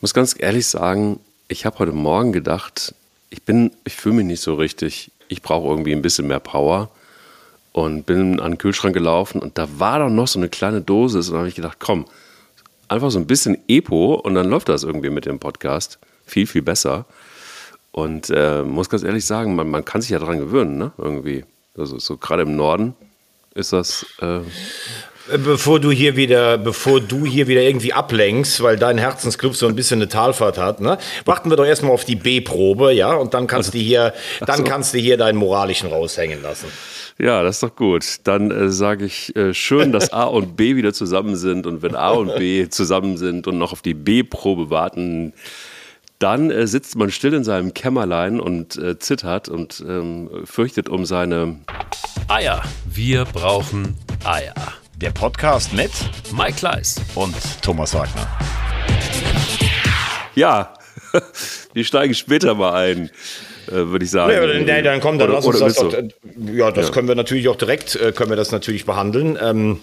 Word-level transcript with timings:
muss 0.00 0.14
ganz 0.14 0.34
ehrlich 0.38 0.66
sagen, 0.66 1.20
ich 1.48 1.66
habe 1.66 1.78
heute 1.78 1.92
Morgen 1.92 2.32
gedacht, 2.32 2.94
ich 3.28 3.42
bin, 3.42 3.72
ich 3.84 3.94
fühle 3.94 4.16
mich 4.16 4.26
nicht 4.26 4.40
so 4.40 4.54
richtig. 4.54 5.10
Ich 5.28 5.42
brauche 5.42 5.68
irgendwie 5.68 5.92
ein 5.92 6.02
bisschen 6.02 6.26
mehr 6.26 6.40
Power 6.40 6.90
und 7.72 8.06
bin 8.06 8.40
an 8.40 8.52
den 8.52 8.58
Kühlschrank 8.58 8.94
gelaufen 8.94 9.40
und 9.40 9.58
da 9.58 9.68
war 9.78 10.00
doch 10.00 10.08
noch 10.08 10.26
so 10.26 10.38
eine 10.38 10.48
kleine 10.48 10.80
Dosis 10.80 11.28
und 11.28 11.34
da 11.34 11.38
habe 11.40 11.48
ich 11.48 11.54
gedacht, 11.54 11.78
komm, 11.78 12.06
einfach 12.88 13.10
so 13.10 13.18
ein 13.18 13.26
bisschen 13.26 13.58
Epo 13.68 14.14
und 14.14 14.34
dann 14.34 14.48
läuft 14.48 14.68
das 14.68 14.82
irgendwie 14.82 15.10
mit 15.10 15.26
dem 15.26 15.38
Podcast 15.38 15.98
viel, 16.26 16.46
viel 16.46 16.62
besser. 16.62 17.04
Und 17.92 18.30
äh, 18.30 18.62
muss 18.62 18.88
ganz 18.88 19.02
ehrlich 19.02 19.24
sagen, 19.24 19.54
man, 19.54 19.68
man 19.68 19.84
kann 19.84 20.00
sich 20.00 20.10
ja 20.10 20.18
daran 20.18 20.38
gewöhnen, 20.38 20.78
ne? 20.78 20.92
Irgendwie. 20.96 21.44
Also 21.76 21.98
so 21.98 22.16
gerade 22.16 22.42
im 22.42 22.56
Norden 22.56 22.94
ist 23.54 23.72
das. 23.72 24.06
Äh 24.20 24.40
Bevor 25.38 25.80
du 25.80 25.90
hier 25.90 26.16
wieder, 26.16 26.58
bevor 26.58 27.00
du 27.00 27.24
hier 27.24 27.46
wieder 27.46 27.62
irgendwie 27.62 27.92
ablenkst, 27.92 28.62
weil 28.62 28.76
dein 28.76 28.98
Herzensclub 28.98 29.54
so 29.54 29.66
ein 29.66 29.76
bisschen 29.76 29.98
eine 30.00 30.08
Talfahrt 30.08 30.58
hat, 30.58 30.80
ne? 30.80 30.98
Warten 31.24 31.50
wir 31.50 31.56
doch 31.56 31.66
erstmal 31.66 31.92
auf 31.92 32.04
die 32.04 32.16
B-Probe, 32.16 32.92
ja? 32.92 33.14
Und 33.14 33.34
dann 33.34 33.46
kannst 33.46 33.70
also, 33.70 33.78
du 33.78 33.84
hier, 33.84 34.12
dann 34.44 34.58
so. 34.58 34.64
kannst 34.64 34.94
du 34.94 34.98
hier 34.98 35.16
deinen 35.16 35.36
moralischen 35.36 35.88
raushängen 35.88 36.42
lassen. 36.42 36.66
Ja, 37.18 37.42
das 37.42 37.56
ist 37.56 37.62
doch 37.62 37.76
gut. 37.76 38.04
Dann 38.24 38.50
äh, 38.50 38.70
sage 38.70 39.04
ich 39.04 39.36
äh, 39.36 39.52
schön, 39.52 39.92
dass 39.92 40.12
A 40.12 40.24
und 40.24 40.56
B 40.56 40.74
wieder 40.76 40.92
zusammen 40.94 41.36
sind. 41.36 41.66
Und 41.66 41.82
wenn 41.82 41.94
A 41.94 42.10
und 42.10 42.34
B 42.36 42.68
zusammen 42.68 43.18
sind 43.18 43.46
und 43.46 43.58
noch 43.58 43.72
auf 43.72 43.82
die 43.82 43.94
B-Probe 43.94 44.70
warten, 44.70 45.34
dann 46.18 46.50
äh, 46.50 46.66
sitzt 46.66 46.96
man 46.96 47.10
still 47.10 47.34
in 47.34 47.44
seinem 47.44 47.74
Kämmerlein 47.74 48.40
und 48.40 48.76
äh, 48.76 48.98
zittert 48.98 49.48
und 49.48 49.84
ähm, 49.86 50.30
fürchtet 50.44 50.88
um 50.88 51.04
seine 51.04 51.56
Eier. 52.28 52.62
Wir 52.86 53.24
brauchen 53.26 53.96
Eier. 54.24 54.54
Der 55.00 55.12
Podcast 55.12 55.72
mit 55.72 55.90
Mike 56.30 56.58
Kleiss 56.58 57.00
und 57.14 57.34
Thomas 57.62 57.94
Wagner. 57.94 58.28
Ja, 60.34 60.74
wir 61.72 61.84
steigen 61.84 62.12
später 62.12 62.54
mal 62.54 62.74
ein 62.74 63.10
würde 63.70 64.04
ich 64.04 64.10
sagen. 64.10 64.32
Nee, 64.32 64.64
nee, 64.64 64.82
dann 64.82 65.00
komm, 65.00 65.18
dann 65.18 65.28
oder, 65.28 65.38
lass 65.38 65.46
uns 65.46 65.58
das 65.58 65.76
doch, 65.76 65.92
Ja, 66.52 66.70
das 66.70 66.88
ja. 66.88 66.92
können 66.92 67.08
wir 67.08 67.14
natürlich 67.14 67.48
auch 67.48 67.56
direkt, 67.56 67.96
äh, 67.96 68.12
können 68.12 68.30
wir 68.30 68.36
das 68.36 68.52
natürlich 68.52 68.84
behandeln. 68.84 69.38
Ähm, 69.40 69.80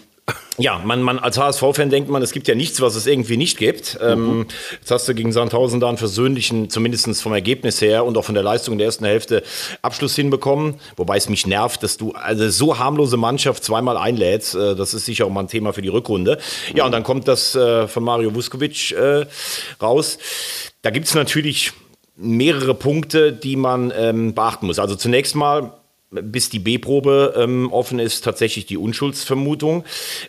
ja, 0.57 0.81
man, 0.83 1.01
man 1.03 1.19
als 1.19 1.37
HSV-Fan 1.37 1.89
denkt 1.89 2.09
man, 2.09 2.21
es 2.21 2.31
gibt 2.31 2.47
ja 2.47 2.55
nichts, 2.55 2.81
was 2.81 2.95
es 2.95 3.05
irgendwie 3.05 3.37
nicht 3.37 3.57
gibt. 3.57 3.97
Ähm, 4.01 4.39
mhm. 4.39 4.45
jetzt 4.79 4.89
hast 4.89 5.07
du 5.07 5.13
gegen 5.13 5.31
Sandhausen 5.31 5.79
da 5.79 5.87
einen 5.87 5.97
versöhnlichen, 5.97 6.69
zumindest 6.69 7.21
vom 7.21 7.33
Ergebnis 7.33 7.79
her 7.79 8.03
und 8.03 8.17
auch 8.17 8.25
von 8.25 8.33
der 8.33 8.43
Leistung 8.43 8.77
der 8.77 8.87
ersten 8.87 9.05
Hälfte, 9.05 9.43
Abschluss 9.81 10.15
hinbekommen. 10.15 10.75
Wobei 10.95 11.17
es 11.17 11.29
mich 11.29 11.45
nervt, 11.45 11.83
dass 11.83 11.97
du 11.97 12.11
also 12.13 12.49
so 12.49 12.79
harmlose 12.79 13.17
Mannschaft 13.17 13.63
zweimal 13.63 13.97
einlädst. 13.97 14.55
Äh, 14.55 14.75
das 14.75 14.93
ist 14.93 15.05
sicher 15.05 15.25
auch 15.27 15.29
mal 15.29 15.41
ein 15.41 15.47
Thema 15.47 15.73
für 15.73 15.83
die 15.83 15.89
Rückrunde. 15.89 16.39
Ja, 16.73 16.85
und 16.85 16.91
dann 16.91 17.03
kommt 17.03 17.27
das 17.27 17.55
äh, 17.55 17.87
von 17.87 18.03
Mario 18.03 18.33
Vuskovic 18.33 18.91
äh, 18.91 19.25
raus. 19.81 20.17
Da 20.81 20.89
gibt 20.89 21.05
es 21.05 21.13
natürlich 21.13 21.71
mehrere 22.17 22.73
Punkte, 22.73 23.31
die 23.31 23.55
man 23.55 23.93
ähm, 23.95 24.33
beachten 24.33 24.65
muss. 24.65 24.79
Also 24.79 24.95
zunächst 24.95 25.35
mal 25.35 25.73
bis 26.09 26.49
die 26.49 26.59
B-Probe 26.59 27.33
ähm, 27.35 27.71
offen 27.71 27.99
ist, 27.99 28.23
tatsächlich 28.23 28.65
die 28.65 28.77
Unschuldsvermutung. 28.77 29.83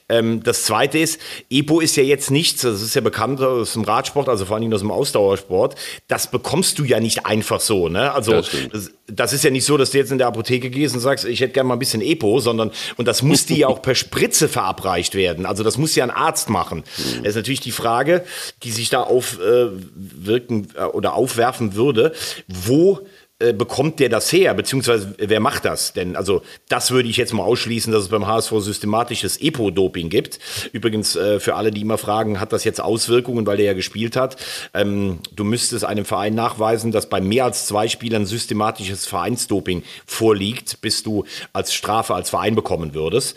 Ähm, 0.09 0.43
das 0.43 0.65
Zweite 0.65 0.99
ist, 0.99 1.21
EPO 1.51 1.79
ist 1.81 1.97
ja 1.97 2.03
jetzt 2.03 2.33
nichts, 2.33 2.63
das 2.63 2.83
ist 2.83 2.95
ja 2.95 3.01
bekannt 3.01 3.41
aus 3.41 3.75
dem 3.75 3.85
Radsport, 3.85 4.29
also 4.29 4.45
vor 4.45 4.57
allem 4.57 4.73
aus 4.73 4.81
dem 4.81 4.91
Ausdauersport. 4.91 5.77
Das 6.09 6.31
bekommst 6.31 6.81
du 6.81 6.85
ja 6.85 6.99
nicht 6.99 7.27
einfach 7.27 7.61
so. 7.61 7.89
Ne? 7.89 8.13
Also 8.13 8.33
das, 8.33 8.51
das, 8.73 8.91
das, 9.07 9.33
ist 9.33 9.45
ja 9.45 9.51
nicht 9.51 9.65
so, 9.65 9.77
dass 9.77 9.93
du 9.93 9.99
jetzt 9.99 10.11
in 10.11 10.19
der 10.19 10.27
Apotheke 10.27 10.69
gehst 10.69 10.97
und 10.97 11.01
sagst, 11.01 11.25
ich 11.25 11.41
hätte 11.41 11.53
gerne 11.53 11.69
mal 11.69 11.77
ein 11.77 11.79
bisschen 11.79 12.03
EPO, 12.03 12.41
sondern 12.41 12.73
und 12.97 13.07
das 13.07 13.23
muss 13.23 13.47
dir 13.47 13.57
ja 13.57 13.67
auch 13.69 13.81
per 13.81 13.95
Spritze 13.95 14.49
verabreicht 14.49 15.15
werden. 15.15 15.47
Also 15.47 15.63
das 15.63 15.79
muss 15.79 15.95
ja 15.95 16.03
ein 16.03 16.11
Arzt 16.11 16.51
machen. 16.51 16.79
Mhm. 16.79 17.19
Das 17.19 17.31
ist 17.31 17.37
natürlich 17.37 17.61
die 17.61 17.71
Frage, 17.71 18.25
die 18.65 18.73
sich 18.73 18.91
da 18.91 19.03
aufwirken 19.03 20.69
äh, 20.75 20.81
äh, 20.81 20.85
oder 20.87 21.15
aufwerfen 21.15 21.75
würde, 21.75 22.13
wo 22.49 23.07
äh, 23.41 23.53
bekommt 23.53 24.01
der 24.01 24.09
das 24.09 24.33
her, 24.33 24.53
beziehungsweise 24.53 25.15
wer 25.17 25.39
macht 25.39 25.65
das? 25.65 25.93
Denn 25.93 26.17
also 26.17 26.43
das 26.69 26.91
würde 26.91 27.09
ich 27.09 27.17
jetzt 27.17 27.33
mal 27.33 27.45
ausschließen, 27.45 27.93
dass 27.93 28.03
es 28.03 28.09
beim 28.09 28.27
HSV 28.27 28.53
systematisches 28.59 29.41
Epo-Doping 29.41 30.09
gibt. 30.09 30.41
Übrigens 30.73 31.15
äh, 31.15 31.39
für 31.39 31.55
alle, 31.55 31.71
die 31.71 31.83
immer 31.83 31.99
fragen, 31.99 32.41
hat 32.41 32.53
das 32.53 32.65
jetzt 32.65 32.81
Auswirkungen, 32.81 33.47
weil 33.47 33.57
der 33.57 33.67
ja 33.67 33.73
gespielt 33.75 34.17
hat? 34.17 34.39
Ähm, 34.75 35.21
du 35.37 35.45
müsstest 35.45 35.85
einem 35.85 36.05
Verein 36.05 36.35
nachweisen, 36.35 36.91
dass 36.91 37.09
bei 37.09 37.21
mehr 37.21 37.45
als 37.45 37.67
zwei 37.69 37.87
Spielern 37.87 38.27
systematisches 38.27 39.07
Vereinsdoping 39.07 39.85
vorliegt, 40.05 40.81
bis 40.81 41.05
du 41.05 41.25
als 41.53 41.73
Strafe 41.73 42.17
als 42.17 42.31
Verein 42.31 42.57
bekommen 42.57 42.93
würdest. 42.93 43.37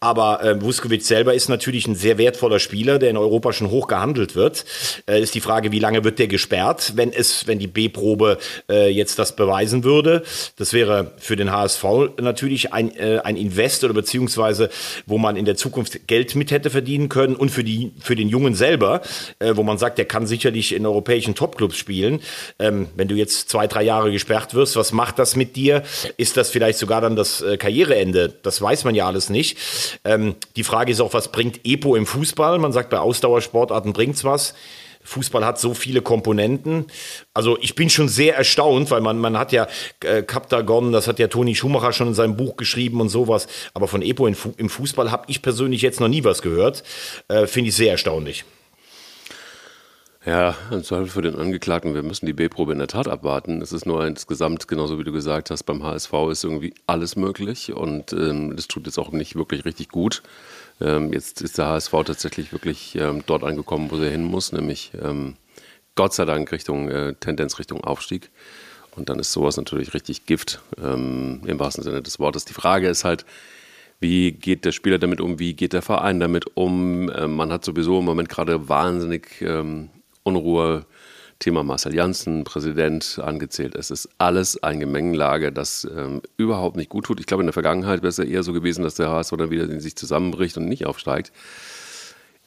Aber 0.00 0.42
äh, 0.42 0.62
Vuskovic 0.62 1.02
selber 1.02 1.34
ist 1.34 1.50
natürlich 1.50 1.86
ein 1.86 1.96
sehr 1.96 2.16
wertvoller 2.16 2.60
Spieler, 2.60 2.98
der 2.98 3.10
in 3.10 3.18
Europa 3.18 3.52
schon 3.52 3.68
hoch 3.68 3.88
gehandelt 3.88 4.36
wird. 4.36 4.64
Äh, 5.06 5.20
ist 5.20 5.34
die 5.34 5.42
Frage, 5.42 5.70
wie 5.70 5.80
lange 5.80 6.02
wird 6.02 6.18
der 6.18 6.28
gesperrt, 6.28 6.94
wenn 6.96 7.12
es, 7.12 7.46
wenn 7.46 7.58
die 7.58 7.66
B-Probe 7.66 8.38
äh, 8.70 8.88
jetzt 8.88 9.18
das 9.18 9.33
beweisen 9.36 9.84
würde. 9.84 10.22
Das 10.56 10.72
wäre 10.72 11.12
für 11.18 11.36
den 11.36 11.50
HSV 11.52 11.84
natürlich 12.20 12.72
ein, 12.72 12.94
äh, 12.96 13.20
ein 13.24 13.36
Invest 13.36 13.84
oder 13.84 13.94
beziehungsweise, 13.94 14.70
wo 15.06 15.18
man 15.18 15.36
in 15.36 15.44
der 15.44 15.56
Zukunft 15.56 16.06
Geld 16.06 16.34
mit 16.34 16.50
hätte 16.50 16.70
verdienen 16.70 17.08
können 17.08 17.36
und 17.36 17.50
für, 17.50 17.64
die, 17.64 17.92
für 18.00 18.16
den 18.16 18.28
Jungen 18.28 18.54
selber, 18.54 19.02
äh, 19.38 19.56
wo 19.56 19.62
man 19.62 19.78
sagt, 19.78 19.98
der 19.98 20.04
kann 20.04 20.26
sicherlich 20.26 20.74
in 20.74 20.86
europäischen 20.86 21.34
Topclubs 21.34 21.76
spielen. 21.76 22.20
Ähm, 22.58 22.88
wenn 22.96 23.08
du 23.08 23.14
jetzt 23.14 23.48
zwei, 23.48 23.66
drei 23.66 23.82
Jahre 23.82 24.12
gesperrt 24.12 24.54
wirst, 24.54 24.76
was 24.76 24.92
macht 24.92 25.18
das 25.18 25.36
mit 25.36 25.56
dir? 25.56 25.82
Ist 26.16 26.36
das 26.36 26.50
vielleicht 26.50 26.78
sogar 26.78 27.00
dann 27.00 27.16
das 27.16 27.40
äh, 27.40 27.56
Karriereende? 27.56 28.34
Das 28.42 28.60
weiß 28.60 28.84
man 28.84 28.94
ja 28.94 29.06
alles 29.06 29.30
nicht. 29.30 29.58
Ähm, 30.04 30.34
die 30.56 30.64
Frage 30.64 30.92
ist 30.92 31.00
auch, 31.00 31.14
was 31.14 31.30
bringt 31.32 31.60
EPO 31.64 31.96
im 31.96 32.06
Fußball? 32.06 32.58
Man 32.58 32.72
sagt, 32.72 32.90
bei 32.90 32.98
Ausdauersportarten 32.98 33.92
bringt's 33.92 34.24
was. 34.24 34.54
Fußball 35.04 35.44
hat 35.44 35.60
so 35.60 35.74
viele 35.74 36.02
Komponenten. 36.02 36.86
Also 37.32 37.58
ich 37.60 37.74
bin 37.74 37.90
schon 37.90 38.08
sehr 38.08 38.36
erstaunt, 38.36 38.90
weil 38.90 39.00
man, 39.00 39.18
man 39.18 39.38
hat 39.38 39.52
ja 39.52 39.68
äh, 40.02 40.22
das 40.22 41.08
hat 41.08 41.18
ja 41.18 41.28
Toni 41.28 41.54
Schumacher 41.54 41.92
schon 41.92 42.08
in 42.08 42.14
seinem 42.14 42.36
Buch 42.36 42.56
geschrieben 42.56 43.00
und 43.00 43.10
sowas. 43.10 43.46
Aber 43.74 43.86
von 43.86 44.02
Epo 44.02 44.26
im 44.26 44.34
Fußball 44.68 45.10
habe 45.10 45.24
ich 45.28 45.42
persönlich 45.42 45.82
jetzt 45.82 46.00
noch 46.00 46.08
nie 46.08 46.24
was 46.24 46.42
gehört. 46.42 46.82
Äh, 47.28 47.46
Finde 47.46 47.68
ich 47.68 47.76
sehr 47.76 47.92
erstaunlich. 47.92 48.44
Ja, 50.26 50.54
im 50.70 50.82
Zweifel 50.82 51.08
für 51.08 51.20
den 51.20 51.36
Angeklagten, 51.36 51.92
wir 51.94 52.02
müssen 52.02 52.24
die 52.24 52.32
B-Probe 52.32 52.72
in 52.72 52.78
der 52.78 52.88
Tat 52.88 53.08
abwarten. 53.08 53.60
Es 53.60 53.72
ist 53.72 53.84
nur 53.84 54.06
insgesamt, 54.06 54.66
genauso 54.68 54.98
wie 54.98 55.04
du 55.04 55.12
gesagt 55.12 55.50
hast, 55.50 55.64
beim 55.64 55.82
HSV 55.82 56.14
ist 56.30 56.44
irgendwie 56.44 56.72
alles 56.86 57.14
möglich 57.14 57.74
und 57.74 58.14
ähm, 58.14 58.56
das 58.56 58.66
tut 58.66 58.86
jetzt 58.86 58.98
auch 58.98 59.12
nicht 59.12 59.36
wirklich 59.36 59.66
richtig 59.66 59.90
gut. 59.90 60.22
Ähm, 60.80 61.12
jetzt 61.12 61.40
ist 61.42 61.58
der 61.58 61.66
HSV 61.66 61.92
tatsächlich 62.04 62.52
wirklich 62.52 62.96
ähm, 62.96 63.22
dort 63.26 63.44
angekommen, 63.44 63.90
wo 63.90 63.96
er 63.96 64.10
hin 64.10 64.24
muss, 64.24 64.52
nämlich 64.52 64.92
ähm, 65.00 65.36
Gott 65.94 66.14
sei 66.14 66.24
Dank 66.24 66.50
Richtung 66.52 66.88
äh, 66.88 67.14
Tendenz 67.14 67.58
Richtung 67.58 67.82
Aufstieg. 67.84 68.30
Und 68.96 69.08
dann 69.08 69.18
ist 69.18 69.32
sowas 69.32 69.56
natürlich 69.56 69.92
richtig 69.92 70.24
Gift 70.24 70.62
im 70.76 71.40
wahrsten 71.58 71.82
Sinne 71.82 72.00
des 72.00 72.20
Wortes. 72.20 72.44
Die 72.44 72.52
Frage 72.52 72.88
ist 72.88 73.02
halt, 73.02 73.26
wie 73.98 74.30
geht 74.30 74.64
der 74.64 74.70
Spieler 74.70 74.98
damit 74.98 75.20
um? 75.20 75.40
Wie 75.40 75.54
geht 75.54 75.72
der 75.72 75.82
Verein 75.82 76.20
damit 76.20 76.56
um? 76.56 77.06
Man 77.06 77.50
hat 77.50 77.64
sowieso 77.64 77.98
im 77.98 78.04
Moment 78.04 78.28
gerade 78.28 78.68
wahnsinnig 78.68 79.44
Unruhe 80.22 80.86
Thema 81.44 81.62
Marcel 81.62 81.94
Janssen, 81.94 82.44
Präsident, 82.44 83.20
angezählt. 83.22 83.74
Es 83.74 83.90
ist 83.90 84.08
alles 84.16 84.62
eine 84.62 84.78
Gemengenlage, 84.78 85.52
das 85.52 85.86
ähm, 85.94 86.22
überhaupt 86.38 86.74
nicht 86.74 86.88
gut 86.88 87.04
tut. 87.04 87.20
Ich 87.20 87.26
glaube, 87.26 87.42
in 87.42 87.46
der 87.46 87.52
Vergangenheit 87.52 88.00
wäre 88.00 88.08
es 88.08 88.16
ja 88.16 88.24
eher 88.24 88.42
so 88.42 88.54
gewesen, 88.54 88.82
dass 88.82 88.94
der 88.94 89.10
HSV 89.10 89.32
dann 89.36 89.50
wieder 89.50 89.64
in 89.64 89.78
sich 89.78 89.94
zusammenbricht 89.94 90.56
und 90.56 90.64
nicht 90.64 90.86
aufsteigt. 90.86 91.32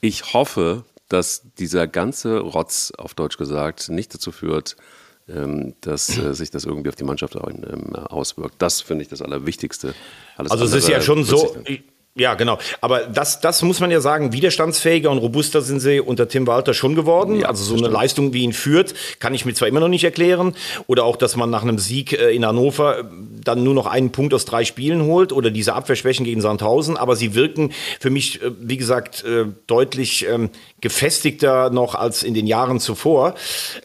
Ich 0.02 0.34
hoffe, 0.34 0.84
dass 1.10 1.44
dieser 1.60 1.86
ganze 1.86 2.40
Rotz, 2.40 2.92
auf 2.98 3.14
Deutsch 3.14 3.38
gesagt, 3.38 3.90
nicht 3.90 4.16
dazu 4.16 4.32
führt, 4.32 4.76
ähm, 5.30 5.76
dass 5.82 6.18
äh, 6.18 6.34
sich 6.34 6.50
das 6.50 6.66
irgendwie 6.66 6.90
auf 6.90 6.96
die 6.96 7.04
Mannschaft 7.04 7.36
ähm, 7.36 7.96
auswirkt. 7.96 8.56
Das 8.58 8.82
finde 8.82 9.04
ich 9.04 9.10
das 9.10 9.22
Allerwichtigste. 9.22 9.94
Alles 10.38 10.52
also 10.52 10.66
es 10.66 10.74
ist 10.74 10.90
ja 10.90 11.02
schon 11.02 11.24
so, 11.24 11.56
ja, 12.18 12.34
genau. 12.34 12.58
Aber 12.82 13.02
das, 13.02 13.42
das 13.42 13.62
muss 13.62 13.80
man 13.80 13.92
ja 13.92 14.02
sagen, 14.02 14.34
widerstandsfähiger 14.34 15.12
und 15.12 15.20
robuster 15.20 15.62
sind 15.62 15.80
sie 15.82 16.00
unter 16.00 16.28
Tim 16.28 16.48
Walter 16.48 16.74
schon 16.74 16.96
geworden. 16.96 17.42
Ja, 17.42 17.48
also 17.48 17.64
so 17.64 17.76
eine 17.76 17.94
Leistung 17.94 18.34
wie 18.34 18.42
ihn 18.42 18.54
führt, 18.54 18.96
kann 19.20 19.36
ich 19.36 19.46
mir 19.46 19.54
zwar 19.54 19.68
immer 19.68 19.80
noch 19.80 19.88
nicht 19.88 20.04
erklären. 20.04 20.56
Oder 20.88 21.04
auch, 21.04 21.16
dass 21.16 21.36
man 21.36 21.52
nach 21.52 21.62
einem 21.62 21.78
Sieg 21.78 22.14
äh, 22.14 22.36
in 22.36 22.44
Hannover 22.44 23.00
äh, 23.00 23.04
dann 23.44 23.64
nur 23.64 23.76
noch 23.76 23.86
einen 23.86 24.12
Punkt 24.12 24.34
aus 24.34 24.46
drei 24.46 24.66
Spielen 24.66 25.04
holt 25.04 25.32
oder 25.32 25.52
diese 25.52 25.74
Abwehrschwächen 25.76 26.26
gegen 26.26 26.42
Sandhausen. 26.42 26.98
Aber 26.98 27.16
sie 27.16 27.36
wirken 27.36 27.72
für 28.00 28.10
mich, 28.10 28.42
äh, 28.42 28.50
wie 28.60 28.78
gesagt, 28.78 29.24
deutlich 29.68 30.26
ähm, 30.28 30.50
gefestigter 30.82 31.70
noch 31.70 31.94
als 31.94 32.24
in 32.24 32.34
den 32.34 32.48
Jahren 32.48 32.80
zuvor. 32.80 33.36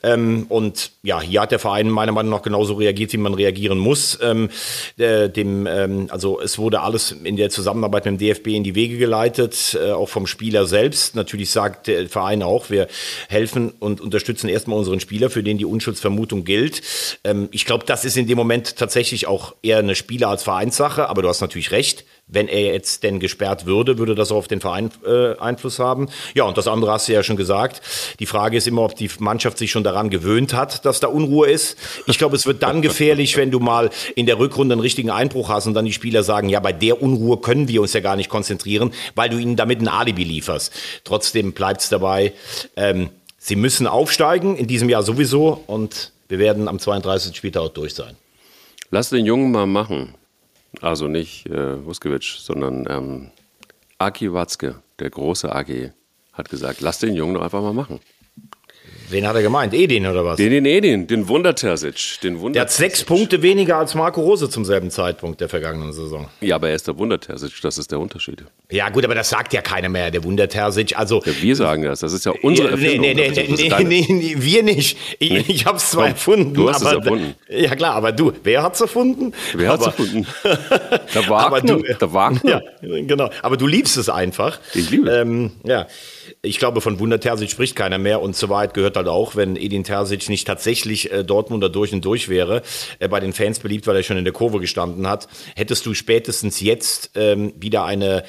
Ähm, 0.02 0.46
und 0.48 0.92
ja, 1.02 1.20
hier 1.20 1.42
hat 1.42 1.50
der 1.50 1.58
Verein 1.58 1.90
meiner 1.90 2.12
Meinung 2.12 2.30
nach 2.30 2.42
genauso 2.42 2.74
reagiert, 2.74 3.12
wie 3.12 3.18
man 3.18 3.34
reagieren 3.34 3.78
muss. 3.78 4.18
Ähm, 4.22 4.48
äh, 4.96 5.28
dem, 5.28 5.66
also 6.10 6.40
es 6.40 6.58
wurde 6.58 6.80
alles 6.80 7.12
in 7.12 7.36
der 7.36 7.50
Zusammenarbeit 7.50 8.06
mit 8.06 8.20
dem 8.20 8.21
DFB 8.22 8.48
in 8.48 8.64
die 8.64 8.74
Wege 8.74 8.98
geleitet, 8.98 9.78
äh, 9.80 9.90
auch 9.90 10.08
vom 10.08 10.26
Spieler 10.26 10.66
selbst. 10.66 11.14
Natürlich 11.14 11.50
sagt 11.50 11.86
der 11.86 12.08
Verein 12.08 12.42
auch, 12.42 12.70
wir 12.70 12.88
helfen 13.28 13.70
und 13.78 14.00
unterstützen 14.00 14.48
erstmal 14.48 14.78
unseren 14.78 15.00
Spieler, 15.00 15.30
für 15.30 15.42
den 15.42 15.58
die 15.58 15.64
Unschuldsvermutung 15.64 16.44
gilt. 16.44 16.82
Ähm, 17.24 17.48
ich 17.52 17.64
glaube, 17.64 17.84
das 17.84 18.04
ist 18.04 18.16
in 18.16 18.26
dem 18.26 18.38
Moment 18.38 18.76
tatsächlich 18.76 19.26
auch 19.26 19.54
eher 19.62 19.78
eine 19.78 19.94
Spieler- 19.94 20.28
als 20.28 20.42
Vereinssache, 20.42 21.08
aber 21.08 21.22
du 21.22 21.28
hast 21.28 21.40
natürlich 21.40 21.70
recht 21.72 22.04
wenn 22.32 22.48
er 22.48 22.72
jetzt 22.72 23.02
denn 23.02 23.20
gesperrt 23.20 23.66
würde, 23.66 23.98
würde 23.98 24.14
das 24.14 24.32
auch 24.32 24.36
auf 24.36 24.48
den 24.48 24.60
Verein 24.60 24.90
äh, 25.06 25.36
Einfluss 25.38 25.78
haben. 25.78 26.08
Ja, 26.34 26.44
und 26.44 26.56
das 26.56 26.66
andere 26.66 26.90
hast 26.90 27.08
du 27.08 27.12
ja 27.12 27.22
schon 27.22 27.36
gesagt. 27.36 27.82
Die 28.18 28.26
Frage 28.26 28.56
ist 28.56 28.66
immer, 28.66 28.82
ob 28.82 28.96
die 28.96 29.10
Mannschaft 29.18 29.58
sich 29.58 29.70
schon 29.70 29.84
daran 29.84 30.10
gewöhnt 30.10 30.54
hat, 30.54 30.84
dass 30.84 31.00
da 31.00 31.08
Unruhe 31.08 31.48
ist. 31.48 31.76
Ich 32.06 32.18
glaube, 32.18 32.34
es 32.36 32.46
wird 32.46 32.62
dann 32.62 32.82
gefährlich, 32.82 33.36
wenn 33.36 33.50
du 33.50 33.60
mal 33.60 33.90
in 34.16 34.26
der 34.26 34.38
Rückrunde 34.38 34.72
einen 34.72 34.80
richtigen 34.80 35.10
Einbruch 35.10 35.50
hast 35.50 35.66
und 35.66 35.74
dann 35.74 35.84
die 35.84 35.92
Spieler 35.92 36.22
sagen, 36.22 36.48
ja, 36.48 36.60
bei 36.60 36.72
der 36.72 37.02
Unruhe 37.02 37.36
können 37.36 37.68
wir 37.68 37.82
uns 37.82 37.92
ja 37.92 38.00
gar 38.00 38.16
nicht 38.16 38.30
konzentrieren, 38.30 38.92
weil 39.14 39.28
du 39.28 39.38
ihnen 39.38 39.56
damit 39.56 39.80
ein 39.80 39.88
Alibi 39.88 40.24
lieferst. 40.24 40.72
Trotzdem 41.04 41.52
bleibt 41.52 41.82
es 41.82 41.90
dabei, 41.90 42.32
ähm, 42.76 43.10
sie 43.36 43.56
müssen 43.56 43.86
aufsteigen, 43.86 44.56
in 44.56 44.66
diesem 44.66 44.88
Jahr 44.88 45.02
sowieso 45.02 45.62
und 45.66 46.12
wir 46.28 46.38
werden 46.38 46.68
am 46.68 46.78
32. 46.78 47.36
Spieltag 47.36 47.62
auch 47.62 47.68
durch 47.68 47.94
sein. 47.94 48.16
Lass 48.90 49.10
den 49.10 49.26
Jungen 49.26 49.52
mal 49.52 49.66
machen. 49.66 50.14
Also 50.80 51.06
nicht 51.06 51.46
äh, 51.46 51.84
Vuskovic, 51.84 52.24
sondern 52.38 52.86
ähm, 52.88 53.30
Aki 53.98 54.32
Watzke, 54.32 54.82
der 54.98 55.10
große 55.10 55.54
AG, 55.54 55.92
hat 56.32 56.48
gesagt, 56.48 56.80
lass 56.80 56.98
den 56.98 57.14
Jungen 57.14 57.34
doch 57.34 57.42
einfach 57.42 57.62
mal 57.62 57.74
machen. 57.74 58.00
Wen 59.12 59.26
hat 59.26 59.36
er 59.36 59.42
gemeint? 59.42 59.74
Edin 59.74 60.06
oder 60.06 60.24
was? 60.24 60.38
Den, 60.38 60.50
den 60.50 60.64
Edin, 60.64 61.06
den 61.06 61.28
Wundertersic. 61.28 62.18
Den 62.22 62.40
Wunder 62.40 62.54
der 62.54 62.62
hat 62.62 62.70
sechs 62.70 63.04
Punkte 63.04 63.42
weniger 63.42 63.76
als 63.76 63.94
Marco 63.94 64.22
Rose 64.22 64.48
zum 64.48 64.64
selben 64.64 64.90
Zeitpunkt 64.90 65.40
der 65.42 65.50
vergangenen 65.50 65.92
Saison. 65.92 66.28
Ja, 66.40 66.54
aber 66.54 66.70
er 66.70 66.76
ist 66.76 66.88
der 66.88 66.96
Wundertersic, 66.96 67.52
das 67.60 67.76
ist 67.76 67.92
der 67.92 68.00
Unterschied. 68.00 68.42
Ja, 68.70 68.88
gut, 68.88 69.04
aber 69.04 69.14
das 69.14 69.28
sagt 69.28 69.52
ja 69.52 69.60
keiner 69.60 69.90
mehr, 69.90 70.10
der 70.10 70.24
Wundertersic. 70.24 70.98
Also, 70.98 71.22
ja, 71.26 71.32
wir 71.42 71.56
sagen 71.56 71.82
das, 71.82 72.00
das 72.00 72.14
ist 72.14 72.24
ja 72.24 72.32
unsere 72.40 72.70
Erfindung. 72.70 73.00
Nee, 73.02 73.12
nee, 73.14 73.30
nee, 73.30 73.48
nee, 73.48 73.84
nee, 73.84 74.06
nee, 74.08 74.34
wir 74.38 74.62
nicht. 74.62 74.96
Ich, 75.18 75.30
nee? 75.30 75.44
ich 75.46 75.66
habe 75.66 75.76
es 75.76 75.90
zwar 75.90 76.08
erfunden. 76.08 76.54
Du 76.54 76.70
hast 76.70 76.80
aber, 76.80 76.92
es 76.92 77.04
erfunden. 77.04 77.34
Ja, 77.50 77.76
klar, 77.76 77.94
aber 77.94 78.12
du, 78.12 78.32
wer 78.42 78.62
hat 78.62 78.76
es 78.76 78.80
erfunden? 78.80 79.34
Wer 79.54 79.72
hat 79.72 79.80
es 79.80 79.86
erfunden? 79.86 80.26
der 81.14 81.28
Wagner. 81.28 81.76
Du, 81.76 81.82
der 81.82 82.12
Wagner. 82.14 82.62
Ja, 82.80 83.00
genau. 83.02 83.28
Aber 83.42 83.58
du 83.58 83.66
liebst 83.66 83.98
es 83.98 84.08
einfach. 84.08 84.58
Ich 84.72 84.88
liebe 84.88 85.10
es. 85.10 85.20
Ähm, 85.20 85.50
ja 85.64 85.86
ich 86.42 86.58
glaube, 86.58 86.80
von 86.80 86.98
Wunder 86.98 87.20
Terzic 87.20 87.50
spricht 87.50 87.76
keiner 87.76 87.98
mehr 87.98 88.20
und 88.20 88.36
so 88.36 88.48
weit 88.48 88.74
gehört 88.74 88.96
halt 88.96 89.08
auch, 89.08 89.36
wenn 89.36 89.56
Edin 89.56 89.84
Terzic 89.84 90.28
nicht 90.28 90.46
tatsächlich 90.46 91.10
äh, 91.12 91.24
Dortmunder 91.24 91.68
durch 91.68 91.92
und 91.92 92.04
durch 92.04 92.28
wäre, 92.28 92.62
äh, 92.98 93.08
bei 93.08 93.20
den 93.20 93.32
Fans 93.32 93.58
beliebt, 93.58 93.86
weil 93.86 93.96
er 93.96 94.02
schon 94.02 94.16
in 94.16 94.24
der 94.24 94.32
Kurve 94.32 94.60
gestanden 94.60 95.08
hat, 95.08 95.28
hättest 95.56 95.86
du 95.86 95.94
spätestens 95.94 96.60
jetzt 96.60 97.12
ähm, 97.14 97.52
wieder 97.56 97.84
eine 97.84 98.24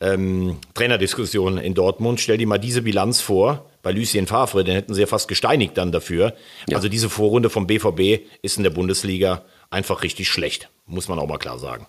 ähm, 0.00 0.58
Trainerdiskussion 0.74 1.58
in 1.58 1.74
Dortmund. 1.74 2.20
Stell 2.20 2.38
dir 2.38 2.46
mal 2.46 2.58
diese 2.58 2.82
Bilanz 2.82 3.20
vor, 3.20 3.66
bei 3.82 3.90
Lucien 3.90 4.26
Favre, 4.26 4.64
den 4.64 4.74
hätten 4.74 4.94
sie 4.94 5.00
ja 5.00 5.06
fast 5.06 5.28
gesteinigt 5.28 5.76
dann 5.76 5.92
dafür. 5.92 6.34
Ja. 6.68 6.76
Also 6.76 6.88
diese 6.88 7.10
Vorrunde 7.10 7.50
vom 7.50 7.66
BVB 7.66 8.24
ist 8.42 8.56
in 8.56 8.62
der 8.62 8.70
Bundesliga 8.70 9.44
einfach 9.70 10.02
richtig 10.02 10.28
schlecht, 10.28 10.70
muss 10.86 11.08
man 11.08 11.18
auch 11.18 11.26
mal 11.26 11.38
klar 11.38 11.58
sagen. 11.58 11.86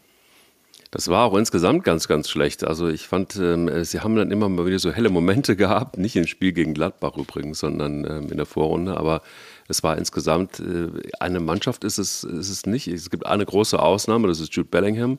Das 0.93 1.07
war 1.07 1.25
auch 1.25 1.35
insgesamt 1.35 1.83
ganz, 1.83 2.07
ganz 2.07 2.29
schlecht. 2.29 2.63
Also 2.63 2.87
ich 2.87 3.07
fand, 3.07 3.35
ähm, 3.37 3.83
sie 3.83 4.01
haben 4.01 4.15
dann 4.15 4.29
immer 4.29 4.47
mal 4.47 4.67
wieder 4.67 4.77
so 4.77 4.91
helle 4.91 5.09
Momente 5.09 5.55
gehabt, 5.63 5.97
nicht 5.97 6.15
im 6.15 6.27
Spiel 6.27 6.53
gegen 6.53 6.75
Gladbach 6.75 7.17
übrigens, 7.17 7.57
sondern 7.57 8.05
ähm, 8.05 8.29
in 8.29 8.37
der 8.37 8.45
Vorrunde. 8.45 8.95
Aber 8.95 9.23
es 9.67 9.81
war 9.81 9.97
insgesamt, 9.97 10.59
äh, 10.59 10.89
eine 11.19 11.39
Mannschaft 11.39 11.83
ist 11.83 11.97
es, 11.97 12.23
ist 12.23 12.49
es 12.51 12.67
nicht. 12.67 12.87
Es 12.87 13.09
gibt 13.09 13.25
eine 13.25 13.43
große 13.43 13.79
Ausnahme, 13.79 14.27
das 14.27 14.39
ist 14.39 14.53
Jude 14.53 14.69
Bellingham, 14.69 15.17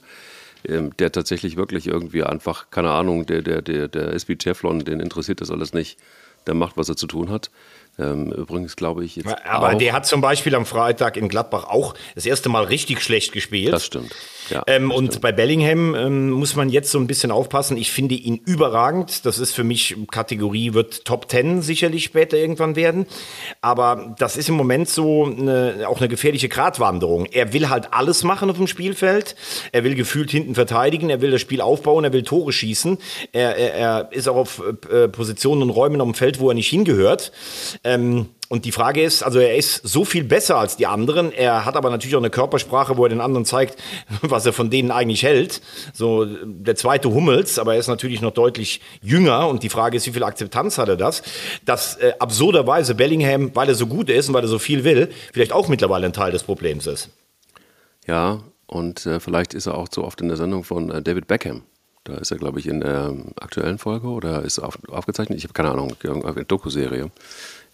ähm, 0.64 0.96
der 1.00 1.10
tatsächlich 1.10 1.56
wirklich 1.56 1.88
irgendwie 1.88 2.22
einfach, 2.22 2.70
keine 2.70 2.92
Ahnung, 2.92 3.26
der, 3.26 3.42
der, 3.42 3.60
der, 3.60 3.88
der 3.88 4.10
ist 4.10 4.28
wie 4.28 4.36
Teflon, 4.36 4.84
den 4.84 5.00
interessiert 5.00 5.40
das 5.40 5.50
alles 5.50 5.74
nicht. 5.74 5.98
Der 6.46 6.54
macht, 6.54 6.76
was 6.76 6.88
er 6.88 6.96
zu 6.96 7.08
tun 7.08 7.30
hat. 7.30 7.50
Ähm, 7.98 8.30
übrigens 8.30 8.76
glaube 8.76 9.04
ich 9.04 9.16
jetzt. 9.16 9.34
Aber 9.44 9.72
auch, 9.72 9.78
der 9.78 9.92
hat 9.92 10.06
zum 10.06 10.20
Beispiel 10.20 10.54
am 10.54 10.66
Freitag 10.66 11.16
in 11.16 11.28
Gladbach 11.28 11.64
auch 11.64 11.94
das 12.14 12.26
erste 12.26 12.48
Mal 12.48 12.62
richtig 12.62 13.02
schlecht 13.02 13.32
gespielt. 13.32 13.72
Das 13.72 13.86
stimmt. 13.86 14.14
Ja, 14.50 14.62
ähm, 14.66 14.90
und 14.90 15.06
stimmt. 15.06 15.22
bei 15.22 15.32
Bellingham 15.32 15.94
ähm, 15.94 16.30
muss 16.30 16.56
man 16.56 16.68
jetzt 16.68 16.90
so 16.90 16.98
ein 16.98 17.06
bisschen 17.06 17.30
aufpassen. 17.30 17.76
Ich 17.76 17.92
finde 17.92 18.14
ihn 18.14 18.40
überragend. 18.44 19.24
Das 19.24 19.38
ist 19.38 19.52
für 19.52 19.64
mich 19.64 19.96
Kategorie, 20.10 20.74
wird 20.74 21.04
Top 21.04 21.30
10 21.30 21.62
sicherlich 21.62 22.04
später 22.04 22.36
irgendwann 22.36 22.76
werden. 22.76 23.06
Aber 23.60 24.14
das 24.18 24.36
ist 24.36 24.48
im 24.48 24.54
Moment 24.54 24.88
so 24.88 25.24
eine, 25.24 25.86
auch 25.88 25.98
eine 25.98 26.08
gefährliche 26.08 26.48
Gratwanderung. 26.48 27.26
Er 27.26 27.52
will 27.52 27.68
halt 27.68 27.92
alles 27.92 28.24
machen 28.24 28.50
auf 28.50 28.56
dem 28.56 28.66
Spielfeld. 28.66 29.36
Er 29.72 29.84
will 29.84 29.94
gefühlt 29.94 30.30
hinten 30.30 30.54
verteidigen. 30.54 31.10
Er 31.10 31.20
will 31.20 31.30
das 31.30 31.40
Spiel 31.40 31.60
aufbauen. 31.60 32.04
Er 32.04 32.12
will 32.12 32.22
Tore 32.22 32.52
schießen. 32.52 32.98
Er, 33.32 33.56
er, 33.56 33.74
er 33.74 34.12
ist 34.12 34.28
auch 34.28 34.36
auf 34.36 34.62
äh, 34.90 35.08
Positionen 35.08 35.62
und 35.62 35.70
Räumen 35.70 36.00
auf 36.00 36.08
dem 36.08 36.14
Feld, 36.14 36.40
wo 36.40 36.48
er 36.48 36.54
nicht 36.54 36.68
hingehört. 36.68 37.32
Ähm, 37.82 38.28
und 38.48 38.66
die 38.66 38.72
Frage 38.72 39.02
ist, 39.02 39.22
also 39.22 39.38
er 39.38 39.56
ist 39.56 39.80
so 39.84 40.04
viel 40.04 40.22
besser 40.22 40.56
als 40.58 40.76
die 40.76 40.86
anderen. 40.86 41.32
Er 41.32 41.64
hat 41.64 41.76
aber 41.76 41.90
natürlich 41.90 42.14
auch 42.14 42.20
eine 42.20 42.30
Körpersprache, 42.30 42.96
wo 42.96 43.04
er 43.04 43.08
den 43.08 43.20
anderen 43.20 43.44
zeigt, 43.44 43.78
was 44.22 44.44
er 44.44 44.52
von 44.52 44.70
denen 44.70 44.90
eigentlich 44.90 45.22
hält. 45.22 45.62
So 45.92 46.26
der 46.26 46.76
zweite 46.76 47.10
Hummels, 47.10 47.58
aber 47.58 47.74
er 47.74 47.80
ist 47.80 47.88
natürlich 47.88 48.20
noch 48.20 48.32
deutlich 48.32 48.80
jünger. 49.00 49.48
Und 49.48 49.62
die 49.62 49.70
Frage 49.70 49.96
ist, 49.96 50.06
wie 50.06 50.12
viel 50.12 50.22
Akzeptanz 50.24 50.76
hat 50.78 50.88
er 50.88 50.96
das? 50.96 51.22
Dass 51.64 51.96
äh, 51.96 52.12
absurderweise 52.18 52.94
Bellingham, 52.94 53.50
weil 53.54 53.68
er 53.68 53.74
so 53.74 53.86
gut 53.86 54.10
ist 54.10 54.28
und 54.28 54.34
weil 54.34 54.44
er 54.44 54.48
so 54.48 54.58
viel 54.58 54.84
will, 54.84 55.10
vielleicht 55.32 55.52
auch 55.52 55.68
mittlerweile 55.68 56.06
ein 56.06 56.12
Teil 56.12 56.32
des 56.32 56.42
Problems 56.42 56.86
ist. 56.86 57.08
Ja, 58.06 58.40
und 58.66 59.06
äh, 59.06 59.20
vielleicht 59.20 59.54
ist 59.54 59.66
er 59.66 59.78
auch 59.78 59.88
zu 59.88 60.04
oft 60.04 60.20
in 60.20 60.28
der 60.28 60.36
Sendung 60.36 60.64
von 60.64 60.90
äh, 60.90 61.02
David 61.02 61.26
Beckham. 61.26 61.62
Da 62.04 62.16
ist 62.16 62.30
er, 62.30 62.36
glaube 62.36 62.60
ich, 62.60 62.66
in 62.66 62.80
der 62.82 63.14
aktuellen 63.40 63.78
Folge 63.78 64.08
oder 64.08 64.42
ist 64.42 64.58
auf, 64.58 64.78
aufgezeichnet. 64.90 65.38
Ich 65.38 65.44
habe 65.44 65.54
keine 65.54 65.70
Ahnung, 65.70 65.96
eine 66.02 66.44
Doku-Serie. 66.44 67.10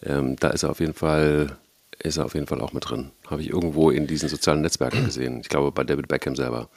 Ähm, 0.05 0.37
da 0.37 0.51
ist 0.51 0.63
er 0.63 0.71
auf 0.71 0.81
jeden 0.81 0.95
Fall, 0.95 1.59
ist 1.99 2.17
er 2.17 2.25
auf 2.25 2.35
jeden 2.35 2.47
Fall 2.47 2.61
auch 2.61 2.73
mit 2.73 2.89
drin. 2.89 3.11
Habe 3.29 3.43
ich 3.43 3.51
irgendwo 3.51 3.91
in 3.91 4.07
diesen 4.07 4.29
sozialen 4.29 4.63
Netzwerken 4.63 5.05
gesehen. 5.05 5.41
Ich 5.41 5.49
glaube 5.49 5.73
bei 5.73 5.85
David 5.85 6.09
Beckham 6.09 6.37
selber. 6.37 6.69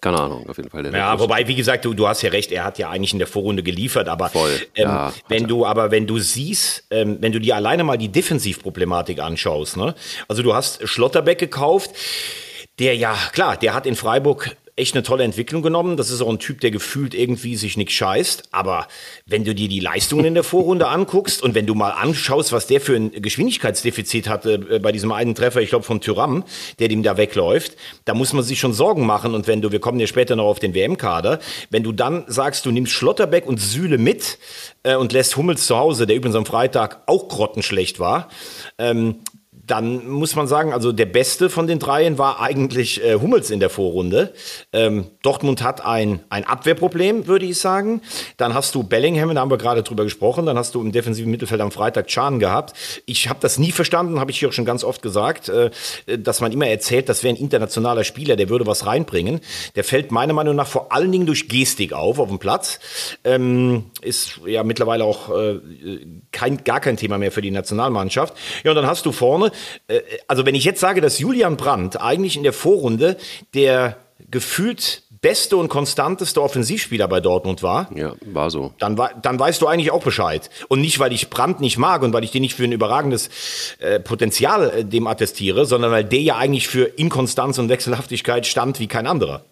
Keine 0.00 0.20
Ahnung, 0.20 0.48
auf 0.48 0.58
jeden 0.58 0.68
Fall. 0.68 0.94
ja, 0.94 1.18
wobei, 1.18 1.48
wie 1.48 1.54
gesagt, 1.54 1.86
du, 1.86 1.94
du 1.94 2.06
hast 2.06 2.20
ja 2.20 2.28
recht, 2.28 2.52
er 2.52 2.64
hat 2.64 2.78
ja 2.78 2.90
eigentlich 2.90 3.14
in 3.14 3.18
der 3.18 3.26
Vorrunde 3.26 3.62
geliefert, 3.62 4.08
aber 4.08 4.28
Voll, 4.28 4.50
ähm, 4.74 4.88
ja, 4.88 5.12
wenn 5.28 5.46
du, 5.46 5.64
aber 5.64 5.90
wenn 5.90 6.06
du 6.06 6.18
siehst, 6.18 6.84
ähm, 6.90 7.16
wenn 7.20 7.32
du 7.32 7.40
dir 7.40 7.56
alleine 7.56 7.82
mal 7.82 7.96
die 7.96 8.10
Defensivproblematik 8.10 9.20
anschaust, 9.20 9.78
ne? 9.78 9.94
Also 10.28 10.42
du 10.42 10.54
hast 10.54 10.86
Schlotterbeck 10.86 11.38
gekauft, 11.38 11.92
der 12.78 12.94
ja, 12.94 13.16
klar, 13.32 13.56
der 13.56 13.72
hat 13.72 13.86
in 13.86 13.96
Freiburg 13.96 14.54
echt 14.76 14.94
eine 14.94 15.02
tolle 15.02 15.24
Entwicklung 15.24 15.62
genommen. 15.62 15.96
Das 15.96 16.10
ist 16.10 16.20
auch 16.20 16.28
ein 16.28 16.38
Typ, 16.38 16.60
der 16.60 16.70
gefühlt 16.70 17.14
irgendwie 17.14 17.56
sich 17.56 17.78
nicht 17.78 17.90
scheißt. 17.92 18.50
Aber 18.52 18.86
wenn 19.24 19.42
du 19.42 19.54
dir 19.54 19.68
die 19.68 19.80
Leistungen 19.80 20.26
in 20.26 20.34
der 20.34 20.44
Vorrunde 20.44 20.88
anguckst 20.88 21.42
und 21.42 21.54
wenn 21.54 21.66
du 21.66 21.74
mal 21.74 21.90
anschaust, 21.90 22.52
was 22.52 22.66
der 22.66 22.82
für 22.82 22.94
ein 22.94 23.10
Geschwindigkeitsdefizit 23.10 24.28
hatte 24.28 24.66
äh, 24.70 24.78
bei 24.78 24.92
diesem 24.92 25.12
einen 25.12 25.34
Treffer, 25.34 25.62
ich 25.62 25.70
glaube 25.70 25.84
von 25.84 26.02
Tyram, 26.02 26.44
der 26.78 26.88
dem 26.88 27.02
da 27.02 27.16
wegläuft, 27.16 27.76
da 28.04 28.12
muss 28.12 28.34
man 28.34 28.44
sich 28.44 28.60
schon 28.60 28.74
Sorgen 28.74 29.06
machen. 29.06 29.34
Und 29.34 29.46
wenn 29.46 29.62
du, 29.62 29.72
wir 29.72 29.80
kommen 29.80 29.98
ja 29.98 30.06
später 30.06 30.36
noch 30.36 30.44
auf 30.44 30.58
den 30.58 30.74
WM-Kader, 30.74 31.40
wenn 31.70 31.82
du 31.82 31.92
dann 31.92 32.24
sagst, 32.26 32.66
du 32.66 32.70
nimmst 32.70 32.92
Schlotterbeck 32.92 33.46
und 33.46 33.58
Sühle 33.58 33.96
mit 33.96 34.38
äh, 34.82 34.94
und 34.96 35.12
lässt 35.12 35.38
Hummels 35.38 35.66
zu 35.66 35.78
Hause, 35.78 36.06
der 36.06 36.16
übrigens 36.16 36.36
am 36.36 36.44
Freitag 36.44 37.02
auch 37.06 37.28
grottenschlecht 37.28 37.98
war, 37.98 38.28
ähm, 38.78 39.16
dann 39.66 40.08
muss 40.08 40.36
man 40.36 40.46
sagen, 40.46 40.72
also 40.72 40.92
der 40.92 41.06
Beste 41.06 41.50
von 41.50 41.66
den 41.66 41.78
dreien 41.78 42.18
war 42.18 42.40
eigentlich 42.40 43.02
äh, 43.04 43.14
Hummels 43.14 43.50
in 43.50 43.58
der 43.58 43.68
Vorrunde. 43.68 44.32
Ähm, 44.72 45.06
Dortmund 45.22 45.62
hat 45.62 45.84
ein, 45.84 46.20
ein 46.28 46.44
Abwehrproblem, 46.44 47.26
würde 47.26 47.46
ich 47.46 47.58
sagen. 47.58 48.00
Dann 48.36 48.54
hast 48.54 48.74
du 48.76 48.84
Bellingham, 48.84 49.34
da 49.34 49.40
haben 49.40 49.50
wir 49.50 49.58
gerade 49.58 49.82
drüber 49.82 50.04
gesprochen. 50.04 50.46
Dann 50.46 50.56
hast 50.56 50.74
du 50.76 50.80
im 50.80 50.92
defensiven 50.92 51.30
Mittelfeld 51.30 51.60
am 51.60 51.72
Freitag 51.72 52.06
Chan 52.06 52.38
gehabt. 52.38 52.74
Ich 53.06 53.28
habe 53.28 53.40
das 53.40 53.58
nie 53.58 53.72
verstanden, 53.72 54.20
habe 54.20 54.30
ich 54.30 54.38
hier 54.38 54.48
auch 54.48 54.52
schon 54.52 54.64
ganz 54.64 54.84
oft 54.84 55.02
gesagt, 55.02 55.48
äh, 55.48 55.70
dass 56.16 56.40
man 56.40 56.52
immer 56.52 56.68
erzählt, 56.68 57.08
das 57.08 57.24
wäre 57.24 57.34
ein 57.34 57.40
internationaler 57.40 58.04
Spieler, 58.04 58.36
der 58.36 58.48
würde 58.48 58.66
was 58.66 58.86
reinbringen. 58.86 59.40
Der 59.74 59.82
fällt 59.82 60.12
meiner 60.12 60.32
Meinung 60.32 60.54
nach 60.54 60.68
vor 60.68 60.92
allen 60.92 61.10
Dingen 61.10 61.26
durch 61.26 61.48
Gestik 61.48 61.92
auf 61.92 62.20
auf 62.20 62.28
dem 62.28 62.38
Platz. 62.38 62.78
Ähm, 63.24 63.86
ist 64.00 64.40
ja 64.46 64.62
mittlerweile 64.62 65.04
auch 65.04 65.36
äh, 65.36 65.58
kein, 66.30 66.62
gar 66.62 66.80
kein 66.80 66.96
Thema 66.96 67.18
mehr 67.18 67.32
für 67.32 67.42
die 67.42 67.50
Nationalmannschaft. 67.50 68.34
Ja, 68.62 68.70
und 68.70 68.76
dann 68.76 68.86
hast 68.86 69.06
du 69.06 69.12
vorne 69.12 69.50
äh, 69.88 70.00
also 70.28 70.46
wenn 70.46 70.54
ich 70.54 70.64
jetzt 70.64 70.80
sage, 70.80 71.00
dass 71.00 71.18
Julian 71.18 71.56
Brandt 71.56 72.00
eigentlich 72.00 72.36
in 72.36 72.42
der 72.42 72.52
Vorrunde 72.52 73.16
der 73.54 73.96
gefühlt 74.30 75.02
beste 75.20 75.56
und 75.56 75.68
konstanteste 75.68 76.40
Offensivspieler 76.42 77.08
bei 77.08 77.20
Dortmund 77.20 77.62
war. 77.62 77.90
Ja, 77.94 78.12
war 78.26 78.50
so. 78.50 78.72
Dann, 78.78 78.96
dann 79.22 79.38
weißt 79.38 79.60
du 79.60 79.66
eigentlich 79.66 79.90
auch 79.90 80.02
Bescheid. 80.02 80.50
Und 80.68 80.80
nicht, 80.80 80.98
weil 80.98 81.12
ich 81.12 81.30
Brandt 81.30 81.60
nicht 81.60 81.78
mag 81.78 82.02
und 82.02 82.12
weil 82.12 82.22
ich 82.22 82.30
den 82.30 82.42
nicht 82.42 82.54
für 82.54 82.64
ein 82.64 82.72
überragendes 82.72 83.30
äh, 83.78 83.98
Potenzial 83.98 84.70
äh, 84.70 84.84
dem 84.84 85.06
attestiere, 85.06 85.64
sondern 85.64 85.90
weil 85.90 86.04
der 86.04 86.20
ja 86.20 86.36
eigentlich 86.36 86.68
für 86.68 86.84
Inkonstanz 86.84 87.58
und 87.58 87.68
Wechselhaftigkeit 87.68 88.46
stand 88.46 88.78
wie 88.78 88.86
kein 88.86 89.06
anderer. 89.06 89.44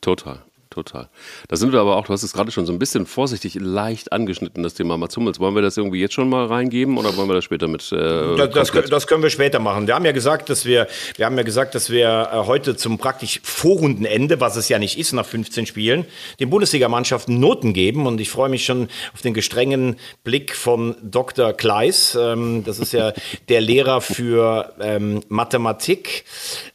Total 0.00 0.40
total. 0.72 1.08
Da 1.48 1.56
sind 1.56 1.72
wir 1.72 1.80
aber 1.80 1.96
auch, 1.96 2.06
du 2.06 2.12
hast 2.12 2.22
es 2.22 2.32
gerade 2.32 2.50
schon 2.50 2.66
so 2.66 2.72
ein 2.72 2.78
bisschen 2.78 3.06
vorsichtig 3.06 3.56
leicht 3.60 4.12
angeschnitten, 4.12 4.62
das 4.62 4.74
Thema 4.74 4.96
Mats 4.96 5.16
Hummels. 5.16 5.38
Wollen 5.38 5.54
wir 5.54 5.62
das 5.62 5.76
irgendwie 5.76 6.00
jetzt 6.00 6.14
schon 6.14 6.28
mal 6.28 6.46
reingeben 6.46 6.96
oder 6.96 7.16
wollen 7.16 7.28
wir 7.28 7.34
das 7.34 7.44
später 7.44 7.68
mit? 7.68 7.92
Äh, 7.92 8.36
das, 8.36 8.70
das, 8.70 8.90
das, 8.90 9.06
können 9.06 9.22
wir 9.22 9.30
später 9.30 9.58
machen. 9.58 9.86
Wir 9.86 9.94
haben 9.94 10.04
ja 10.04 10.12
gesagt, 10.12 10.48
dass 10.50 10.64
wir, 10.64 10.88
wir 11.16 11.26
haben 11.26 11.36
ja 11.36 11.42
gesagt, 11.42 11.74
dass 11.74 11.90
wir 11.90 12.30
äh, 12.32 12.36
heute 12.46 12.76
zum 12.76 12.98
praktisch 12.98 13.40
Vorrundenende, 13.42 14.40
was 14.40 14.56
es 14.56 14.68
ja 14.68 14.78
nicht 14.78 14.98
ist 14.98 15.12
nach 15.12 15.26
15 15.26 15.66
Spielen, 15.66 16.06
den 16.40 16.50
Bundesligamannschaften 16.50 17.38
Noten 17.38 17.74
geben 17.74 18.06
und 18.06 18.20
ich 18.20 18.30
freue 18.30 18.48
mich 18.48 18.64
schon 18.64 18.88
auf 19.12 19.22
den 19.22 19.34
gestrengen 19.34 19.96
Blick 20.24 20.54
von 20.54 20.96
Dr. 21.02 21.52
Kleis. 21.52 22.16
Ähm, 22.18 22.64
das 22.64 22.78
ist 22.78 22.92
ja 22.92 23.12
der 23.48 23.60
Lehrer 23.60 24.00
für 24.00 24.72
ähm, 24.80 25.20
Mathematik. 25.28 26.24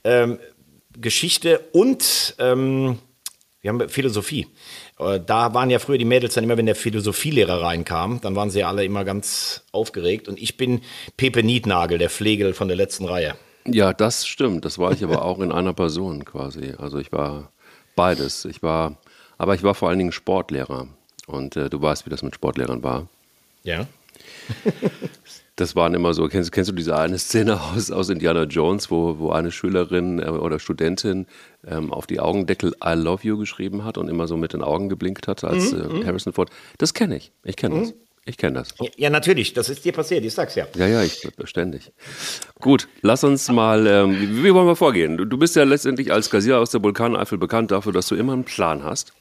Ähm, 0.03 0.39
Geschichte 0.99 1.59
und 1.73 2.35
ähm, 2.39 2.97
Wir 3.67 3.73
haben 3.73 3.89
Philosophie. 3.89 4.47
Äh, 4.97 5.19
da 5.19 5.53
waren 5.53 5.69
ja 5.69 5.79
früher 5.79 5.97
die 5.97 6.05
Mädels 6.05 6.35
dann 6.35 6.45
immer, 6.45 6.55
wenn 6.55 6.67
der 6.67 6.75
Philosophielehrer 6.75 7.61
reinkam, 7.61 8.21
dann 8.21 8.33
waren 8.33 8.49
sie 8.49 8.63
alle 8.63 8.85
immer 8.85 9.03
ganz 9.03 9.65
aufgeregt. 9.73 10.29
Und 10.29 10.39
ich 10.39 10.55
bin 10.55 10.79
Pepe 11.17 11.43
Nietnagel, 11.43 11.97
der 11.97 12.09
Flegel 12.09 12.53
von 12.53 12.69
der 12.69 12.77
letzten 12.77 13.03
Reihe. 13.03 13.35
Ja, 13.65 13.91
das 13.91 14.25
stimmt. 14.25 14.63
Das 14.63 14.79
war 14.79 14.93
ich 14.93 15.03
aber 15.03 15.25
auch 15.25 15.39
in 15.41 15.51
einer 15.51 15.73
Person 15.73 16.23
quasi. 16.23 16.75
Also 16.77 16.97
ich 16.97 17.11
war 17.11 17.51
beides. 17.97 18.45
Ich 18.45 18.63
war, 18.63 18.95
aber 19.37 19.53
ich 19.53 19.63
war 19.63 19.75
vor 19.75 19.89
allen 19.89 19.99
Dingen 19.99 20.13
Sportlehrer. 20.13 20.87
Und 21.25 21.57
äh, 21.57 21.69
du 21.69 21.81
weißt, 21.81 22.05
wie 22.05 22.09
das 22.09 22.23
mit 22.23 22.35
Sportlehrern 22.35 22.83
war. 22.83 23.09
Ja. 23.63 23.85
das 25.57 25.75
waren 25.75 25.95
immer 25.95 26.13
so, 26.13 26.27
kennst, 26.27 26.51
kennst 26.51 26.69
du 26.69 26.75
diese 26.75 26.95
eine 26.97 27.17
Szene 27.17 27.59
aus, 27.59 27.91
aus 27.91 28.09
Indiana 28.09 28.43
Jones, 28.43 28.89
wo, 28.89 29.19
wo 29.19 29.31
eine 29.31 29.51
Schülerin 29.51 30.19
äh, 30.19 30.27
oder 30.27 30.59
Studentin 30.59 31.25
ähm, 31.67 31.91
auf 31.91 32.07
die 32.07 32.19
Augendeckel 32.19 32.73
I 32.83 32.93
love 32.93 33.27
you 33.27 33.37
geschrieben 33.37 33.83
hat 33.83 33.97
und 33.97 34.07
immer 34.07 34.27
so 34.27 34.37
mit 34.37 34.53
den 34.53 34.61
Augen 34.61 34.87
geblinkt 34.87 35.27
hat 35.27 35.43
als 35.43 35.71
mhm, 35.71 35.81
äh, 35.81 35.87
mhm. 35.87 36.05
Harrison 36.05 36.31
Ford? 36.31 36.51
Das 36.77 36.93
kenne 36.93 37.17
ich. 37.17 37.31
Ich 37.43 37.55
kenne 37.55 37.75
mhm. 37.75 37.81
das. 37.81 37.93
Ich 38.25 38.37
kenne 38.37 38.59
das. 38.59 38.75
Ja, 38.97 39.09
natürlich. 39.09 39.53
Das 39.53 39.69
ist 39.69 39.85
dir 39.85 39.93
passiert. 39.93 40.23
Ich 40.25 40.33
sag's 40.33 40.53
ja. 40.55 40.67
Ja, 40.75 40.85
ja, 40.85 41.01
ich 41.01 41.27
ständig. 41.45 41.93
Gut, 42.59 42.89
lass 43.01 43.23
uns 43.23 43.49
mal. 43.49 43.87
Ähm, 43.87 44.19
wie, 44.19 44.43
wie, 44.43 44.53
wollen 44.53 44.67
wir 44.67 44.75
vorgehen? 44.75 45.15
Du, 45.15 45.23
du, 45.23 45.37
bist 45.37 45.55
ja 45.55 45.63
letztendlich 45.63 46.11
als 46.11 46.29
Kassierer 46.29 46.59
aus 46.59 46.71
der 46.71 46.83
Vulkaneifel 46.83 47.37
bekannt 47.37 47.71
dafür, 47.71 47.93
dass 47.93 48.07
du 48.07 48.15
immer 48.15 48.33
einen 48.33 48.43
Plan 48.43 48.83
hast. 48.83 49.13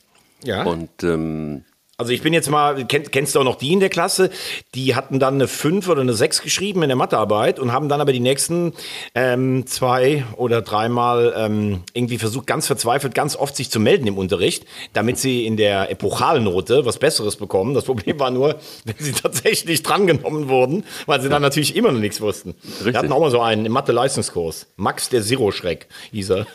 Ja. 0.43 0.64
Und 0.64 1.05
ähm, 1.05 1.64
also 1.99 2.12
ich 2.12 2.21
bin 2.21 2.35
jetzt 2.35 2.50
mal, 2.50 2.85
kenn, 2.85 3.11
kennst 3.11 3.35
du 3.35 3.41
auch 3.41 3.45
noch 3.45 3.57
die 3.57 3.73
in 3.73 3.81
der 3.81 3.88
Klasse, 3.88 4.29
die 4.75 4.95
hatten 4.95 5.19
dann 5.19 5.35
eine 5.35 5.49
5 5.49 5.88
oder 5.88 6.03
eine 6.03 6.12
6 6.12 6.43
geschrieben 6.43 6.83
in 6.83 6.91
der 6.91 6.97
Mathearbeit 6.97 7.59
und 7.59 7.73
haben 7.73 7.88
dann 7.88 8.03
aber 8.03 8.12
die 8.12 8.21
nächsten 8.21 8.75
ähm, 9.15 9.67
zwei 9.67 10.25
oder 10.37 10.61
dreimal 10.61 11.33
ähm, 11.35 11.85
irgendwie 11.95 12.19
versucht, 12.19 12.47
ganz 12.47 12.67
verzweifelt, 12.67 13.15
ganz 13.15 13.35
oft 13.35 13.57
sich 13.57 13.71
zu 13.71 13.81
melden 13.81 14.07
im 14.07 14.19
Unterricht, 14.19 14.67
damit 14.93 15.17
sie 15.17 15.47
in 15.47 15.57
der 15.57 15.91
Epochalnote 15.91 16.85
was 16.85 16.99
Besseres 16.99 17.37
bekommen. 17.37 17.73
Das 17.73 17.85
Problem 17.85 18.21
war 18.21 18.31
nur, 18.31 18.57
wenn 18.85 18.97
sie 18.99 19.12
tatsächlich 19.23 19.83
drangenommen 19.83 20.50
wurden, 20.50 20.85
weil 21.07 21.23
sie 21.23 21.31
dann 21.31 21.41
natürlich 21.41 21.76
immer 21.76 21.93
noch 21.93 22.00
nichts 22.00 22.21
wussten. 22.21 22.50
Richtig. 22.50 22.93
Wir 22.93 22.99
hatten 22.99 23.12
auch 23.12 23.21
mal 23.21 23.31
so 23.31 23.41
einen 23.41 23.65
im 23.65 23.73
Mathe-Leistungskurs. 23.73 24.67
Max 24.76 25.09
der 25.09 25.23
Zero-Schreck 25.23 25.87
hieß 26.12 26.31
er. 26.31 26.47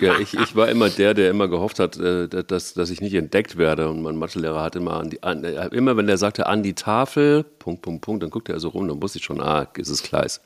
ja, 0.00 0.18
ich, 0.18 0.34
ich 0.34 0.54
war 0.54 0.68
immer 0.68 0.90
der, 0.90 1.14
der 1.14 1.30
immer 1.30 1.48
gehofft 1.48 1.78
hat, 1.78 1.96
äh, 1.96 2.28
dass, 2.28 2.74
dass 2.74 2.90
ich 2.90 3.00
nicht 3.00 3.14
entdeckt 3.14 3.56
werde 3.56 3.88
und 3.88 4.02
mein 4.02 4.16
Mathelehrer 4.16 4.65
hat 4.66 4.76
immer 4.76 5.00
an 5.00 5.10
die, 5.10 5.22
an, 5.22 5.44
äh, 5.44 5.68
immer 5.68 5.96
wenn 5.96 6.08
er 6.08 6.18
sagte 6.18 6.46
an 6.46 6.62
die 6.62 6.74
Tafel, 6.74 7.44
Punkt, 7.44 7.82
Punkt, 7.82 8.02
Punkt, 8.02 8.22
dann 8.22 8.30
guckte 8.30 8.52
er 8.52 8.60
so 8.60 8.68
rum, 8.68 8.88
dann 8.88 9.02
wusste 9.02 9.18
ich 9.18 9.24
schon, 9.24 9.40
ah, 9.40 9.66
ist 9.76 9.88
es 9.88 10.02
Kleis. 10.02 10.40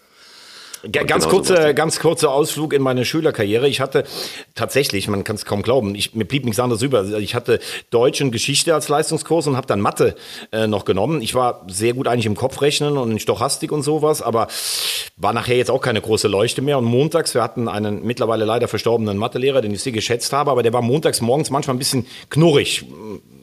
Ganz, 0.90 1.28
kurze, 1.28 1.74
ganz 1.74 2.00
kurzer 2.00 2.30
Ausflug 2.30 2.72
in 2.72 2.80
meine 2.80 3.04
Schülerkarriere. 3.04 3.68
Ich 3.68 3.80
hatte 3.80 4.04
tatsächlich, 4.54 5.08
man 5.08 5.24
kann 5.24 5.36
es 5.36 5.44
kaum 5.44 5.62
glauben, 5.62 5.94
ich, 5.94 6.14
mir 6.14 6.24
blieb 6.24 6.46
nichts 6.46 6.58
anderes 6.58 6.80
über. 6.80 6.98
Also 6.98 7.18
ich 7.18 7.34
hatte 7.34 7.60
Deutsch 7.90 8.22
und 8.22 8.30
Geschichte 8.30 8.72
als 8.74 8.88
Leistungskurs 8.88 9.46
und 9.46 9.56
habe 9.56 9.66
dann 9.66 9.80
Mathe 9.80 10.14
äh, 10.52 10.66
noch 10.66 10.86
genommen. 10.86 11.20
Ich 11.20 11.34
war 11.34 11.66
sehr 11.68 11.92
gut 11.92 12.08
eigentlich 12.08 12.24
im 12.24 12.34
Kopfrechnen 12.34 12.96
und 12.96 13.10
in 13.10 13.18
Stochastik 13.18 13.72
und 13.72 13.82
sowas, 13.82 14.22
aber 14.22 14.48
war 15.18 15.34
nachher 15.34 15.56
jetzt 15.56 15.70
auch 15.70 15.82
keine 15.82 16.00
große 16.00 16.28
Leuchte 16.28 16.62
mehr. 16.62 16.78
Und 16.78 16.86
montags, 16.86 17.34
wir 17.34 17.42
hatten 17.42 17.68
einen 17.68 18.02
mittlerweile 18.02 18.46
leider 18.46 18.66
verstorbenen 18.66 19.18
Mathelehrer, 19.18 19.60
den 19.60 19.72
ich 19.72 19.82
sehr 19.82 19.92
geschätzt 19.92 20.32
habe, 20.32 20.50
aber 20.50 20.62
der 20.62 20.72
war 20.72 20.80
montags 20.80 21.20
morgens 21.20 21.50
manchmal 21.50 21.76
ein 21.76 21.78
bisschen 21.78 22.06
knurrig 22.30 22.86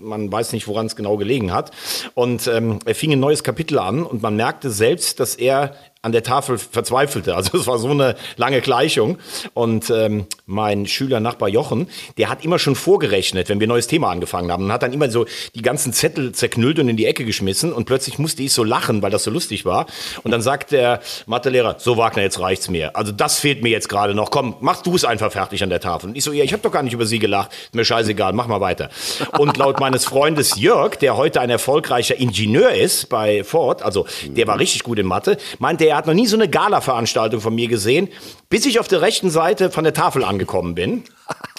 man 0.07 0.31
weiß 0.31 0.53
nicht, 0.53 0.67
woran 0.67 0.85
es 0.85 0.95
genau 0.95 1.17
gelegen 1.17 1.53
hat. 1.53 1.71
Und 2.13 2.47
ähm, 2.47 2.79
er 2.85 2.95
fing 2.95 3.11
ein 3.11 3.19
neues 3.19 3.43
Kapitel 3.43 3.79
an 3.79 4.03
und 4.03 4.21
man 4.21 4.35
merkte 4.35 4.71
selbst, 4.71 5.19
dass 5.19 5.35
er 5.35 5.75
an 6.01 6.12
der 6.12 6.24
Tafel 6.24 6.58
verzweifelte. 6.58 7.36
Also 7.36 7.58
es 7.58 7.68
war 7.68 7.77
so 7.80 7.89
eine 7.89 8.16
lange 8.36 8.62
Gleichung. 8.62 9.18
Und 9.54 9.89
ähm, 9.89 10.27
mein 10.46 10.86
Schüler 10.86 11.20
Nachbar 11.20 11.50
Jochen, 11.50 11.88
der 12.18 12.30
hat 12.30 12.46
immer 12.46 12.60
schon 12.60 12.75
vorgerechnet, 12.75 13.50
wenn 13.50 13.60
wir 13.60 13.68
ein 13.68 13.70
neues 13.70 13.88
Thema 13.88 14.12
angefangen 14.12 14.51
haben. 14.51 14.66
Und 14.66 14.72
hat 14.72 14.84
dann 14.84 14.94
immer 14.94 15.10
so 15.10 15.25
die 15.56 15.62
ganzen 15.62 15.94
Zettel 15.94 16.32
zerknüllt 16.32 16.80
und 16.80 16.89
in 16.89 16.98
die 16.98 17.06
Ecke 17.06 17.25
geschmissen. 17.25 17.74
Und 17.74 17.86
plötzlich 17.86 18.20
musste 18.20 18.44
ich 18.44 18.54
so 18.54 18.63
lachen, 18.63 19.01
weil 19.01 19.12
das 19.12 19.24
so 19.24 19.32
lustig 19.32 19.66
war. 19.66 19.88
Und 20.24 20.32
dann 20.32 20.42
sagt 20.42 20.72
der 20.72 21.01
Mathelehrer, 21.25 21.75
so 21.80 21.98
Wagner, 21.98 22.24
jetzt 22.24 22.39
reicht's 22.39 22.70
mir. 22.70 22.96
Also 22.96 23.12
das 23.12 23.39
fehlt 23.39 23.63
mir 23.63 23.70
jetzt 23.70 23.89
gerade 23.89 24.13
noch. 24.13 24.32
Komm, 24.32 24.56
mach 24.62 24.84
du 24.84 24.96
es 24.96 25.04
einfach 25.04 25.32
fertig 25.32 25.63
an 25.63 25.70
der 25.70 25.80
Tafel. 25.80 26.10
Und 26.10 26.18
ich 26.18 26.24
so, 26.24 26.32
ja, 26.32 26.44
ich 26.44 26.54
habe 26.54 26.62
doch 26.62 26.72
gar 26.72 26.84
nicht 26.84 26.94
über 26.94 27.06
Sie 27.06 27.20
gelacht. 27.20 27.51
Mir 27.74 27.86
scheißegal, 27.86 28.34
mach 28.34 28.48
mal 28.48 28.62
weiter. 28.62 28.89
Und 29.38 29.58
laut 29.58 29.80
meines 29.80 30.06
Freundes 30.06 30.58
Jörg, 30.58 30.98
der 30.98 31.18
heute 31.18 31.42
ein 31.42 31.50
erfolgreicher 31.50 32.18
Ingenieur 32.18 32.72
ist 32.72 33.10
bei 33.10 33.44
Ford, 33.44 33.82
also 33.82 34.06
der 34.25 34.48
war 34.48 34.60
richtig 34.60 34.84
gut 34.84 35.00
in 35.00 35.06
Mathe, 35.06 35.38
meinte 35.60 35.87
er, 35.88 35.98
hat 35.98 36.08
noch 36.08 36.13
nie 36.13 36.27
so 36.27 36.36
eine 36.36 36.50
Gala-Veranstaltung 36.50 37.41
von 37.41 37.56
mir 37.56 37.67
gesehen, 37.67 38.10
bis 38.50 38.65
ich 38.65 38.79
auf 38.79 38.88
der 38.88 39.01
rechten 39.01 39.29
Seite 39.29 39.72
von 39.72 39.84
der 39.84 39.94
Tafel 39.94 40.24
angekommen 40.24 40.75
bin. 40.75 41.03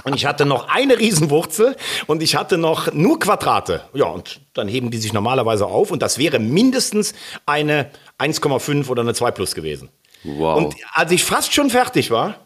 Und 0.04 0.14
ich 0.14 0.26
hatte 0.26 0.47
noch 0.47 0.68
eine 0.68 0.99
Riesenwurzel 0.99 1.76
und 2.06 2.23
ich 2.23 2.37
hatte 2.37 2.56
noch 2.58 2.92
nur 2.92 3.18
Quadrate. 3.18 3.82
Ja, 3.94 4.06
und 4.06 4.40
dann 4.54 4.68
heben 4.68 4.90
die 4.90 4.99
sich 4.99 5.12
normalerweise 5.12 5.66
auf 5.66 5.90
und 5.90 6.02
das 6.02 6.18
wäre 6.18 6.38
mindestens 6.38 7.14
eine 7.47 7.90
1,5 8.18 8.88
oder 8.88 9.02
eine 9.02 9.14
2 9.14 9.30
plus 9.32 9.54
gewesen. 9.54 9.90
Wow. 10.25 10.56
Und 10.56 10.75
als 10.92 11.12
ich 11.12 11.25
fast 11.25 11.52
schon 11.52 11.70
fertig 11.70 12.11
war, 12.11 12.37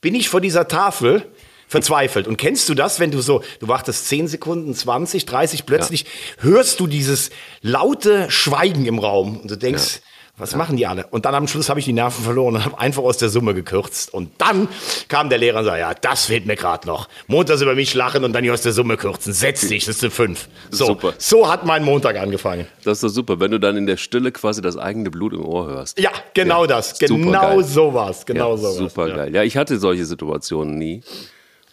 bin 0.00 0.14
ich 0.14 0.28
vor 0.28 0.40
dieser 0.40 0.68
Tafel 0.68 1.26
verzweifelt. 1.70 2.26
Und 2.26 2.36
kennst 2.36 2.68
du 2.68 2.74
das, 2.74 2.98
wenn 2.98 3.12
du 3.12 3.20
so, 3.20 3.42
du 3.60 3.68
wartest 3.68 4.08
10 4.08 4.26
Sekunden, 4.26 4.74
20, 4.74 5.24
30, 5.24 5.66
plötzlich 5.66 6.02
ja. 6.02 6.42
hörst 6.42 6.80
du 6.80 6.88
dieses 6.88 7.30
laute 7.62 8.28
Schweigen 8.28 8.86
im 8.86 8.98
Raum 8.98 9.38
und 9.40 9.50
du 9.50 9.56
denkst, 9.56 10.00
ja. 10.02 10.09
Was 10.40 10.52
ja. 10.52 10.58
machen 10.58 10.76
die 10.76 10.86
alle? 10.86 11.06
Und 11.08 11.26
dann 11.26 11.34
am 11.34 11.46
Schluss 11.46 11.68
habe 11.68 11.80
ich 11.80 11.86
die 11.86 11.92
Nerven 11.92 12.24
verloren 12.24 12.56
und 12.56 12.64
habe 12.64 12.78
einfach 12.78 13.02
aus 13.02 13.18
der 13.18 13.28
Summe 13.28 13.54
gekürzt. 13.54 14.12
Und 14.12 14.32
dann 14.38 14.68
kam 15.08 15.28
der 15.28 15.38
Lehrer 15.38 15.58
und 15.58 15.66
sagte, 15.66 15.80
ja, 15.80 15.94
das 15.94 16.26
fehlt 16.26 16.46
mir 16.46 16.56
gerade 16.56 16.86
noch. 16.86 17.08
Montags 17.26 17.60
über 17.60 17.74
mich 17.74 17.92
lachen 17.94 18.24
und 18.24 18.32
dann 18.32 18.42
hier 18.42 18.54
aus 18.54 18.62
der 18.62 18.72
Summe 18.72 18.96
kürzen. 18.96 19.32
Setz 19.32 19.68
dich, 19.68 19.84
das 19.84 19.96
ist 19.96 20.02
eine 20.02 20.10
5. 20.10 20.48
So, 20.70 20.86
super. 20.86 21.14
so 21.18 21.50
hat 21.50 21.66
mein 21.66 21.84
Montag 21.84 22.16
angefangen. 22.16 22.66
Das 22.84 22.98
ist 22.98 23.04
doch 23.04 23.08
super, 23.08 23.38
wenn 23.38 23.50
du 23.50 23.60
dann 23.60 23.76
in 23.76 23.86
der 23.86 23.98
Stille 23.98 24.32
quasi 24.32 24.62
das 24.62 24.76
eigene 24.76 25.10
Blut 25.10 25.34
im 25.34 25.44
Ohr 25.44 25.66
hörst. 25.66 26.00
Ja, 26.00 26.10
genau 26.32 26.62
ja, 26.62 26.68
das. 26.68 26.98
Genau 26.98 27.60
sowas. 27.60 28.24
Genau 28.24 28.52
ja, 28.52 28.56
sowas. 28.56 28.76
Super 28.76 29.08
ja. 29.08 29.16
geil. 29.16 29.34
Ja, 29.34 29.42
ich 29.42 29.56
hatte 29.56 29.78
solche 29.78 30.06
Situationen 30.06 30.78
nie, 30.78 31.02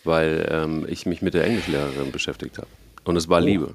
weil 0.04 0.48
ähm, 0.52 0.86
ich 0.90 1.06
mich 1.06 1.22
mit 1.22 1.34
der 1.34 1.46
Englischlehrerin 1.46 2.12
beschäftigt 2.12 2.58
habe. 2.58 2.68
Und 3.06 3.16
es 3.16 3.30
war 3.30 3.42
oh. 3.42 3.46
Liebe. 3.46 3.74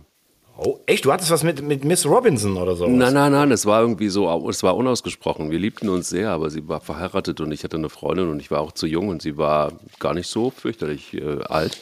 Oh, 0.64 0.78
echt? 0.86 1.04
Du 1.04 1.12
hattest 1.12 1.30
was 1.30 1.42
mit, 1.42 1.62
mit 1.62 1.84
Miss 1.84 2.06
Robinson 2.06 2.56
oder 2.56 2.76
so? 2.76 2.86
Nein, 2.86 3.14
nein, 3.14 3.32
nein, 3.32 3.50
es 3.50 3.66
war 3.66 3.80
irgendwie 3.80 4.08
so, 4.08 4.48
es 4.48 4.62
war 4.62 4.76
unausgesprochen. 4.76 5.50
Wir 5.50 5.58
liebten 5.58 5.88
uns 5.88 6.08
sehr, 6.08 6.30
aber 6.30 6.50
sie 6.50 6.68
war 6.68 6.80
verheiratet 6.80 7.40
und 7.40 7.50
ich 7.52 7.64
hatte 7.64 7.76
eine 7.76 7.88
Freundin 7.88 8.28
und 8.30 8.40
ich 8.40 8.50
war 8.50 8.60
auch 8.60 8.72
zu 8.72 8.86
jung 8.86 9.08
und 9.08 9.22
sie 9.22 9.36
war 9.36 9.72
gar 9.98 10.14
nicht 10.14 10.28
so 10.28 10.50
fürchterlich 10.50 11.14
äh, 11.14 11.42
alt. 11.44 11.80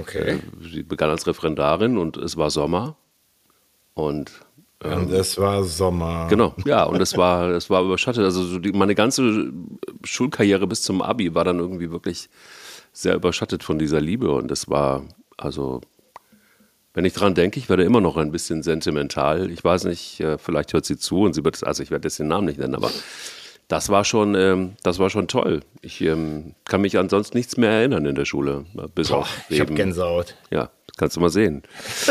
Okay. 0.00 0.32
Äh, 0.34 0.38
sie 0.70 0.82
begann 0.82 1.10
als 1.10 1.26
Referendarin 1.26 1.98
und 1.98 2.16
es 2.16 2.36
war 2.36 2.50
Sommer. 2.50 2.96
Und 3.94 4.30
ähm, 4.82 5.04
und 5.04 5.12
es 5.12 5.38
war 5.38 5.62
Sommer. 5.64 6.26
Genau, 6.28 6.54
ja, 6.64 6.84
und 6.84 7.00
es 7.00 7.16
war, 7.16 7.50
es 7.50 7.68
war 7.70 7.82
überschattet. 7.82 8.24
Also 8.24 8.44
so 8.44 8.58
die, 8.58 8.72
meine 8.72 8.94
ganze 8.94 9.52
Schulkarriere 10.04 10.66
bis 10.66 10.82
zum 10.82 11.02
Abi 11.02 11.34
war 11.34 11.44
dann 11.44 11.58
irgendwie 11.58 11.90
wirklich 11.90 12.28
sehr 12.92 13.14
überschattet 13.14 13.62
von 13.62 13.78
dieser 13.78 14.00
Liebe 14.00 14.30
und 14.30 14.50
es 14.50 14.68
war, 14.68 15.04
also 15.36 15.80
wenn 17.00 17.06
ich 17.06 17.14
dran 17.14 17.34
denke, 17.34 17.58
ich 17.58 17.70
werde 17.70 17.82
immer 17.82 18.02
noch 18.02 18.18
ein 18.18 18.30
bisschen 18.30 18.62
sentimental. 18.62 19.50
Ich 19.50 19.64
weiß 19.64 19.84
nicht, 19.84 20.20
äh, 20.20 20.36
vielleicht 20.36 20.74
hört 20.74 20.84
sie 20.84 20.98
zu 20.98 21.22
und 21.22 21.32
sie 21.32 21.42
wird, 21.42 21.64
also 21.64 21.82
ich 21.82 21.90
werde 21.90 22.06
jetzt 22.06 22.18
den 22.18 22.28
Namen 22.28 22.44
nicht 22.44 22.58
nennen, 22.58 22.74
aber 22.74 22.90
das 23.68 23.88
war 23.88 24.04
schon, 24.04 24.34
ähm, 24.34 24.72
das 24.82 24.98
war 24.98 25.08
schon 25.08 25.26
toll. 25.26 25.60
Ich 25.80 26.02
ähm, 26.02 26.54
kann 26.66 26.82
mich 26.82 26.98
ansonsten 26.98 27.38
nichts 27.38 27.56
mehr 27.56 27.70
erinnern 27.70 28.04
in 28.04 28.16
der 28.16 28.26
Schule. 28.26 28.66
Bis 28.94 29.08
Boah, 29.08 29.20
auf 29.20 29.34
ich 29.48 29.60
habe 29.60 29.72
Gänsehaut. 29.72 30.34
Ja, 30.50 30.68
kannst 30.98 31.16
du 31.16 31.20
mal 31.20 31.30
sehen. 31.30 31.62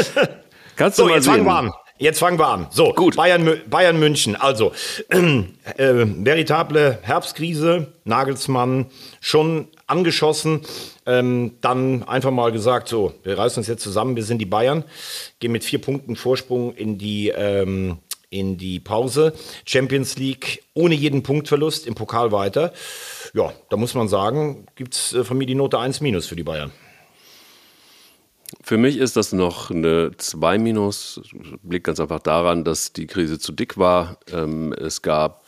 kannst 0.76 0.98
du 0.98 1.04
so, 1.04 1.10
mal 1.10 1.14
jetzt 1.18 1.26
sehen. 1.26 1.34
fangen 1.34 1.46
wir 1.46 1.56
an. 1.56 1.72
Jetzt 2.00 2.18
fangen 2.18 2.40
wir 2.40 2.48
an. 2.48 2.66
So, 2.72 2.92
gut. 2.94 3.16
Bayern, 3.16 3.60
Bayern 3.70 4.00
München. 4.00 4.36
Also, 4.36 4.72
äh, 5.10 5.46
veritable 5.78 6.98
Herbstkrise. 7.04 7.94
Nagelsmann 8.06 8.88
schon 9.22 9.68
angeschossen. 9.90 10.62
Ähm, 11.06 11.54
dann 11.62 12.04
einfach 12.04 12.32
mal 12.32 12.52
gesagt, 12.52 12.88
so, 12.88 13.14
wir 13.24 13.38
reißen 13.38 13.62
uns 13.62 13.68
jetzt 13.68 13.84
zusammen, 13.84 14.16
wir 14.16 14.24
sind 14.24 14.40
die 14.40 14.46
Bayern, 14.46 14.84
gehen 15.40 15.52
mit 15.52 15.64
vier 15.64 15.80
Punkten 15.80 16.16
Vorsprung 16.16 16.74
in 16.74 16.98
die, 16.98 17.30
ähm, 17.30 17.98
in 18.30 18.58
die 18.58 18.80
Pause. 18.80 19.34
Champions 19.66 20.18
League 20.18 20.64
ohne 20.74 20.96
jeden 20.96 21.24
Punktverlust 21.24 21.88
im 21.88 21.96
Pokal 21.96 22.32
weiter. 22.32 22.74
Ja, 23.34 23.54
da 23.70 23.78
muss 23.78 23.94
man 23.94 24.08
sagen, 24.08 24.68
gibt 24.76 24.94
es 24.94 25.14
äh, 25.14 25.24
von 25.24 25.38
mir 25.38 25.46
die 25.46 25.56
Note 25.56 25.80
1 25.80 26.02
minus 26.02 26.28
für 26.28 26.36
die 26.36 26.44
Bayern. 26.44 26.72
Für 28.64 28.78
mich 28.78 28.98
ist 28.98 29.16
das 29.16 29.32
noch 29.32 29.70
eine 29.70 30.12
2 30.18 30.58
minus. 30.58 31.22
Liegt 31.64 31.86
ganz 31.86 32.00
einfach 32.00 32.20
daran, 32.20 32.64
dass 32.64 32.94
die 32.94 33.06
Krise 33.06 33.40
zu 33.40 33.52
dick 33.52 33.78
war. 33.78 34.18
Ähm, 34.32 34.74
es 34.74 35.02
gab 35.02 35.39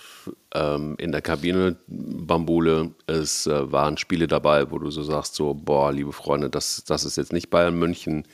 ähm, 0.53 0.95
in 0.97 1.11
der 1.11 1.21
Kabine 1.21 1.77
Bambule. 1.87 2.91
Es 3.07 3.47
äh, 3.47 3.71
waren 3.71 3.97
Spiele 3.97 4.27
dabei, 4.27 4.71
wo 4.71 4.79
du 4.79 4.91
so 4.91 5.03
sagst, 5.03 5.35
so, 5.35 5.53
boah, 5.53 5.91
liebe 5.91 6.13
Freunde, 6.13 6.49
das, 6.49 6.83
das 6.85 7.05
ist 7.05 7.17
jetzt 7.17 7.33
nicht 7.33 7.49
Bayern 7.49 7.75
München. 7.75 8.25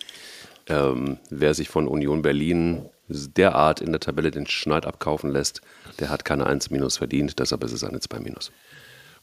Ähm, 0.67 1.17
wer 1.29 1.53
sich 1.53 1.69
von 1.69 1.87
Union 1.87 2.21
Berlin 2.21 2.89
derart 3.07 3.79
in 3.79 3.91
der 3.91 4.01
Tabelle 4.01 4.31
den 4.31 4.47
Schneid 4.47 4.85
abkaufen 4.85 5.31
lässt, 5.31 5.61
der 5.99 6.09
hat 6.09 6.25
keine 6.25 6.45
1 6.45 6.71
minus 6.71 6.97
verdient, 6.97 7.39
deshalb 7.39 7.63
ist 7.63 7.71
es 7.71 7.83
eine 7.83 7.99
2 7.99 8.19
minus. 8.19 8.51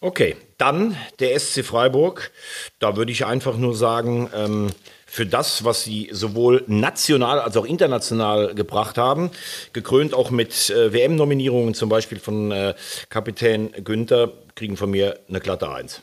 Okay, 0.00 0.36
dann 0.58 0.96
der 1.18 1.38
SC 1.38 1.64
Freiburg. 1.64 2.30
Da 2.78 2.96
würde 2.96 3.12
ich 3.12 3.24
einfach 3.24 3.56
nur 3.56 3.74
sagen, 3.74 4.28
ähm, 4.34 4.70
für 5.14 5.26
das, 5.26 5.62
was 5.64 5.84
sie 5.84 6.08
sowohl 6.10 6.64
national 6.66 7.38
als 7.38 7.56
auch 7.56 7.64
international 7.64 8.52
gebracht 8.52 8.98
haben. 8.98 9.30
Gekrönt 9.72 10.12
auch 10.12 10.32
mit 10.32 10.70
äh, 10.70 10.92
WM-Nominierungen, 10.92 11.72
zum 11.74 11.88
Beispiel 11.88 12.18
von 12.18 12.50
äh, 12.50 12.74
Kapitän 13.10 13.70
Günther, 13.84 14.32
kriegen 14.56 14.76
von 14.76 14.90
mir 14.90 15.20
eine 15.28 15.38
glatte 15.38 15.70
Eins. 15.70 16.02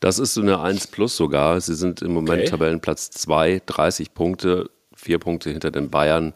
Das 0.00 0.18
ist 0.18 0.32
so 0.32 0.40
eine 0.40 0.58
1 0.58 0.86
plus 0.86 1.18
sogar. 1.18 1.60
Sie 1.60 1.74
sind 1.74 2.00
im 2.00 2.14
Moment 2.14 2.44
okay. 2.44 2.50
Tabellenplatz 2.50 3.10
2, 3.10 3.60
30 3.66 4.14
Punkte, 4.14 4.70
vier 4.94 5.18
Punkte 5.18 5.50
hinter 5.50 5.70
den 5.70 5.90
Bayern. 5.90 6.32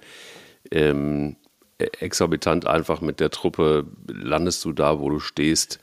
Ähm, 0.71 1.37
exorbitant 1.79 2.67
einfach 2.67 3.01
mit 3.01 3.21
der 3.21 3.31
Truppe 3.31 3.87
landest 4.07 4.63
du 4.67 4.75
da, 4.75 5.01
wo 5.01 5.09
du 5.09 5.21
stehst. 5.21 5.79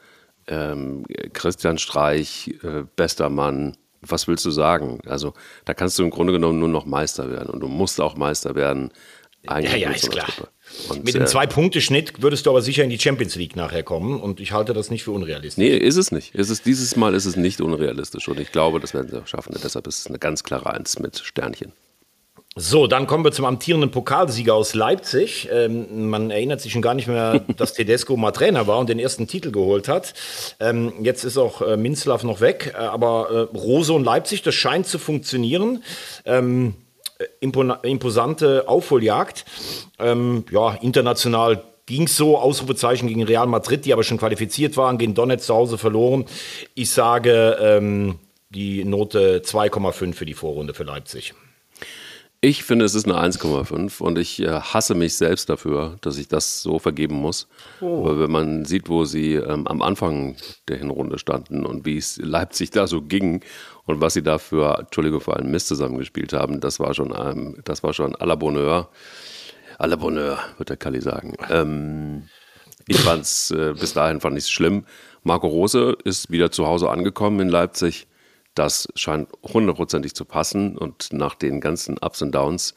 Ähm, 0.46 1.04
Christian 1.34 1.80
Streich, 1.80 2.54
äh, 2.62 2.84
bester 2.96 3.32
Mann, 3.32 3.76
was 4.02 4.28
willst 4.28 4.46
du 4.46 4.52
sagen? 4.52 5.00
Also 5.06 5.34
da 5.66 5.74
kannst 5.74 5.98
du 6.00 6.04
im 6.04 6.10
Grunde 6.10 6.34
genommen 6.34 6.60
nur 6.60 6.70
noch 6.70 6.86
Meister 6.86 7.32
werden 7.32 7.50
und 7.50 7.60
du 7.60 7.68
musst 7.68 8.00
auch 8.02 8.16
Meister 8.16 8.56
werden. 8.56 8.92
Eigentlich 9.46 9.82
ja, 9.82 9.90
ja, 9.90 9.92
ist 9.92 10.12
klar. 10.12 10.28
Und, 10.90 11.06
Mit 11.06 11.14
dem 11.14 11.24
äh, 11.24 11.26
Zwei-Punkte-Schnitt 11.26 12.22
würdest 12.22 12.46
du 12.46 12.50
aber 12.50 12.62
sicher 12.62 12.84
in 12.84 12.90
die 12.90 13.00
Champions 13.00 13.36
League 13.36 13.56
nachher 13.56 13.84
kommen 13.84 14.20
und 14.20 14.40
ich 14.42 14.52
halte 14.52 14.74
das 14.74 14.90
nicht 14.90 15.04
für 15.04 15.12
unrealistisch. 15.12 15.58
Nee, 15.58 15.78
ist 15.78 15.96
es 15.96 16.12
nicht. 16.12 16.36
Ist 16.36 16.50
es, 16.50 16.62
dieses 16.62 16.96
Mal 16.98 17.14
ist 17.14 17.26
es 17.26 17.38
nicht 17.38 17.62
unrealistisch 17.62 18.28
und 18.28 18.40
ich 18.40 18.52
glaube, 18.52 18.80
das 18.80 18.94
werden 18.94 19.10
sie 19.10 19.18
auch 19.18 19.28
schaffen. 19.28 19.56
Deshalb 19.64 19.88
ist 19.88 20.00
es 20.00 20.08
eine 20.08 20.20
ganz 20.20 20.44
klare 20.44 20.74
Eins 20.74 21.00
mit 21.00 21.18
Sternchen. 21.20 21.72
So, 22.60 22.88
dann 22.88 23.06
kommen 23.06 23.24
wir 23.24 23.32
zum 23.32 23.46
amtierenden 23.46 23.92
Pokalsieger 23.92 24.56
aus 24.56 24.74
Leipzig. 24.74 25.48
Ähm, 25.52 26.10
man 26.10 26.32
erinnert 26.32 26.60
sich 26.60 26.72
schon 26.72 26.82
gar 26.82 26.96
nicht 26.96 27.08
mehr, 27.08 27.42
dass 27.58 27.74
Tedesco 27.74 28.18
mal 28.18 28.32
Trainer 28.32 28.66
war 28.66 28.80
und 28.80 28.90
den 28.90 28.98
ersten 28.98 29.28
Titel 29.28 29.52
geholt 29.52 29.88
hat. 29.88 30.16
Ähm, 30.60 30.92
jetzt 31.02 31.24
ist 31.24 31.38
auch 31.38 31.62
äh, 31.62 31.78
Minzlaff 31.78 32.24
noch 32.24 32.42
weg, 32.42 32.74
äh, 32.74 32.78
aber 32.80 33.50
äh, 33.54 33.56
Rose 33.56 33.94
und 33.94 34.04
Leipzig, 34.04 34.42
das 34.42 34.56
scheint 34.56 34.88
zu 34.88 34.98
funktionieren. 34.98 35.84
Ähm, 36.26 36.74
imposante 37.40 38.68
Aufholjagd. 38.68 39.46
Ähm, 40.00 40.44
ja, 40.50 40.74
international 40.82 41.64
ging 41.86 42.04
es 42.04 42.16
so, 42.16 42.40
Ausrufezeichen 42.40 43.08
gegen 43.08 43.24
Real 43.24 43.46
Madrid, 43.46 43.86
die 43.86 43.94
aber 43.94 44.04
schon 44.04 44.18
qualifiziert 44.18 44.78
waren, 44.78 44.98
gegen 44.98 45.14
Donetsk 45.14 45.46
zu 45.46 45.54
Hause 45.54 45.78
verloren. 45.78 46.26
Ich 46.74 46.90
sage 46.90 47.56
ähm, 47.62 48.16
die 48.50 48.84
Note 48.84 49.44
2,5 49.46 50.14
für 50.16 50.26
die 50.26 50.34
Vorrunde 50.34 50.74
für 50.74 50.84
Leipzig. 50.84 51.36
Ich 52.40 52.64
finde, 52.64 52.86
es 52.86 52.94
ist 52.94 53.10
eine 53.10 53.20
1,5 53.20 54.00
und 54.00 54.20
ich 54.20 54.40
äh, 54.42 54.48
hasse 54.48 54.94
mich 54.94 55.16
selbst 55.16 55.50
dafür, 55.50 55.98
dass 56.02 56.18
ich 56.18 56.28
das 56.28 56.62
so 56.62 56.78
vergeben 56.78 57.16
muss. 57.16 57.48
Oh. 57.82 58.02
Aber 58.02 58.20
wenn 58.20 58.32
man 58.32 58.66
sieht, 58.66 58.90
wo 58.90 59.06
sie 59.06 59.34
ähm, 59.34 59.66
am 59.66 59.82
Anfang 59.82 60.36
der 60.68 60.78
Hinrunde 60.78 61.18
standen 61.18 61.66
und 61.66 61.86
wie 61.86 61.98
es 61.98 62.18
Leipzig 62.18 62.70
da 62.70 62.86
so 62.86 63.02
ging 63.02 63.44
und 63.86 64.02
was 64.02 64.14
sie 64.14 64.22
da 64.22 64.38
für, 64.38 64.78
Entschuldigung, 64.78 65.20
für 65.20 65.36
einen 65.36 65.50
Mist 65.50 65.68
zusammengespielt 65.68 66.32
haben, 66.32 66.60
das 66.60 66.80
war 66.80 66.94
schon, 66.94 67.12
ähm, 67.18 67.58
das 67.66 67.82
war 67.82 67.94
schon 67.94 68.16
à 68.16 68.26
la 68.28 68.36
Bonheur. 68.36 68.90
À 69.80 69.88
la 69.88 69.96
Bonheur, 69.96 70.38
wird 70.58 70.70
der 70.70 70.78
Kalli 70.78 71.02
sagen. 71.02 71.36
Ähm, 71.50 72.30
ich 72.88 73.00
fand 73.00 73.24
es, 73.24 73.50
äh, 73.50 73.74
bis 73.74 73.94
dahin 73.94 74.22
fand 74.22 74.38
ich 74.38 74.44
es 74.44 74.50
schlimm. 74.52 74.86
Marco 75.24 75.48
Rose 75.48 75.98
ist 76.04 76.30
wieder 76.30 76.52
zu 76.52 76.68
Hause 76.68 76.90
angekommen 76.90 77.40
in 77.40 77.50
Leipzig 77.50 78.08
das 78.58 78.88
scheint 78.96 79.30
hundertprozentig 79.44 80.16
zu 80.16 80.26
passen 80.26 80.78
und 80.78 81.14
nach 81.14 81.36
den 81.36 81.62
ganzen 81.62 81.98
Ups 82.00 82.22
und 82.22 82.34
Downs, 82.34 82.74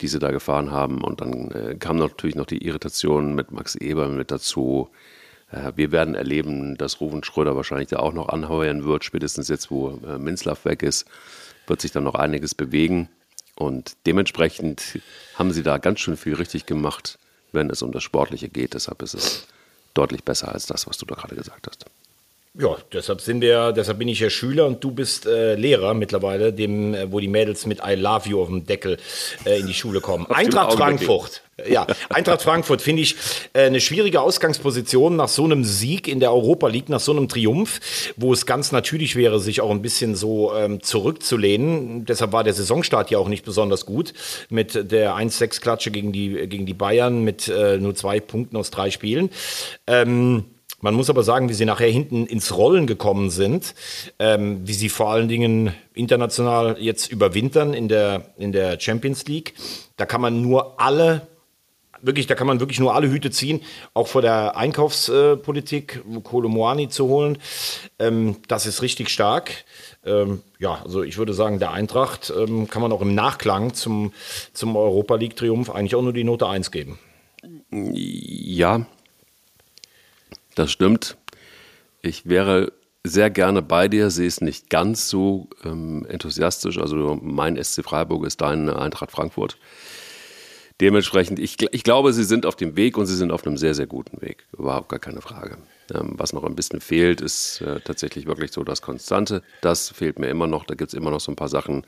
die 0.00 0.08
sie 0.08 0.18
da 0.18 0.30
gefahren 0.30 0.72
haben 0.72 1.02
und 1.02 1.20
dann 1.20 1.50
äh, 1.52 1.76
kam 1.76 1.96
natürlich 1.96 2.34
noch 2.34 2.46
die 2.46 2.64
Irritation 2.66 3.34
mit 3.34 3.52
Max 3.52 3.76
Eber 3.76 4.08
mit 4.08 4.30
dazu. 4.30 4.88
Äh, 5.50 5.72
wir 5.76 5.92
werden 5.92 6.14
erleben, 6.14 6.76
dass 6.76 7.00
Ruven 7.00 7.22
Schröder 7.22 7.54
wahrscheinlich 7.54 7.88
da 7.88 7.98
auch 7.98 8.12
noch 8.12 8.28
anheuern 8.28 8.84
wird, 8.84 9.04
spätestens 9.04 9.48
jetzt, 9.48 9.70
wo 9.70 10.00
äh, 10.04 10.18
Minzlaff 10.18 10.64
weg 10.64 10.82
ist, 10.82 11.06
wird 11.68 11.80
sich 11.80 11.92
dann 11.92 12.04
noch 12.04 12.16
einiges 12.16 12.54
bewegen 12.54 13.08
und 13.54 13.96
dementsprechend 14.06 14.98
haben 15.36 15.52
sie 15.52 15.62
da 15.62 15.78
ganz 15.78 16.00
schön 16.00 16.16
viel 16.16 16.34
richtig 16.34 16.66
gemacht, 16.66 17.18
wenn 17.52 17.70
es 17.70 17.82
um 17.82 17.92
das 17.92 18.02
Sportliche 18.02 18.48
geht. 18.48 18.74
Deshalb 18.74 19.02
ist 19.02 19.14
es 19.14 19.46
deutlich 19.94 20.24
besser 20.24 20.52
als 20.52 20.66
das, 20.66 20.88
was 20.88 20.98
du 20.98 21.06
da 21.06 21.14
gerade 21.14 21.36
gesagt 21.36 21.68
hast. 21.68 21.86
Ja, 22.58 22.76
deshalb 22.92 23.22
sind 23.22 23.40
wir, 23.40 23.72
deshalb 23.72 23.98
bin 23.98 24.08
ich 24.08 24.20
ja 24.20 24.28
Schüler 24.28 24.66
und 24.66 24.84
du 24.84 24.90
bist 24.90 25.24
äh, 25.24 25.54
Lehrer 25.54 25.94
mittlerweile, 25.94 26.52
dem, 26.52 26.92
äh, 26.92 27.10
wo 27.10 27.18
die 27.18 27.28
Mädels 27.28 27.64
mit 27.64 27.80
I 27.82 27.94
Love 27.94 28.28
You 28.28 28.42
auf 28.42 28.48
dem 28.48 28.66
Deckel 28.66 28.98
äh, 29.46 29.60
in 29.60 29.66
die 29.66 29.72
Schule 29.72 30.02
kommen. 30.02 30.26
Eintracht 30.26 30.74
Frankfurt. 30.74 31.40
Ja, 31.66 31.86
Eintracht 32.10 32.42
Frankfurt 32.42 32.82
finde 32.82 33.00
ich 33.00 33.16
äh, 33.54 33.62
eine 33.62 33.80
schwierige 33.80 34.20
Ausgangsposition 34.20 35.16
nach 35.16 35.28
so 35.28 35.44
einem 35.44 35.64
Sieg 35.64 36.06
in 36.06 36.20
der 36.20 36.30
Europa 36.30 36.68
League, 36.68 36.90
nach 36.90 37.00
so 37.00 37.12
einem 37.12 37.26
Triumph, 37.26 37.80
wo 38.16 38.34
es 38.34 38.44
ganz 38.44 38.70
natürlich 38.70 39.16
wäre, 39.16 39.40
sich 39.40 39.62
auch 39.62 39.70
ein 39.70 39.80
bisschen 39.80 40.14
so 40.14 40.54
ähm, 40.54 40.82
zurückzulehnen. 40.82 42.04
Deshalb 42.04 42.32
war 42.32 42.44
der 42.44 42.52
Saisonstart 42.52 43.10
ja 43.10 43.16
auch 43.16 43.28
nicht 43.28 43.46
besonders 43.46 43.86
gut 43.86 44.12
mit 44.50 44.92
der 44.92 45.16
1-6-Klatsche 45.16 45.90
gegen 45.90 46.12
die, 46.12 46.46
gegen 46.48 46.66
die 46.66 46.74
Bayern 46.74 47.24
mit 47.24 47.48
äh, 47.48 47.78
nur 47.78 47.94
zwei 47.94 48.20
Punkten 48.20 48.58
aus 48.58 48.70
drei 48.70 48.90
Spielen. 48.90 49.30
Ähm, 49.86 50.44
man 50.82 50.94
muss 50.94 51.08
aber 51.08 51.22
sagen, 51.22 51.48
wie 51.48 51.54
sie 51.54 51.64
nachher 51.64 51.88
hinten 51.88 52.26
ins 52.26 52.54
Rollen 52.56 52.86
gekommen 52.86 53.30
sind, 53.30 53.74
ähm, 54.18 54.66
wie 54.66 54.74
sie 54.74 54.88
vor 54.88 55.10
allen 55.10 55.28
Dingen 55.28 55.74
international 55.94 56.76
jetzt 56.78 57.10
überwintern 57.10 57.72
in 57.72 57.88
der, 57.88 58.32
in 58.36 58.52
der 58.52 58.78
Champions 58.78 59.26
League. 59.26 59.54
Da 59.96 60.06
kann 60.06 60.20
man 60.20 60.42
nur 60.42 60.80
alle 60.80 61.28
wirklich, 62.02 62.26
da 62.26 62.34
kann 62.34 62.48
man 62.48 62.58
wirklich 62.58 62.80
nur 62.80 62.94
alle 62.94 63.08
Hüte 63.08 63.30
ziehen, 63.30 63.60
auch 63.94 64.08
vor 64.08 64.22
der 64.22 64.56
Einkaufspolitik, 64.56 66.02
äh, 66.04 66.20
Kolomoani 66.20 66.88
zu 66.88 67.06
holen. 67.06 67.38
Ähm, 68.00 68.36
das 68.48 68.66
ist 68.66 68.82
richtig 68.82 69.08
stark. 69.08 69.64
Ähm, 70.04 70.42
ja, 70.58 70.82
also 70.84 71.04
ich 71.04 71.16
würde 71.16 71.32
sagen, 71.32 71.60
der 71.60 71.70
Eintracht 71.70 72.32
ähm, 72.36 72.68
kann 72.68 72.82
man 72.82 72.90
auch 72.90 73.02
im 73.02 73.14
Nachklang 73.14 73.72
zum, 73.74 74.12
zum 74.52 74.76
Europa 74.76 75.14
League-Triumph 75.14 75.70
eigentlich 75.70 75.94
auch 75.94 76.02
nur 76.02 76.12
die 76.12 76.24
Note 76.24 76.48
1 76.48 76.72
geben. 76.72 76.98
Ja, 77.70 78.84
das 80.54 80.70
stimmt. 80.70 81.16
Ich 82.02 82.28
wäre 82.28 82.72
sehr 83.04 83.30
gerne 83.30 83.62
bei 83.62 83.88
dir, 83.88 84.10
sehe 84.10 84.28
es 84.28 84.40
nicht 84.40 84.70
ganz 84.70 85.08
so 85.08 85.48
ähm, 85.64 86.06
enthusiastisch. 86.08 86.78
Also 86.78 87.18
mein 87.20 87.62
SC 87.62 87.82
Freiburg 87.82 88.26
ist 88.26 88.40
dein 88.40 88.68
Eintracht 88.70 89.10
Frankfurt. 89.10 89.58
Dementsprechend, 90.80 91.38
ich, 91.38 91.56
ich 91.72 91.84
glaube, 91.84 92.12
sie 92.12 92.24
sind 92.24 92.46
auf 92.46 92.56
dem 92.56 92.76
Weg 92.76 92.96
und 92.96 93.06
sie 93.06 93.14
sind 93.14 93.30
auf 93.30 93.46
einem 93.46 93.56
sehr, 93.56 93.74
sehr 93.74 93.86
guten 93.86 94.20
Weg. 94.20 94.46
Überhaupt 94.56 94.88
gar 94.88 94.98
keine 94.98 95.20
Frage. 95.20 95.58
Ähm, 95.94 96.14
was 96.16 96.32
noch 96.32 96.44
ein 96.44 96.56
bisschen 96.56 96.80
fehlt, 96.80 97.20
ist 97.20 97.60
äh, 97.60 97.80
tatsächlich 97.80 98.26
wirklich 98.26 98.52
so 98.52 98.64
das 98.64 98.82
Konstante. 98.82 99.42
Das 99.60 99.90
fehlt 99.90 100.18
mir 100.18 100.28
immer 100.28 100.46
noch. 100.46 100.64
Da 100.64 100.74
gibt 100.74 100.88
es 100.88 100.94
immer 100.94 101.10
noch 101.10 101.20
so 101.20 101.30
ein 101.30 101.36
paar 101.36 101.48
Sachen, 101.48 101.86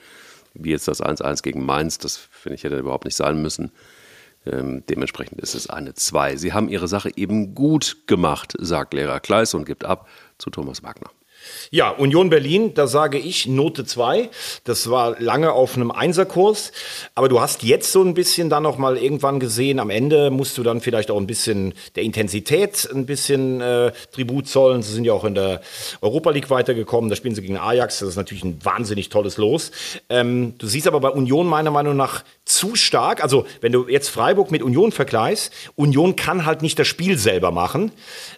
wie 0.54 0.70
jetzt 0.70 0.86
das 0.86 1.02
1-1 1.02 1.42
gegen 1.42 1.64
Mainz. 1.64 1.98
Das 1.98 2.16
finde 2.16 2.56
ich 2.56 2.64
hätte 2.64 2.78
überhaupt 2.78 3.04
nicht 3.04 3.16
sein 3.16 3.40
müssen. 3.40 3.72
Ähm, 4.46 4.84
dementsprechend 4.88 5.40
ist 5.40 5.54
es 5.54 5.68
eine 5.68 5.94
2. 5.94 6.36
Sie 6.36 6.52
haben 6.52 6.68
ihre 6.68 6.88
Sache 6.88 7.10
eben 7.16 7.54
gut 7.54 8.06
gemacht, 8.06 8.54
sagt 8.58 8.94
Lehrer 8.94 9.20
Kleis 9.20 9.54
und 9.54 9.64
gibt 9.64 9.84
ab 9.84 10.08
zu 10.38 10.50
Thomas 10.50 10.82
Wagner. 10.82 11.10
Ja, 11.70 11.90
Union 11.90 12.30
Berlin, 12.30 12.74
da 12.74 12.86
sage 12.86 13.18
ich 13.18 13.46
Note 13.46 13.84
2. 13.84 14.30
Das 14.64 14.90
war 14.90 15.20
lange 15.20 15.52
auf 15.52 15.76
einem 15.76 15.90
Einserkurs. 15.90 16.72
Aber 17.14 17.28
du 17.28 17.40
hast 17.40 17.62
jetzt 17.62 17.92
so 17.92 18.02
ein 18.02 18.14
bisschen 18.14 18.50
dann 18.50 18.62
noch 18.62 18.78
mal 18.78 18.96
irgendwann 18.96 19.40
gesehen, 19.40 19.78
am 19.78 19.90
Ende 19.90 20.30
musst 20.30 20.58
du 20.58 20.62
dann 20.62 20.80
vielleicht 20.80 21.10
auch 21.10 21.18
ein 21.18 21.26
bisschen 21.26 21.74
der 21.96 22.02
Intensität 22.02 22.88
ein 22.92 23.06
bisschen 23.06 23.60
äh, 23.60 23.92
Tribut 24.12 24.48
zollen. 24.48 24.82
Sie 24.82 24.92
sind 24.92 25.04
ja 25.04 25.12
auch 25.12 25.24
in 25.24 25.34
der 25.34 25.60
Europa 26.00 26.30
League 26.30 26.50
weitergekommen. 26.50 27.10
Da 27.10 27.16
spielen 27.16 27.34
sie 27.34 27.42
gegen 27.42 27.58
Ajax. 27.58 27.98
Das 27.98 28.10
ist 28.10 28.16
natürlich 28.16 28.44
ein 28.44 28.64
wahnsinnig 28.64 29.08
tolles 29.08 29.36
Los. 29.36 29.70
Ähm, 30.08 30.54
du 30.58 30.66
siehst 30.66 30.86
aber 30.86 31.00
bei 31.00 31.10
Union 31.10 31.46
meiner 31.46 31.70
Meinung 31.70 31.96
nach 31.96 32.24
zu 32.44 32.76
stark. 32.76 33.22
Also, 33.22 33.46
wenn 33.60 33.72
du 33.72 33.88
jetzt 33.88 34.08
Freiburg 34.08 34.50
mit 34.50 34.62
Union 34.62 34.92
vergleichst, 34.92 35.52
Union 35.76 36.16
kann 36.16 36.44
halt 36.46 36.62
nicht 36.62 36.78
das 36.78 36.86
Spiel 36.86 37.18
selber 37.18 37.50
machen. 37.50 37.92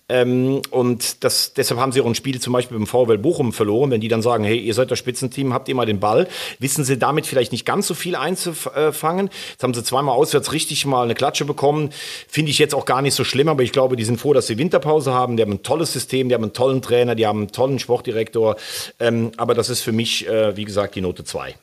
Ähm, 0.09 0.62
und 0.71 1.25
das, 1.25 1.55
deshalb 1.55 1.81
haben 1.81 1.92
sie 1.92 2.01
auch 2.01 2.07
ein 2.07 2.14
Spiel 2.14 2.40
zum 2.40 2.53
Beispiel 2.53 2.79
beim 2.79 2.87
VfL 3.04 3.18
Bochum 3.18 3.52
verloren. 3.52 3.90
Wenn 3.90 4.00
die 4.00 4.09
dann 4.09 4.22
sagen, 4.22 4.44
hey, 4.44 4.59
ihr 4.59 4.74
seid 4.74 4.90
das 4.90 4.98
Spitzenteam, 4.98 5.52
habt 5.52 5.68
ihr 5.68 5.74
mal 5.74 5.87
den 5.87 6.00
Ball, 6.00 6.28
wissen 6.59 6.85
sie 6.85 6.98
damit 6.98 7.26
vielleicht 7.26 7.52
nicht 7.52 7.66
ganz 7.66 7.87
so 7.87 7.94
viel 7.94 8.16
einzufangen. 8.16 9.30
Jetzt 9.50 9.62
haben 9.62 9.74
sie 9.74 9.85
zweimal 9.85 10.14
auswärts 10.14 10.52
richtig 10.52 10.87
mal 10.87 11.04
eine 11.04 11.14
Klatsche 11.14 11.44
bekommen. 11.44 11.90
Finde 12.28 12.50
ich 12.50 12.59
jetzt 12.59 12.74
auch 12.74 12.85
gar 12.85 13.02
nicht 13.02 13.14
so 13.14 13.24
schlimm, 13.24 13.48
aber 13.48 13.62
ich 13.62 13.72
glaube, 13.72 13.96
die 13.96 14.04
sind 14.04 14.20
froh, 14.20 14.32
dass 14.32 14.46
sie 14.46 14.59
Winterpause 14.59 15.12
haben. 15.12 15.37
Die 15.37 15.42
haben 15.42 15.52
ein 15.52 15.62
tolles 15.62 15.92
System, 15.92 16.28
die 16.28 16.35
haben 16.35 16.44
einen 16.44 16.52
tollen 16.52 16.82
Trainer, 16.82 17.14
die 17.14 17.26
haben 17.26 17.40
einen 17.40 17.52
tollen 17.52 17.78
Sportdirektor. 17.78 18.56
Ähm, 19.00 19.32
aber 19.37 19.54
das 19.54 19.70
ist 19.70 19.82
für 19.82 19.92
mich, 19.92 20.26
äh, 20.26 20.56
wie 20.56 20.64
gesagt, 20.64 20.94
die 20.94 21.00
Note 21.00 21.24
2. 21.24 21.54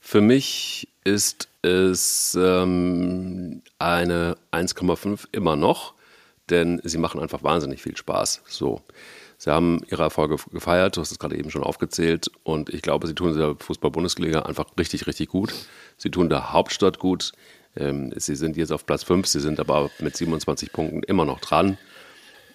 Für 0.00 0.20
mich 0.20 0.88
ist 1.04 1.48
es 1.62 2.36
ähm, 2.40 3.62
eine 3.78 4.36
1,5 4.52 5.26
immer 5.32 5.56
noch 5.56 5.94
denn 6.50 6.80
sie 6.84 6.98
machen 6.98 7.20
einfach 7.20 7.42
wahnsinnig 7.42 7.82
viel 7.82 7.96
Spaß. 7.96 8.42
So. 8.46 8.82
Sie 9.42 9.50
haben 9.50 9.80
ihre 9.90 10.04
Erfolge 10.04 10.36
gefeiert, 10.52 10.96
du 10.96 11.00
hast 11.00 11.10
es 11.10 11.18
gerade 11.18 11.36
eben 11.36 11.50
schon 11.50 11.64
aufgezählt 11.64 12.30
und 12.44 12.72
ich 12.72 12.80
glaube, 12.80 13.08
sie 13.08 13.14
tun 13.16 13.36
der 13.36 13.56
Fußball-Bundesliga 13.58 14.42
einfach 14.42 14.66
richtig, 14.78 15.08
richtig 15.08 15.30
gut. 15.30 15.52
Sie 15.96 16.12
tun 16.12 16.28
der 16.28 16.52
Hauptstadt 16.52 17.00
gut. 17.00 17.32
Ähm, 17.74 18.12
sie 18.14 18.36
sind 18.36 18.56
jetzt 18.56 18.70
auf 18.70 18.86
Platz 18.86 19.02
5, 19.02 19.26
sie 19.26 19.40
sind 19.40 19.58
aber 19.58 19.90
mit 19.98 20.16
27 20.16 20.72
Punkten 20.72 21.02
immer 21.02 21.24
noch 21.24 21.40
dran 21.40 21.76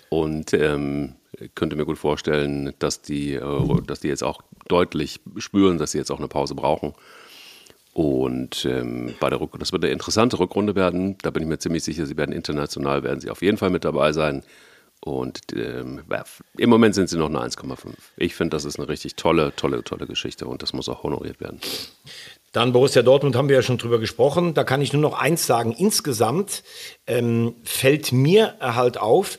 und 0.07 0.53
ähm, 0.53 1.15
könnte 1.55 1.75
mir 1.75 1.83
gut 1.83 1.97
vorstellen, 1.97 2.73
dass 2.79 3.01
die, 3.01 3.33
äh, 3.33 3.81
dass 3.85 3.99
die 3.99 4.07
jetzt 4.07 4.23
auch 4.23 4.41
deutlich 4.69 5.19
spüren, 5.39 5.79
dass 5.79 5.91
sie 5.91 5.97
jetzt 5.97 6.09
auch 6.09 6.19
eine 6.19 6.29
Pause 6.29 6.55
brauchen. 6.55 6.93
Und 7.93 8.63
ähm, 8.63 9.13
bei 9.19 9.29
der 9.29 9.41
Rückrunde, 9.41 9.59
das 9.59 9.73
wird 9.73 9.83
eine 9.83 9.91
interessante 9.91 10.39
Rückrunde 10.39 10.73
werden. 10.75 11.17
Da 11.21 11.31
bin 11.31 11.43
ich 11.43 11.49
mir 11.49 11.59
ziemlich 11.59 11.83
sicher, 11.83 12.05
sie 12.05 12.15
werden 12.15 12.31
international, 12.31 13.03
werden 13.03 13.19
sie 13.19 13.29
auf 13.29 13.41
jeden 13.41 13.57
Fall 13.57 13.71
mit 13.71 13.83
dabei 13.83 14.13
sein. 14.13 14.43
Und 15.07 15.39
ähm, 15.55 16.03
im 16.57 16.69
Moment 16.69 16.95
sind 16.95 17.09
sie 17.09 17.17
noch 17.17 17.29
eine 17.29 17.39
1,5. 17.39 17.93
Ich 18.17 18.35
finde, 18.35 18.55
das 18.55 18.65
ist 18.65 18.77
eine 18.77 18.89
richtig 18.89 19.15
tolle, 19.15 19.55
tolle, 19.55 19.83
tolle 19.83 20.05
Geschichte 20.05 20.45
und 20.47 20.61
das 20.61 20.73
muss 20.73 20.89
auch 20.89 21.03
honoriert 21.03 21.39
werden. 21.39 21.59
Dann 22.51 22.73
Borussia 22.73 23.03
Dortmund 23.03 23.35
haben 23.35 23.49
wir 23.49 23.57
ja 23.57 23.61
schon 23.61 23.77
drüber 23.77 23.99
gesprochen. 23.99 24.53
Da 24.53 24.63
kann 24.63 24.81
ich 24.81 24.91
nur 24.91 25.01
noch 25.01 25.19
eins 25.19 25.45
sagen. 25.45 25.73
Insgesamt 25.73 26.63
ähm, 27.05 27.55
fällt 27.63 28.11
mir 28.11 28.55
halt 28.59 28.97
auf, 28.97 29.37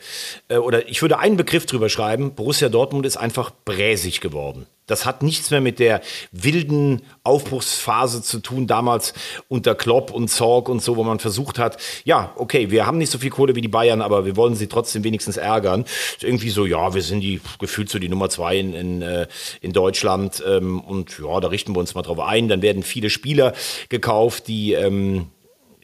äh, 0.48 0.56
oder 0.56 0.88
ich 0.88 1.02
würde 1.02 1.18
einen 1.18 1.36
Begriff 1.36 1.66
drüber 1.66 1.88
schreiben, 1.88 2.34
Borussia 2.34 2.68
Dortmund 2.68 3.06
ist 3.06 3.16
einfach 3.16 3.50
bräsig 3.64 4.20
geworden. 4.20 4.66
Das 4.88 5.06
hat 5.06 5.22
nichts 5.22 5.50
mehr 5.50 5.60
mit 5.60 5.78
der 5.78 6.00
wilden 6.32 7.02
Aufbruchsphase 7.22 8.22
zu 8.22 8.40
tun, 8.40 8.66
damals 8.66 9.14
unter 9.46 9.74
Klopp 9.74 10.10
und 10.10 10.28
Zorg 10.28 10.68
und 10.68 10.82
so, 10.82 10.96
wo 10.96 11.04
man 11.04 11.20
versucht 11.20 11.58
hat, 11.58 11.78
ja, 12.04 12.32
okay, 12.36 12.70
wir 12.70 12.86
haben 12.86 12.98
nicht 12.98 13.10
so 13.10 13.18
viel 13.18 13.30
Kohle 13.30 13.54
wie 13.54 13.60
die 13.60 13.68
Bayern, 13.68 14.02
aber 14.02 14.24
wir 14.24 14.36
wollen 14.36 14.56
sie 14.56 14.66
trotzdem 14.66 15.04
wenigstens 15.04 15.36
ärgern. 15.36 15.84
Irgendwie 16.20 16.50
so, 16.50 16.66
ja, 16.66 16.94
wir 16.94 17.02
sind 17.02 17.20
die 17.20 17.40
gefühlt 17.60 17.88
so 17.90 17.98
die 17.98 18.08
Nummer 18.08 18.28
zwei 18.30 18.58
in, 18.58 18.74
in, 18.74 19.02
äh, 19.02 19.28
in 19.60 19.72
Deutschland 19.72 20.42
ähm, 20.46 20.80
und 20.80 21.18
ja, 21.18 21.40
da 21.40 21.48
richten 21.48 21.74
wir 21.74 21.80
uns 21.80 21.94
mal 21.94 22.02
drauf 22.02 22.20
ein. 22.20 22.48
Dann 22.48 22.62
werden 22.62 22.82
viele 22.82 23.10
Spieler 23.10 23.52
gekauft, 23.88 24.48
die, 24.48 24.72
ähm, 24.72 25.28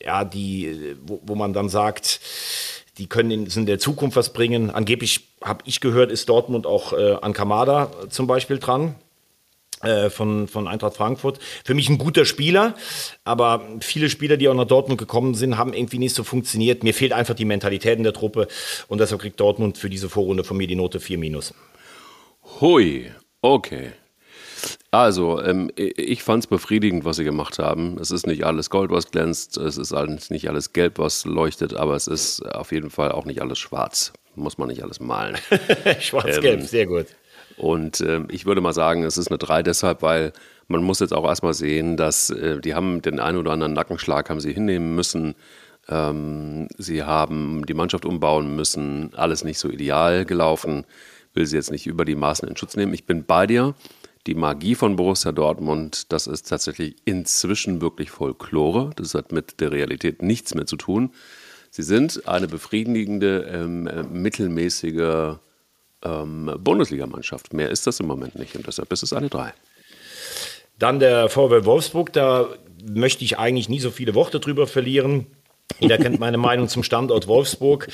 ja, 0.03 0.25
die, 0.25 0.97
wo, 1.07 1.21
wo 1.25 1.35
man 1.35 1.53
dann 1.53 1.69
sagt, 1.69 2.21
die 2.99 3.07
können 3.09 3.31
in, 3.31 3.47
in 3.47 3.67
der 3.67 3.79
Zukunft 3.79 4.17
was 4.17 4.33
bringen. 4.33 4.71
Angeblich 4.71 5.29
habe 5.43 5.65
ich 5.67 5.81
gehört, 5.81 6.13
ist 6.13 6.29
Dortmund 6.29 6.67
auch 6.67 6.93
äh, 6.93 7.17
an 7.21 7.33
Kamada 7.33 7.91
zum 8.09 8.27
Beispiel 8.27 8.59
dran 8.59 8.95
äh, 9.83 10.11
von, 10.11 10.49
von 10.49 10.69
Eintracht 10.69 10.97
Frankfurt. 10.97 11.39
Für 11.65 11.75
mich 11.75 11.89
ein 11.89 11.99
guter 11.99 12.25
Spieler, 12.25 12.75
aber 13.25 13.63
viele 13.81 14.09
Spieler, 14.09 14.37
die 14.37 14.49
auch 14.49 14.55
nach 14.55 14.67
Dortmund 14.67 14.99
gekommen 14.99 15.35
sind, 15.35 15.59
haben 15.59 15.75
irgendwie 15.75 15.99
nicht 15.99 16.15
so 16.15 16.25
funktioniert. 16.25 16.83
Mir 16.83 16.95
fehlt 16.95 17.13
einfach 17.13 17.35
die 17.35 17.45
Mentalität 17.45 17.99
in 17.99 18.05
der 18.05 18.13
Truppe 18.13 18.49
und 18.89 18.99
deshalb 18.99 19.21
kriegt 19.21 19.41
Dortmund 19.41 19.79
für 19.79 19.91
diese 19.91 20.09
Vorrunde 20.09 20.45
von 20.45 20.57
mir 20.57 20.67
die 20.67 20.77
Note 20.77 21.01
4 21.01 21.19
minus. 21.19 21.53
Hui, 22.61 23.11
okay. 23.43 23.93
Also, 24.91 25.43
ähm, 25.43 25.71
ich 25.77 26.23
fand 26.23 26.45
es 26.45 26.47
befriedigend, 26.47 27.05
was 27.05 27.17
sie 27.17 27.25
gemacht 27.25 27.59
haben. 27.59 27.99
Es 28.01 28.11
ist 28.11 28.27
nicht 28.27 28.45
alles 28.45 28.71
Gold, 28.71 28.91
was 28.91 29.11
glänzt, 29.11 29.57
es 29.57 29.77
ist 29.77 29.93
nicht 30.31 30.49
alles 30.49 30.73
Gelb, 30.73 30.99
was 30.99 31.25
leuchtet, 31.25 31.75
aber 31.75 31.97
es 31.97 32.07
ist 32.07 32.43
auf 32.43 32.73
jeden 32.73 32.91
Fall 32.91 33.13
auch 33.13 33.25
nicht 33.25 33.43
alles 33.43 33.59
schwarz. 33.59 34.13
Muss 34.37 34.59
man 34.59 34.69
nicht 34.69 34.83
alles 34.83 35.01
malen. 35.01 35.37
Schwarz-Gelb, 36.01 36.61
ähm, 36.61 36.67
sehr 36.67 36.87
gut. 36.87 37.07
Und 37.57 38.01
ähm, 38.01 38.27
ich 38.31 38.47
würde 38.47 38.61
mal 38.61 38.73
sagen, 38.73 39.05
es 39.05 39.17
ist 39.17 39.29
eine 39.29 39.39
3 39.39 39.63
deshalb, 39.63 40.03
weil 40.03 40.33
man 40.67 40.83
muss 40.83 41.01
jetzt 41.01 41.13
auch 41.13 41.25
erstmal 41.25 41.55
sehen, 41.55 41.97
dass 41.97 42.31
äh, 42.31 42.61
die 42.61 42.75
haben 42.75 43.03
den 43.03 43.21
einen 43.21 43.39
oder 43.39 43.53
anderen 43.53 43.75
Nackenschlag 43.75 44.31
haben 44.31 44.41
sie 44.41 44.53
hinnehmen 44.53 44.95
müssen. 44.95 45.35
Ähm, 45.89 46.69
sie 46.79 47.03
haben 47.03 47.67
die 47.67 47.75
Mannschaft 47.75 48.05
umbauen 48.05 48.57
müssen. 48.57 49.13
Alles 49.15 49.45
nicht 49.45 49.59
so 49.59 49.69
ideal 49.69 50.25
gelaufen. 50.25 50.85
Will 51.35 51.47
sie 51.47 51.57
jetzt 51.57 51.71
nicht 51.71 51.87
über 51.87 52.05
die 52.05 52.15
Maßen 52.15 52.49
in 52.49 52.57
Schutz 52.57 52.77
nehmen. 52.77 52.95
Ich 52.95 53.07
bin 53.07 53.25
bei 53.25 53.47
dir 53.47 53.75
die 54.27 54.35
Magie 54.35 54.75
von 54.75 54.97
Borussia 54.97 55.33
Dortmund, 55.33 56.13
das 56.13 56.27
ist 56.27 56.49
tatsächlich 56.49 56.97
inzwischen 57.05 57.81
wirklich 57.81 58.11
Folklore. 58.11 58.91
Das 58.97 59.15
hat 59.15 59.33
mit 59.33 59.61
der 59.61 59.71
Realität 59.71 60.23
nichts 60.23 60.55
mehr 60.55 60.67
zu 60.67 60.77
tun. 60.77 61.11
Sie 61.71 61.83
sind 61.83 62.27
eine 62.27 62.47
befriedigende, 62.47 63.51
ähm, 63.53 63.87
äh, 63.87 64.03
mittelmäßige 64.03 65.37
ähm, 66.05 66.55
Bundesligamannschaft. 66.59 67.53
Mehr 67.53 67.71
ist 67.71 67.87
das 67.87 68.01
im 68.01 68.07
Moment 68.07 68.39
nicht 68.39 68.55
und 68.57 68.67
deshalb 68.67 68.93
ist 68.93 69.03
es 69.03 69.13
eine 69.13 69.29
3. 69.29 69.53
Dann 70.79 70.99
der 71.01 71.29
VW 71.29 71.65
Wolfsburg, 71.65 72.13
da 72.13 72.49
möchte 72.87 73.25
ich 73.25 73.39
eigentlich 73.39 73.69
nie 73.69 73.81
so 73.81 73.91
viele 73.91 74.15
Worte 74.15 74.41
drüber 74.41 74.67
verlieren. 74.67 75.27
Jeder 75.81 75.99
kennt 75.99 76.21
meine 76.21 76.39
Meinung 76.39 76.69
zum 76.69 76.83
Standort 76.83 77.27
Wolfsburg. 77.27 77.89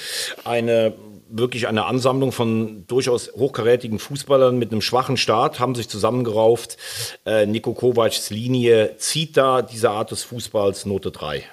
Eine 0.45 0.95
wirklich 1.31 1.69
eine 1.69 1.85
Ansammlung 1.87 2.33
von 2.33 2.87
durchaus 2.87 3.33
hochkarätigen 3.33 3.99
Fußballern 3.99 4.59
mit 4.59 4.73
einem 4.73 4.81
schwachen 4.81 5.17
Start, 5.17 5.61
haben 5.61 5.75
sich 5.75 5.89
zusammengerauft. 5.89 6.77
Äh, 7.25 7.47
Nico 7.47 7.73
Kovacs 7.73 8.31
Linie 8.31 8.97
zieht 8.97 9.37
da 9.37 9.63
diese 9.63 9.91
Art 9.91 10.11
des 10.11 10.25
Fußballs 10.25 10.87
Note 10.87 11.11
3. 11.11 11.45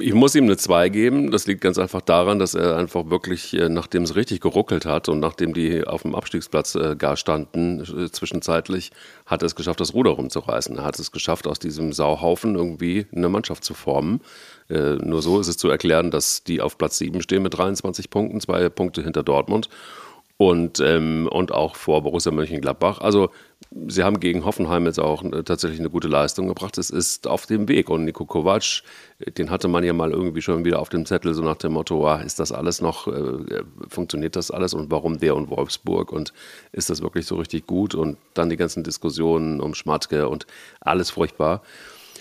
Ich 0.00 0.14
muss 0.14 0.34
ihm 0.34 0.44
eine 0.44 0.56
2 0.56 0.88
geben. 0.90 1.30
Das 1.30 1.46
liegt 1.46 1.60
ganz 1.60 1.78
einfach 1.78 2.00
daran, 2.00 2.38
dass 2.38 2.54
er 2.54 2.76
einfach 2.76 3.10
wirklich, 3.10 3.54
äh, 3.54 3.68
nachdem 3.68 4.02
es 4.02 4.14
richtig 4.14 4.40
geruckelt 4.40 4.86
hat 4.86 5.08
und 5.08 5.20
nachdem 5.20 5.54
die 5.54 5.86
auf 5.86 6.02
dem 6.02 6.14
Abstiegsplatz 6.14 6.74
äh, 6.74 6.94
gar 6.96 7.16
standen, 7.16 7.80
äh, 7.80 8.10
zwischenzeitlich, 8.10 8.90
hat 9.24 9.42
er 9.42 9.46
es 9.46 9.54
geschafft, 9.54 9.80
das 9.80 9.94
Ruder 9.94 10.12
rumzureißen. 10.12 10.76
Er 10.76 10.84
hat 10.84 10.98
es 10.98 11.12
geschafft, 11.12 11.46
aus 11.46 11.58
diesem 11.58 11.92
Sauhaufen 11.92 12.54
irgendwie 12.54 13.06
eine 13.14 13.28
Mannschaft 13.28 13.64
zu 13.64 13.74
formen. 13.74 14.20
Äh, 14.68 14.96
nur 14.96 15.22
so 15.22 15.40
ist 15.40 15.48
es 15.48 15.56
zu 15.56 15.68
erklären, 15.68 16.10
dass 16.10 16.44
die 16.44 16.60
auf 16.60 16.78
Platz 16.78 16.98
7 16.98 17.22
stehen 17.22 17.42
mit 17.42 17.56
23 17.56 18.10
Punkten, 18.10 18.40
zwei 18.40 18.68
Punkte 18.68 19.02
hinter 19.02 19.22
Dortmund 19.22 19.68
und, 20.38 20.80
ähm, 20.80 21.28
und 21.30 21.52
auch 21.52 21.76
vor 21.76 22.02
Borussia 22.02 22.30
Mönchengladbach. 22.30 23.00
Also 23.00 23.30
sie 23.88 24.04
haben 24.04 24.20
gegen 24.20 24.44
Hoffenheim 24.44 24.84
jetzt 24.84 25.00
auch 25.00 25.24
äh, 25.24 25.42
tatsächlich 25.42 25.80
eine 25.80 25.88
gute 25.88 26.08
Leistung 26.08 26.46
gebracht. 26.46 26.76
Es 26.76 26.90
ist 26.90 27.26
auf 27.26 27.46
dem 27.46 27.68
Weg. 27.68 27.88
Und 27.88 28.04
Nico 28.04 28.26
Kovac, 28.26 28.82
äh, 29.18 29.30
den 29.30 29.50
hatte 29.50 29.68
man 29.68 29.82
ja 29.82 29.94
mal 29.94 30.10
irgendwie 30.10 30.42
schon 30.42 30.64
wieder 30.66 30.80
auf 30.80 30.90
dem 30.90 31.06
Zettel, 31.06 31.32
so 31.32 31.42
nach 31.42 31.56
dem 31.56 31.72
Motto, 31.72 32.06
ah, 32.06 32.20
ist 32.20 32.38
das 32.38 32.52
alles 32.52 32.82
noch, 32.82 33.08
äh, 33.08 33.62
funktioniert 33.88 34.36
das 34.36 34.50
alles 34.50 34.74
und 34.74 34.90
warum 34.90 35.18
der 35.18 35.34
und 35.36 35.48
Wolfsburg 35.48 36.12
und 36.12 36.34
ist 36.72 36.90
das 36.90 37.00
wirklich 37.00 37.24
so 37.24 37.36
richtig 37.36 37.66
gut? 37.66 37.94
Und 37.94 38.18
dann 38.34 38.50
die 38.50 38.56
ganzen 38.58 38.84
Diskussionen 38.84 39.60
um 39.60 39.74
Schmatke 39.74 40.28
und 40.28 40.46
alles 40.80 41.10
furchtbar. 41.10 41.62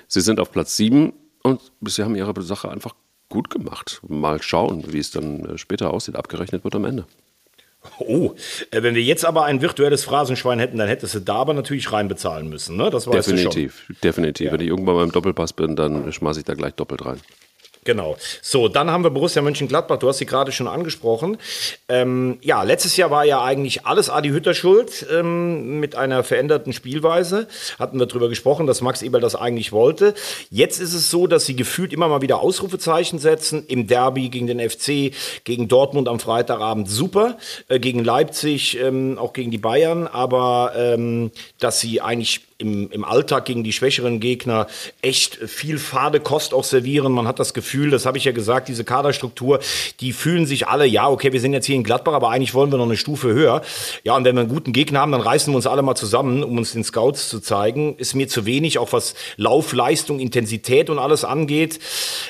Sie 0.08 0.22
sind 0.22 0.40
auf 0.40 0.52
Platz 0.52 0.78
7 0.78 1.12
und 1.46 1.62
sie 1.86 2.04
haben 2.04 2.16
ihre 2.16 2.42
Sache 2.42 2.70
einfach 2.70 2.96
gut 3.30 3.52
gemacht. 3.52 4.02
Mal 4.08 4.42
schauen, 4.42 4.92
wie 4.92 5.00
es 5.00 5.12
dann 5.12 5.46
äh, 5.46 5.58
später 5.58 5.94
aussieht. 5.94 6.16
Abgerechnet 6.16 6.64
wird 6.64 6.76
am 6.76 6.86
Ende. 6.86 7.06
Oh, 8.00 8.34
äh, 8.72 8.82
wenn 8.82 8.96
wir 8.96 9.04
jetzt 9.04 9.26
aber 9.26 9.46
ein 9.46 9.62
virtuelles 9.62 10.04
Phrasenschwein 10.04 10.58
hätten, 10.58 10.80
dann 10.80 10.88
hättest 10.88 11.14
du 11.14 11.20
da 11.20 11.36
aber 11.36 11.54
natürlich 11.54 11.92
reinbezahlen 11.92 12.50
müssen. 12.50 12.78
Ne? 12.78 12.90
Das 12.90 13.06
weißt 13.06 13.28
definitiv, 13.28 13.86
definitiv. 14.04 14.48
Ja. 14.48 14.54
Wenn 14.54 14.62
ich 14.62 14.68
irgendwann 14.68 14.96
mal 14.96 15.04
im 15.04 15.12
Doppelpass 15.12 15.54
bin, 15.54 15.76
dann 15.76 16.12
schmeiße 16.12 16.40
ich 16.40 16.46
da 16.46 16.56
gleich 16.56 16.74
doppelt 16.74 17.06
rein. 17.06 17.20
Genau. 17.86 18.18
So, 18.42 18.68
dann 18.68 18.90
haben 18.90 19.04
wir 19.04 19.12
Borussia 19.12 19.44
Mönchengladbach. 19.44 20.00
Du 20.00 20.08
hast 20.10 20.18
sie 20.18 20.26
gerade 20.26 20.52
schon 20.52 20.68
angesprochen. 20.68 21.38
Ähm, 21.88 22.40
ja, 22.42 22.64
letztes 22.64 22.98
Jahr 22.98 23.12
war 23.12 23.26
ja 23.26 23.44
eigentlich 23.44 23.86
alles 23.86 24.10
Adi 24.10 24.30
Hütter 24.30 24.56
schuld 24.56 25.06
ähm, 25.12 25.80
mit 25.80 25.96
einer 25.96 26.24
veränderten 26.24 26.74
Spielweise. 26.74 27.48
Hatten 27.78 28.00
wir 28.00 28.08
darüber 28.08 28.28
gesprochen, 28.28 28.66
dass 28.66 28.82
Max 28.82 29.04
Eberl 29.04 29.22
das 29.22 29.36
eigentlich 29.36 29.72
wollte. 29.72 30.16
Jetzt 30.50 30.80
ist 30.80 30.96
es 30.96 31.12
so, 31.12 31.28
dass 31.28 31.46
sie 31.46 31.56
gefühlt 31.56 31.94
immer 31.94 32.08
mal 32.08 32.24
wieder 32.24 32.42
Ausrufezeichen 32.42 33.20
setzen. 33.20 33.64
Im 33.68 33.86
Derby 33.86 34.30
gegen 34.30 34.48
den 34.48 34.68
FC, 34.68 35.14
gegen 35.44 35.68
Dortmund 35.68 36.08
am 36.08 36.20
Freitagabend 36.20 36.90
super, 36.90 37.38
äh, 37.68 37.80
gegen 37.80 38.04
Leipzig, 38.04 38.80
ähm, 38.80 39.20
auch 39.20 39.34
gegen 39.34 39.52
die 39.52 39.60
Bayern. 39.60 40.08
Aber 40.08 40.74
ähm, 40.76 41.30
dass 41.60 41.82
sie 41.82 42.02
eigentlich 42.02 42.45
im, 42.58 42.90
im 42.92 43.04
Alltag 43.04 43.46
gegen 43.46 43.64
die 43.66 43.74
schwächeren 43.74 44.22
Gegner 44.22 44.68
echt 45.02 45.36
viel 45.36 45.78
fade 45.78 46.22
Kost 46.22 46.54
auch 46.54 46.64
servieren. 46.64 47.12
Man 47.12 47.28
hat 47.28 47.40
das 47.40 47.54
Gefühl, 47.54 47.90
das 47.90 48.06
habe 48.06 48.18
ich 48.18 48.24
ja 48.24 48.32
gesagt, 48.32 48.70
diese 48.70 48.86
Kaderstruktur, 48.86 49.60
die 50.00 50.14
fühlen 50.14 50.46
sich 50.46 50.68
alle, 50.68 50.86
ja, 50.86 51.10
okay, 51.10 51.34
wir 51.34 51.42
sind 51.42 51.52
jetzt 51.52 51.66
hier 51.66 51.76
in 51.76 51.84
Gladbach, 51.84 52.14
aber 52.14 52.30
eigentlich 52.30 52.54
wollen 52.54 52.72
wir 52.72 52.78
noch 52.78 52.86
eine 52.86 52.96
Stufe 52.96 53.34
höher. 53.34 53.62
Ja, 54.04 54.16
und 54.16 54.24
wenn 54.24 54.36
wir 54.36 54.42
einen 54.42 54.50
guten 54.50 54.72
Gegner 54.72 55.02
haben, 55.02 55.12
dann 55.12 55.22
reißen 55.22 55.52
wir 55.52 55.58
uns 55.58 55.68
alle 55.68 55.82
mal 55.82 55.96
zusammen, 55.96 56.44
um 56.44 56.58
uns 56.58 56.72
den 56.72 56.86
Scouts 56.86 57.28
zu 57.28 57.42
zeigen. 57.42 57.98
Ist 57.98 58.16
mir 58.16 58.30
zu 58.30 58.46
wenig, 58.46 58.80
auch 58.80 58.94
was 58.94 59.16
Laufleistung, 59.36 60.20
Intensität 60.20 60.90
und 60.90 60.98
alles 60.98 61.26
angeht. 61.26 61.80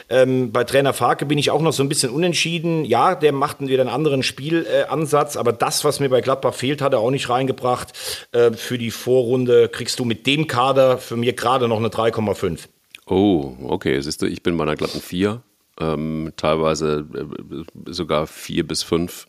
Ähm, 0.10 0.52
bei 0.52 0.64
Trainer 0.64 0.94
Farke 0.94 1.28
bin 1.28 1.38
ich 1.38 1.52
auch 1.52 1.62
noch 1.62 1.74
so 1.74 1.84
ein 1.84 1.90
bisschen 1.90 2.10
unentschieden. 2.10 2.84
Ja, 2.84 3.14
der 3.14 3.32
macht 3.32 3.60
wieder 3.60 3.82
einen 3.82 3.92
anderen 3.92 4.24
Spielansatz, 4.24 5.38
aber 5.38 5.54
das, 5.54 5.84
was 5.84 6.00
mir 6.00 6.10
bei 6.10 6.22
Gladbach 6.22 6.56
fehlt, 6.56 6.82
hat 6.82 6.94
er 6.94 7.00
auch 7.00 7.12
nicht 7.12 7.30
reingebracht. 7.30 7.94
Äh, 8.32 8.54
für 8.54 8.80
die 8.80 8.90
Vorrunde 8.90 9.70
kriegst 9.70 10.00
du 10.00 10.06
mit 10.06 10.15
mit 10.16 10.28
dem 10.28 10.48
Kader 10.48 10.98
für 10.98 11.18
mich 11.18 11.36
gerade 11.36 11.68
noch 11.68 11.78
eine 11.78 11.90
3,5. 11.90 12.68
Oh, 13.06 13.54
okay. 13.64 14.00
Siehst 14.00 14.22
du, 14.22 14.28
ich 14.28 14.42
bin 14.42 14.56
bei 14.56 14.64
einer 14.64 14.78
glatten 14.78 15.02
4. 15.02 15.42
Ähm, 15.78 16.32
teilweise 16.38 17.06
äh, 17.14 17.92
sogar 17.92 18.28
4 18.28 18.66
bis 18.66 18.82
5. 18.82 19.28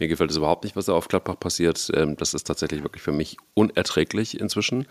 Mir 0.00 0.08
gefällt 0.08 0.32
es 0.32 0.36
überhaupt 0.36 0.64
nicht, 0.64 0.74
was 0.74 0.86
da 0.86 0.92
auf 0.92 1.06
Gladbach 1.06 1.38
passiert. 1.38 1.88
Ähm, 1.94 2.16
das 2.16 2.34
ist 2.34 2.48
tatsächlich 2.48 2.82
wirklich 2.82 3.02
für 3.02 3.12
mich 3.12 3.36
unerträglich 3.54 4.40
inzwischen. 4.40 4.86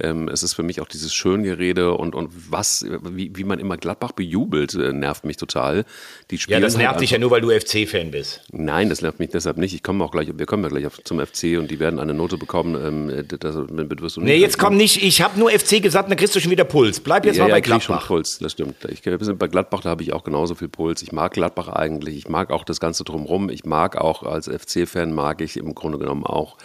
Ähm, 0.00 0.28
es 0.28 0.42
ist 0.42 0.54
für 0.54 0.62
mich 0.62 0.80
auch 0.80 0.88
dieses 0.88 1.14
Schöngerede 1.14 1.94
und, 1.94 2.14
und 2.14 2.30
was, 2.50 2.84
wie, 3.02 3.32
wie 3.34 3.44
man 3.44 3.58
immer 3.58 3.76
Gladbach 3.76 4.12
bejubelt, 4.12 4.74
äh, 4.74 4.92
nervt 4.92 5.24
mich 5.24 5.36
total. 5.36 5.84
Die 6.30 6.38
ja, 6.48 6.60
das 6.60 6.76
nervt 6.76 6.92
halt 6.92 7.00
dich 7.00 7.10
ja 7.10 7.18
nur, 7.18 7.30
weil 7.30 7.40
du 7.40 7.50
FC-Fan 7.50 8.10
bist. 8.10 8.42
Nein, 8.52 8.88
das 8.88 9.02
nervt 9.02 9.18
mich 9.18 9.30
deshalb 9.30 9.56
nicht. 9.56 9.74
Ich 9.74 9.82
komme 9.82 10.04
auch 10.04 10.10
gleich, 10.10 10.28
wir 10.34 10.46
kommen 10.46 10.62
ja 10.62 10.68
gleich 10.68 10.86
auf, 10.86 11.02
zum 11.04 11.18
FC 11.20 11.58
und 11.58 11.70
die 11.70 11.80
werden 11.80 11.98
eine 11.98 12.14
Note 12.14 12.38
bekommen. 12.38 12.74
Ähm, 12.74 13.26
das, 13.28 13.54
wirst 13.56 14.16
du 14.16 14.20
nee, 14.20 14.36
jetzt 14.36 14.58
komm 14.58 14.76
nicht, 14.76 15.02
ich 15.02 15.22
habe 15.22 15.38
nur 15.38 15.50
FC 15.50 15.82
gesagt, 15.82 16.10
dann 16.10 16.16
kriegst 16.16 16.34
du 16.34 16.40
schon 16.40 16.50
wieder 16.50 16.64
Puls. 16.64 17.00
Bleib 17.00 17.24
jetzt 17.24 17.36
ja, 17.36 17.44
mal 17.44 17.50
bei 17.50 17.56
ja, 17.56 17.60
Gladbach. 17.60 18.02
Schon 18.02 18.16
Puls, 18.16 18.38
das 18.38 18.52
stimmt. 18.52 18.76
Ich, 18.90 19.04
wir 19.04 19.18
sind 19.20 19.38
bei 19.38 19.48
Gladbach, 19.48 19.80
da 19.82 19.90
habe 19.90 20.02
ich 20.02 20.12
auch 20.12 20.24
genauso 20.24 20.54
viel 20.54 20.68
Puls. 20.68 21.02
Ich 21.02 21.12
mag 21.12 21.32
Gladbach 21.32 21.68
eigentlich, 21.68 22.16
ich 22.16 22.28
mag 22.28 22.50
auch 22.50 22.64
das 22.64 22.80
Ganze 22.80 23.04
drumherum. 23.04 23.50
Ich 23.50 23.64
mag 23.64 23.96
auch 23.96 24.22
als 24.22 24.48
FC-Fan, 24.48 25.12
mag 25.12 25.40
ich 25.40 25.56
im 25.56 25.74
Grunde 25.74 25.98
genommen 25.98 26.24
auch 26.24 26.56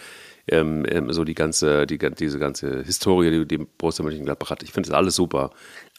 ähm, 0.48 0.84
ähm, 0.88 1.12
so 1.12 1.24
die 1.24 1.34
ganze, 1.34 1.86
die, 1.86 1.98
diese 1.98 2.38
ganze 2.38 2.82
Historie, 2.82 3.30
die, 3.30 3.46
die 3.46 3.58
Borussia 3.58 4.04
Mönchengladbach 4.04 4.50
hat. 4.50 4.62
Ich 4.62 4.72
finde 4.72 4.88
das 4.88 4.96
alles 4.96 5.14
super. 5.14 5.50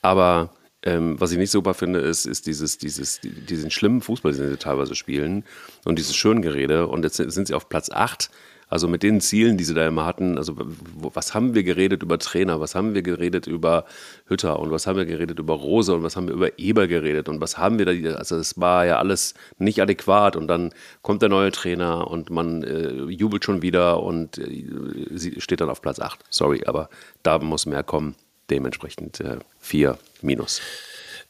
Aber 0.01 0.51
ähm, 0.83 1.19
was 1.19 1.31
ich 1.31 1.37
nicht 1.37 1.51
super 1.51 1.73
finde, 1.73 1.99
ist, 1.99 2.25
ist 2.25 2.45
dieses, 2.45 2.77
dieses, 2.77 3.19
diesen 3.23 3.71
schlimmen 3.71 4.01
Fußball, 4.01 4.33
den 4.33 4.51
sie 4.51 4.57
teilweise 4.57 4.95
spielen 4.95 5.43
und 5.83 5.97
dieses 5.97 6.15
Schöngerede. 6.15 6.87
Und 6.87 7.03
jetzt 7.03 7.17
sind 7.17 7.47
sie 7.47 7.53
auf 7.53 7.69
Platz 7.69 7.89
8 7.89 8.29
also 8.67 8.87
mit 8.87 9.03
den 9.03 9.21
Zielen, 9.21 9.57
die 9.57 9.63
sie 9.63 9.73
da 9.73 9.87
immer 9.87 10.05
hatten, 10.05 10.37
also 10.37 10.55
was 10.57 11.33
haben 11.33 11.53
wir 11.53 11.63
geredet 11.63 12.03
über 12.03 12.17
Trainer, 12.19 12.59
was 12.59 12.75
haben 12.75 12.93
wir 12.93 13.01
geredet 13.01 13.47
über 13.47 13.85
Hütter 14.27 14.59
und 14.59 14.71
was 14.71 14.87
haben 14.87 14.97
wir 14.97 15.05
geredet 15.05 15.39
über 15.39 15.53
Rose 15.53 15.93
und 15.93 16.03
was 16.03 16.15
haben 16.15 16.27
wir 16.27 16.33
über 16.33 16.59
Eber 16.59 16.87
geredet 16.87 17.29
und 17.29 17.41
was 17.41 17.57
haben 17.57 17.79
wir 17.79 17.85
da, 17.85 18.15
also 18.15 18.35
es 18.37 18.59
war 18.59 18.85
ja 18.85 18.97
alles 18.97 19.33
nicht 19.57 19.81
adäquat 19.81 20.35
und 20.35 20.47
dann 20.47 20.73
kommt 21.01 21.21
der 21.21 21.29
neue 21.29 21.51
Trainer 21.51 22.09
und 22.09 22.29
man 22.29 22.63
äh, 22.63 23.05
jubelt 23.05 23.43
schon 23.43 23.61
wieder 23.61 24.01
und 24.01 24.37
äh, 24.37 24.65
sie 25.11 25.39
steht 25.41 25.61
dann 25.61 25.69
auf 25.69 25.81
Platz 25.81 25.99
8. 25.99 26.19
Sorry, 26.29 26.63
aber 26.65 26.89
da 27.23 27.39
muss 27.39 27.65
mehr 27.65 27.83
kommen. 27.83 28.15
Dementsprechend 28.49 29.19
äh, 29.21 29.39
4 29.59 29.97
minus. 30.21 30.61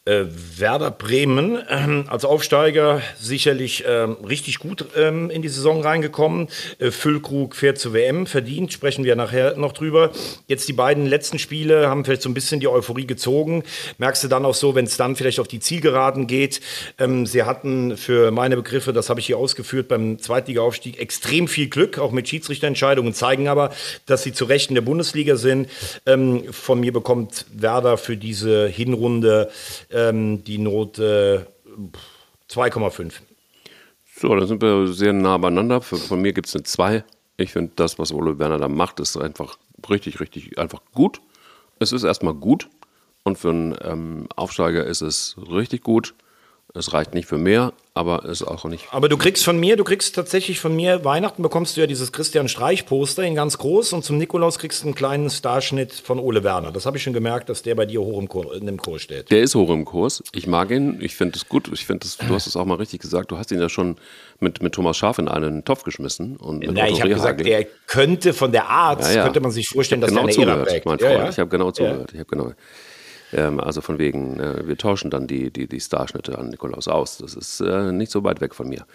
Äh, 0.08 0.26
Werder 0.58 0.92
Bremen 0.92 1.56
äh, 1.56 2.08
als 2.08 2.26
Aufsteiger 2.26 3.02
sicherlich 3.20 3.86
äh, 3.86 3.90
richtig 4.28 4.60
gut 4.60 4.86
ähm, 4.96 5.32
in 5.32 5.42
die 5.42 5.50
Saison 5.50 5.82
reingekommen. 5.82 6.48
Äh, 6.78 6.92
Füllkrug 6.92 7.56
fährt 7.56 7.80
zur 7.80 7.94
WM, 7.94 8.28
verdient, 8.28 8.72
sprechen 8.72 9.04
wir 9.04 9.16
nachher 9.16 9.58
noch 9.58 9.74
drüber. 9.74 10.12
Jetzt 10.46 10.68
die 10.68 10.74
beiden 10.74 11.08
letzten 11.08 11.40
Spiele 11.40 11.90
haben 11.90 12.06
vielleicht 12.06 12.22
so 12.22 12.30
ein 12.30 12.36
bisschen 12.36 12.60
die 12.60 12.68
Euphorie 12.68 13.08
gezogen. 13.08 13.64
Merkst 13.98 14.24
du 14.24 14.28
dann 14.28 14.46
auch 14.46 14.54
so, 14.54 14.76
wenn 14.76 14.86
es 14.86 14.96
dann 14.96 15.16
vielleicht 15.16 15.40
auf 15.40 15.48
die 15.48 15.60
Zielgeraden 15.60 16.28
geht. 16.28 16.62
Ähm, 17.00 17.26
sie 17.26 17.42
hatten 17.42 17.98
für 17.98 18.30
meine 18.30 18.58
Begriffe, 18.58 18.94
das 18.94 19.10
habe 19.10 19.22
ich 19.22 19.26
hier 19.26 19.40
ausgeführt, 19.40 19.88
beim 19.88 20.20
Zweitliga-Aufstieg 20.20 21.00
extrem 21.00 21.48
viel 21.48 21.68
Glück, 21.68 21.98
auch 21.98 22.12
mit 22.12 22.30
Schiedsrichterentscheidungen, 22.30 23.16
zeigen 23.16 23.48
aber, 23.48 23.72
dass 24.06 24.22
sie 24.22 24.34
zu 24.34 24.46
Recht 24.46 24.70
in 24.70 24.76
der 24.76 24.84
Bundesliga 24.84 25.36
sind. 25.36 25.68
Ähm, 26.06 26.44
von 26.54 26.80
mir 26.80 26.94
bekommt 26.94 27.48
Werder 27.52 27.98
für 27.98 28.18
diese 28.18 28.68
Hinrunde 28.68 29.50
ähm, 29.96 30.44
die 30.44 30.58
Note 30.58 31.48
äh, 31.66 32.54
2,5. 32.54 33.14
So, 34.18 34.36
dann 34.36 34.48
sind 34.48 34.62
wir 34.62 34.88
sehr 34.88 35.14
nah 35.14 35.38
beieinander. 35.38 35.82
Für, 35.82 35.98
von 35.98 36.22
mir 36.22 36.34
gibt 36.34 36.48
es 36.48 36.56
eine 36.56 36.64
2. 36.64 37.04
Ich 37.38 37.54
finde, 37.54 37.74
das, 37.76 37.98
was 37.98 38.14
Ole 38.14 38.38
Werner 38.38 38.58
da 38.58 38.68
macht, 38.68 39.00
ist 39.00 39.18
einfach 39.18 39.58
richtig, 39.90 40.20
richtig, 40.20 40.58
einfach 40.58 40.82
gut. 40.94 41.22
Es 41.80 41.92
ist 41.92 42.04
erstmal 42.04 42.34
gut 42.34 42.70
und 43.24 43.38
für 43.38 43.50
einen 43.50 43.76
ähm, 43.82 44.28
Aufsteiger 44.36 44.86
ist 44.86 45.02
es 45.02 45.36
richtig 45.50 45.84
gut. 45.84 46.14
Es 46.78 46.92
reicht 46.92 47.14
nicht 47.14 47.26
für 47.26 47.38
mehr, 47.38 47.72
aber 47.94 48.26
ist 48.26 48.44
auch 48.44 48.66
nicht. 48.66 48.86
Aber 48.92 49.08
du 49.08 49.16
kriegst 49.16 49.46
von 49.46 49.58
mir, 49.58 49.78
du 49.78 49.86
kriegst 49.86 50.14
tatsächlich 50.14 50.60
von 50.60 50.76
mir, 50.76 51.06
Weihnachten 51.06 51.42
bekommst 51.42 51.78
du 51.78 51.82
ja 51.82 51.88
dieses 51.88 52.12
Christian 52.12 52.50
Streich-Poster 52.50 53.24
in 53.24 53.34
ganz 53.34 53.58
groß 53.58 53.94
und 53.94 54.04
zum 54.04 54.18
Nikolaus 54.18 54.60
kriegst 54.60 54.82
du 54.82 54.88
einen 54.88 54.96
kleinen 54.96 55.30
Starschnitt 55.30 55.94
von 55.94 56.20
Ole 56.20 56.44
Werner. 56.44 56.74
Das 56.74 56.86
habe 56.86 56.98
ich 56.98 57.04
schon 57.04 57.14
gemerkt, 57.14 57.48
dass 57.48 57.64
der 57.64 57.76
bei 57.76 57.86
dir 57.86 58.02
hoch 58.02 58.20
im, 58.20 58.28
Kur, 58.28 58.54
in 58.54 58.66
dem 58.66 58.76
Kurs 58.76 59.04
steht. 59.04 59.32
Der 59.32 59.42
ist 59.42 59.56
hoch 59.56 59.70
im 59.70 59.86
Kurs. 59.86 60.22
Ich 60.34 60.48
mag 60.48 60.70
ihn. 60.70 61.00
Ich 61.00 61.16
finde 61.16 61.38
es 61.38 61.48
gut. 61.48 61.70
Ich 61.72 61.86
finde 61.86 62.06
du 62.28 62.34
hast 62.36 62.46
es 62.46 62.58
auch 62.58 62.66
mal 62.66 62.76
richtig 62.76 63.00
gesagt. 63.00 63.32
Du 63.32 63.38
hast 63.38 63.52
ihn 63.54 63.62
ja 63.62 63.70
schon 63.70 63.96
mit, 64.42 64.62
mit 64.62 64.74
Thomas 64.74 64.98
Schaf 64.98 65.18
in 65.18 65.30
einen 65.30 65.64
Topf 65.64 65.84
geschmissen. 65.84 66.36
Und 66.36 66.66
Na, 66.70 66.90
ich 66.90 67.00
habe 67.00 67.14
gesagt, 67.14 67.40
er 67.40 67.64
könnte 67.88 68.34
von 68.34 68.52
der 68.52 68.68
Art, 68.68 69.02
ja, 69.02 69.12
ja. 69.12 69.24
könnte 69.24 69.40
man 69.40 69.52
sich 69.52 69.70
vorstellen, 69.70 70.02
dass 70.02 70.10
genau 70.10 70.24
er 70.24 70.26
eine 70.26 70.34
zugehört, 70.34 70.86
mein 70.86 71.00
Freund. 71.00 71.02
Ja, 71.02 71.30
ich 71.30 71.40
habe 71.40 71.50
genau 71.50 71.72
zugehört. 71.72 72.12
Ich 72.12 72.20
habe 72.20 72.30
genau. 72.30 72.52
Ähm, 73.36 73.60
also 73.60 73.82
von 73.82 74.00
wegen, 74.00 74.40
äh, 74.40 74.66
wir 74.66 74.78
tauschen 74.78 75.12
dann 75.12 75.28
die, 75.28 75.52
die, 75.52 75.68
die 75.68 75.80
Starschnitte 75.80 76.38
an 76.38 76.50
Nikolaus 76.50 76.88
aus. 76.88 77.18
Das 77.18 77.36
ist 77.36 77.60
äh, 77.60 77.92
nicht 77.92 78.12
so 78.12 78.24
weit 78.24 78.42
weg 78.42 78.56
von 78.56 78.70
mir. 78.70 78.86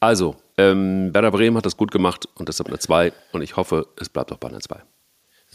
Also, 0.00 0.36
ähm, 0.58 1.14
Werder 1.14 1.30
Bremen 1.30 1.56
hat 1.56 1.64
das 1.64 1.76
gut 1.76 1.90
gemacht 1.90 2.28
und 2.34 2.48
deshalb 2.48 2.68
eine 2.68 2.78
2 2.78 3.12
und 3.32 3.42
ich 3.42 3.56
hoffe, 3.56 3.86
es 3.98 4.08
bleibt 4.08 4.32
auch 4.32 4.38
bei 4.38 4.48
einer 4.48 4.60
2. 4.60 4.82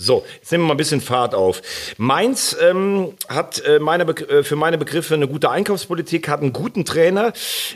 So, 0.02 0.24
jetzt 0.36 0.50
nehmen 0.54 0.64
wir 0.64 0.68
mal 0.70 0.74
ein 0.76 0.78
bisschen 0.78 1.02
Fahrt 1.02 1.36
auf. 1.36 1.62
Mainz 1.98 2.56
ähm, 2.62 3.16
hat 3.28 3.62
äh, 3.66 3.80
meine 3.80 4.04
äh, 4.04 4.44
für 4.44 4.56
meine 4.56 4.78
Begriffe 4.78 5.14
eine 5.14 5.28
gute 5.28 5.50
Einkaufspolitik, 5.50 6.30
hat 6.30 6.40
einen 6.40 6.54
guten 6.54 6.86
Trainer, 6.86 7.34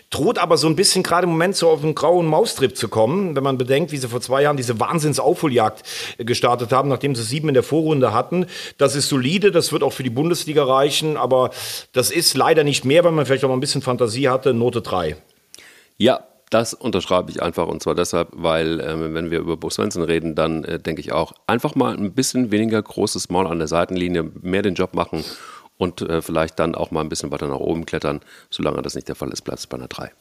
droht 0.10 0.40
aber 0.40 0.56
so 0.56 0.68
ein 0.68 0.78
bisschen 0.78 1.04
gerade 1.04 1.26
im 1.26 1.32
Moment 1.32 1.58
so 1.58 1.70
auf 1.70 1.84
einen 1.84 1.96
grauen 1.96 2.26
Maustrip 2.26 2.78
zu 2.78 2.88
kommen, 2.88 3.36
wenn 3.36 3.44
man 3.44 3.58
bedenkt, 3.58 3.92
wie 3.92 3.98
sie 3.98 4.08
vor 4.08 4.22
zwei 4.22 4.44
Jahren 4.44 4.56
diese 4.56 4.80
Wahnsinnsaufholjagd 4.80 5.84
äh, 6.18 6.24
gestartet 6.24 6.72
haben, 6.72 6.88
nachdem 6.88 7.14
sie 7.14 7.24
sieben 7.24 7.50
in 7.50 7.56
der 7.56 7.64
Vorrunde 7.64 8.14
hatten. 8.14 8.46
Das 8.78 8.96
ist 8.96 9.10
solide, 9.10 9.52
das 9.52 9.74
wird 9.74 9.84
auch 9.84 9.92
für 9.92 10.04
die 10.04 10.10
Bundesliga 10.10 10.64
reichen, 10.64 11.18
aber 11.18 11.50
das 11.92 12.10
ist 12.10 12.38
leider 12.38 12.64
nicht 12.64 12.86
mehr, 12.86 13.04
weil 13.04 13.12
man 13.12 13.26
vielleicht 13.26 13.44
auch 13.44 13.50
mal 13.50 13.58
ein 13.58 13.60
bisschen 13.60 13.82
Fantasie 13.82 14.30
hatte. 14.30 14.54
Note 14.54 14.82
3. 14.82 15.18
Ja, 15.98 16.24
das 16.54 16.74
unterschreibe 16.74 17.32
ich 17.32 17.42
einfach 17.42 17.68
und 17.68 17.82
zwar 17.82 17.96
deshalb, 17.96 18.30
weil 18.34 18.80
äh, 18.80 19.14
wenn 19.14 19.32
wir 19.32 19.40
über 19.40 19.58
Bo 19.58 19.70
Svensson 19.70 20.04
reden, 20.04 20.36
dann 20.36 20.64
äh, 20.64 20.80
denke 20.80 21.02
ich 21.02 21.12
auch, 21.12 21.34
einfach 21.48 21.76
mal 21.76 21.96
ein 21.96 22.14
bisschen 22.14 22.52
weniger 22.52 22.82
großes 22.82 23.30
Maul 23.30 23.48
an 23.48 23.60
der 23.60 23.68
Seitenlinie, 23.68 24.24
mehr 24.42 24.62
den 24.62 24.76
Job 24.76 24.94
machen 24.94 25.24
und 25.78 26.02
äh, 26.02 26.22
vielleicht 26.22 26.60
dann 26.60 26.76
auch 26.76 26.92
mal 26.92 27.02
ein 27.02 27.10
bisschen 27.10 27.32
weiter 27.32 27.48
nach 27.48 27.60
oben 27.60 27.86
klettern. 27.86 28.22
Solange 28.50 28.82
das 28.82 28.96
nicht 28.96 29.08
der 29.08 29.16
Fall 29.16 29.30
ist, 29.30 29.48
es 29.48 29.68
bei 29.68 29.78
einer 29.78 29.88
3. 29.88 30.12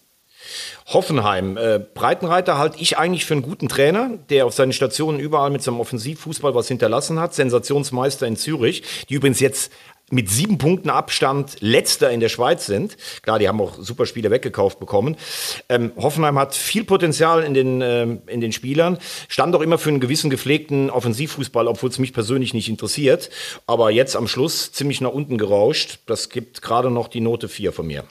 Hoffenheim. 0.86 1.56
Äh, 1.56 1.78
Breitenreiter 1.78 2.58
halte 2.58 2.78
ich 2.80 2.98
eigentlich 2.98 3.24
für 3.24 3.34
einen 3.34 3.42
guten 3.42 3.68
Trainer, 3.68 4.10
der 4.28 4.46
auf 4.46 4.54
seinen 4.54 4.72
Stationen 4.72 5.20
überall 5.20 5.50
mit 5.50 5.62
seinem 5.62 5.80
Offensivfußball 5.80 6.54
was 6.54 6.68
hinterlassen 6.68 7.20
hat. 7.20 7.34
Sensationsmeister 7.34 8.26
in 8.26 8.36
Zürich, 8.36 8.82
die 9.08 9.14
übrigens 9.14 9.40
jetzt 9.40 9.72
mit 10.12 10.28
sieben 10.28 10.58
Punkten 10.58 10.90
Abstand 10.90 11.56
letzter 11.60 12.10
in 12.10 12.20
der 12.20 12.28
Schweiz 12.28 12.66
sind. 12.66 12.96
Klar, 13.22 13.38
die 13.38 13.48
haben 13.48 13.60
auch 13.60 13.78
super 13.78 14.04
Spiele 14.06 14.30
weggekauft 14.30 14.78
bekommen. 14.78 15.16
Ähm, 15.68 15.92
Hoffenheim 15.96 16.38
hat 16.38 16.54
viel 16.54 16.84
Potenzial 16.84 17.42
in 17.42 17.54
den, 17.54 17.80
ähm, 17.80 18.22
in 18.26 18.40
den 18.40 18.52
Spielern, 18.52 18.98
stand 19.28 19.56
auch 19.56 19.62
immer 19.62 19.78
für 19.78 19.88
einen 19.88 20.00
gewissen 20.00 20.28
gepflegten 20.28 20.90
Offensivfußball, 20.90 21.66
obwohl 21.66 21.88
es 21.88 21.98
mich 21.98 22.12
persönlich 22.12 22.52
nicht 22.52 22.68
interessiert. 22.68 23.30
Aber 23.66 23.90
jetzt 23.90 24.14
am 24.14 24.28
Schluss 24.28 24.70
ziemlich 24.72 25.00
nach 25.00 25.12
unten 25.12 25.38
gerauscht. 25.38 26.00
Das 26.06 26.28
gibt 26.28 26.60
gerade 26.60 26.90
noch 26.90 27.08
die 27.08 27.20
Note 27.20 27.48
4 27.48 27.72
von 27.72 27.86
mir. 27.86 28.04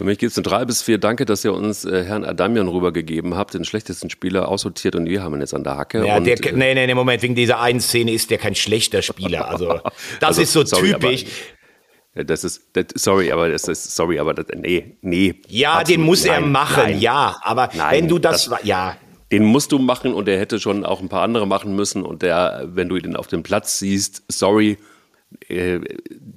Für 0.00 0.04
mich 0.04 0.16
gibt 0.16 0.32
es 0.32 0.38
eine 0.38 0.44
3 0.44 0.64
bis 0.64 0.80
4. 0.80 0.96
Danke, 0.96 1.26
dass 1.26 1.44
ihr 1.44 1.52
uns 1.52 1.84
äh, 1.84 2.04
Herrn 2.04 2.24
Adamian 2.24 2.68
rübergegeben 2.68 3.34
habt, 3.34 3.52
den 3.52 3.66
schlechtesten 3.66 4.08
Spieler 4.08 4.48
aussortiert 4.48 4.94
und 4.94 5.04
wir 5.04 5.22
haben 5.22 5.34
ihn 5.34 5.42
jetzt 5.42 5.52
an 5.52 5.62
der 5.62 5.76
Hacke. 5.76 6.06
Ja, 6.06 6.16
und, 6.16 6.24
der, 6.24 6.42
äh, 6.42 6.52
nee, 6.52 6.72
nee, 6.72 6.86
nee, 6.86 6.94
Moment, 6.94 7.22
wegen 7.22 7.34
dieser 7.34 7.60
einen 7.60 7.80
Szene 7.80 8.10
ist 8.12 8.30
der 8.30 8.38
kein 8.38 8.54
schlechter 8.54 9.02
Spieler. 9.02 9.46
Also, 9.46 9.66
das 10.20 10.38
also, 10.38 10.40
ist 10.40 10.52
so 10.54 10.64
sorry, 10.64 10.94
typisch. 10.94 11.26
Aber, 12.14 12.24
das 12.24 12.44
ist, 12.44 12.62
das, 12.72 12.86
sorry, 12.94 13.30
aber 13.30 13.50
das 13.50 13.68
ist, 13.68 13.94
sorry, 13.94 14.18
aber 14.18 14.32
das, 14.32 14.46
nee, 14.56 14.96
nee. 15.02 15.34
Ja, 15.48 15.84
den 15.84 16.00
muss 16.00 16.24
nein, 16.24 16.44
er 16.44 16.48
machen, 16.48 16.82
nein, 16.82 16.98
ja, 16.98 17.36
aber 17.42 17.68
nein, 17.74 17.98
wenn 17.98 18.08
du 18.08 18.18
das, 18.18 18.46
das 18.46 18.64
ja. 18.64 18.96
Den 19.30 19.44
musst 19.44 19.70
du 19.70 19.78
machen 19.78 20.14
und 20.14 20.28
er 20.28 20.38
hätte 20.38 20.60
schon 20.60 20.86
auch 20.86 21.02
ein 21.02 21.10
paar 21.10 21.20
andere 21.20 21.46
machen 21.46 21.76
müssen 21.76 22.04
und 22.04 22.22
der, 22.22 22.62
wenn 22.68 22.88
du 22.88 22.96
ihn 22.96 23.16
auf 23.16 23.26
dem 23.26 23.42
Platz 23.42 23.78
siehst, 23.78 24.22
sorry, 24.28 24.78
äh, 25.50 25.78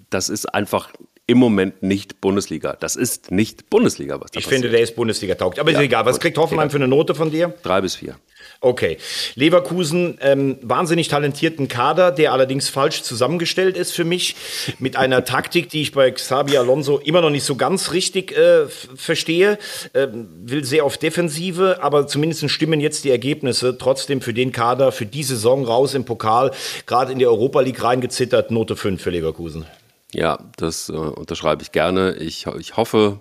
das 0.09 0.27
ist 0.27 0.53
einfach 0.53 0.89
im 1.25 1.37
Moment 1.37 1.81
nicht 1.81 2.19
Bundesliga. 2.19 2.75
Das 2.79 2.97
ist 2.97 3.31
nicht 3.31 3.69
Bundesliga, 3.69 4.19
was 4.19 4.31
da 4.31 4.39
Ich 4.39 4.45
passiert. 4.45 4.61
finde, 4.61 4.69
der 4.69 4.81
ist 4.81 4.95
Bundesliga 4.95 5.35
taugt. 5.35 5.57
Aber 5.57 5.71
ja, 5.71 5.79
ist 5.79 5.85
egal. 5.85 6.05
Was 6.05 6.19
kriegt 6.19 6.37
Hoffenheim 6.37 6.69
für 6.69 6.77
eine 6.77 6.87
Note 6.89 7.15
von 7.15 7.31
dir? 7.31 7.53
Drei 7.63 7.79
bis 7.79 7.95
vier. 7.95 8.17
Okay. 8.59 8.97
Leverkusen, 9.35 10.17
ähm, 10.21 10.57
wahnsinnig 10.61 11.07
talentierten 11.07 11.69
Kader, 11.69 12.11
der 12.11 12.33
allerdings 12.33 12.67
falsch 12.67 13.03
zusammengestellt 13.03 13.77
ist 13.77 13.93
für 13.93 14.03
mich. 14.03 14.35
Mit 14.79 14.97
einer 14.97 15.23
Taktik, 15.25 15.69
die 15.69 15.81
ich 15.81 15.93
bei 15.93 16.11
Xabi 16.11 16.57
Alonso 16.57 16.97
immer 16.99 17.21
noch 17.21 17.29
nicht 17.29 17.45
so 17.45 17.55
ganz 17.55 17.93
richtig 17.93 18.35
äh, 18.37 18.67
verstehe. 18.67 19.57
Ähm, 19.93 20.27
will 20.43 20.65
sehr 20.65 20.83
auf 20.83 20.97
Defensive, 20.97 21.81
aber 21.81 22.05
zumindest 22.05 22.49
stimmen 22.49 22.81
jetzt 22.81 23.05
die 23.05 23.11
Ergebnisse 23.11 23.77
trotzdem 23.77 24.19
für 24.19 24.33
den 24.33 24.51
Kader, 24.51 24.91
für 24.91 25.05
die 25.05 25.23
Saison 25.23 25.63
raus 25.63 25.93
im 25.93 26.03
Pokal, 26.03 26.51
gerade 26.85 27.13
in 27.13 27.19
die 27.19 27.27
Europa 27.27 27.61
League 27.61 27.81
reingezittert. 27.81 28.51
Note 28.51 28.75
5 28.75 29.01
für 29.01 29.09
Leverkusen. 29.09 29.65
Ja, 30.13 30.39
das 30.57 30.89
äh, 30.89 30.93
unterschreibe 30.93 31.61
ich 31.63 31.71
gerne. 31.71 32.15
Ich, 32.15 32.45
ich 32.45 32.77
hoffe, 32.77 33.19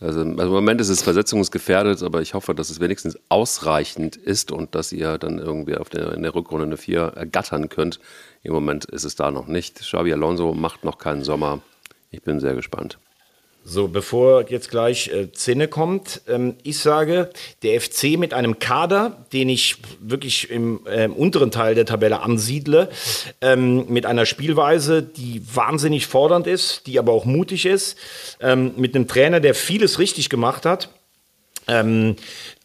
also, 0.00 0.20
also, 0.20 0.44
im 0.44 0.52
Moment 0.52 0.80
ist 0.80 0.90
es 0.90 1.02
versetzungsgefährdet, 1.02 2.02
aber 2.02 2.22
ich 2.22 2.34
hoffe, 2.34 2.54
dass 2.54 2.70
es 2.70 2.78
wenigstens 2.78 3.18
ausreichend 3.28 4.16
ist 4.16 4.52
und 4.52 4.74
dass 4.74 4.92
ihr 4.92 5.18
dann 5.18 5.38
irgendwie 5.38 5.76
auf 5.76 5.88
der, 5.88 6.12
in 6.12 6.22
der 6.22 6.34
Rückrunde 6.34 6.66
eine 6.66 6.76
4 6.76 7.00
ergattern 7.16 7.68
könnt. 7.68 7.98
Im 8.44 8.52
Moment 8.52 8.84
ist 8.84 9.04
es 9.04 9.16
da 9.16 9.30
noch 9.30 9.48
nicht. 9.48 9.80
Xabi 9.80 10.12
Alonso 10.12 10.54
macht 10.54 10.84
noch 10.84 10.98
keinen 10.98 11.24
Sommer. 11.24 11.60
Ich 12.10 12.22
bin 12.22 12.38
sehr 12.38 12.54
gespannt. 12.54 12.98
So, 13.64 13.88
bevor 13.88 14.50
jetzt 14.50 14.70
gleich 14.70 15.08
äh, 15.08 15.30
Zinne 15.32 15.68
kommt, 15.68 16.22
ähm, 16.26 16.54
ich 16.62 16.78
sage, 16.78 17.30
der 17.62 17.78
FC 17.80 18.16
mit 18.16 18.32
einem 18.32 18.58
Kader, 18.58 19.26
den 19.32 19.50
ich 19.50 19.76
wirklich 20.00 20.50
im 20.50 20.80
äh, 20.86 21.06
unteren 21.08 21.50
Teil 21.50 21.74
der 21.74 21.84
Tabelle 21.84 22.20
ansiedle, 22.20 22.88
ähm, 23.42 23.84
mit 23.88 24.06
einer 24.06 24.24
Spielweise, 24.24 25.02
die 25.02 25.42
wahnsinnig 25.54 26.06
fordernd 26.06 26.46
ist, 26.46 26.86
die 26.86 26.98
aber 26.98 27.12
auch 27.12 27.26
mutig 27.26 27.66
ist, 27.66 27.98
ähm, 28.40 28.72
mit 28.76 28.94
einem 28.94 29.06
Trainer, 29.06 29.40
der 29.40 29.54
vieles 29.54 29.98
richtig 29.98 30.30
gemacht 30.30 30.64
hat, 30.64 30.88
Ähm, 31.68 32.16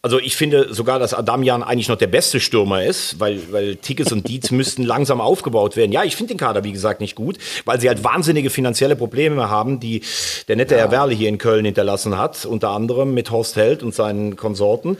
also 0.06 0.20
ich 0.20 0.36
finde 0.36 0.74
sogar, 0.74 1.00
dass 1.00 1.14
Adamian 1.14 1.64
eigentlich 1.64 1.88
noch 1.88 1.96
der 1.96 2.08
beste 2.08 2.42
Stürmer 2.42 2.84
ist, 2.84 3.22
weil, 3.22 3.40
weil 3.54 3.78
Tickets 3.78 4.12
und 4.12 4.28
Dietz 4.28 4.52
müssten 4.52 4.84
langsam 4.84 5.22
aufgebaut 5.22 5.78
werden. 5.78 5.94
Ja, 5.94 6.04
ich 6.04 6.18
finde 6.18 6.34
den 6.34 6.38
Kader, 6.38 6.66
wie 6.66 6.74
gesagt, 6.74 7.00
nicht 7.00 7.16
gut, 7.16 7.38
weil 7.64 7.80
sie 7.80 7.88
halt 7.88 8.04
wahnsinnige 8.04 8.50
finanzielle 8.50 8.98
Probleme 8.98 9.50
haben, 9.50 9.80
die 9.80 10.02
der 10.50 10.58
nette 10.58 10.76
ja. 10.76 10.82
Herr 10.82 10.92
Werle 10.92 11.14
hier 11.14 11.30
in 11.30 11.38
Köln 11.38 11.64
hinterlassen 11.64 12.18
hat, 12.18 12.46
unter 12.46 12.72
anderem 12.72 13.14
mit 13.14 13.32
Horst 13.32 13.56
Held 13.56 13.82
und 13.82 13.96
seinen 13.96 14.36
Konsorten. 14.36 14.98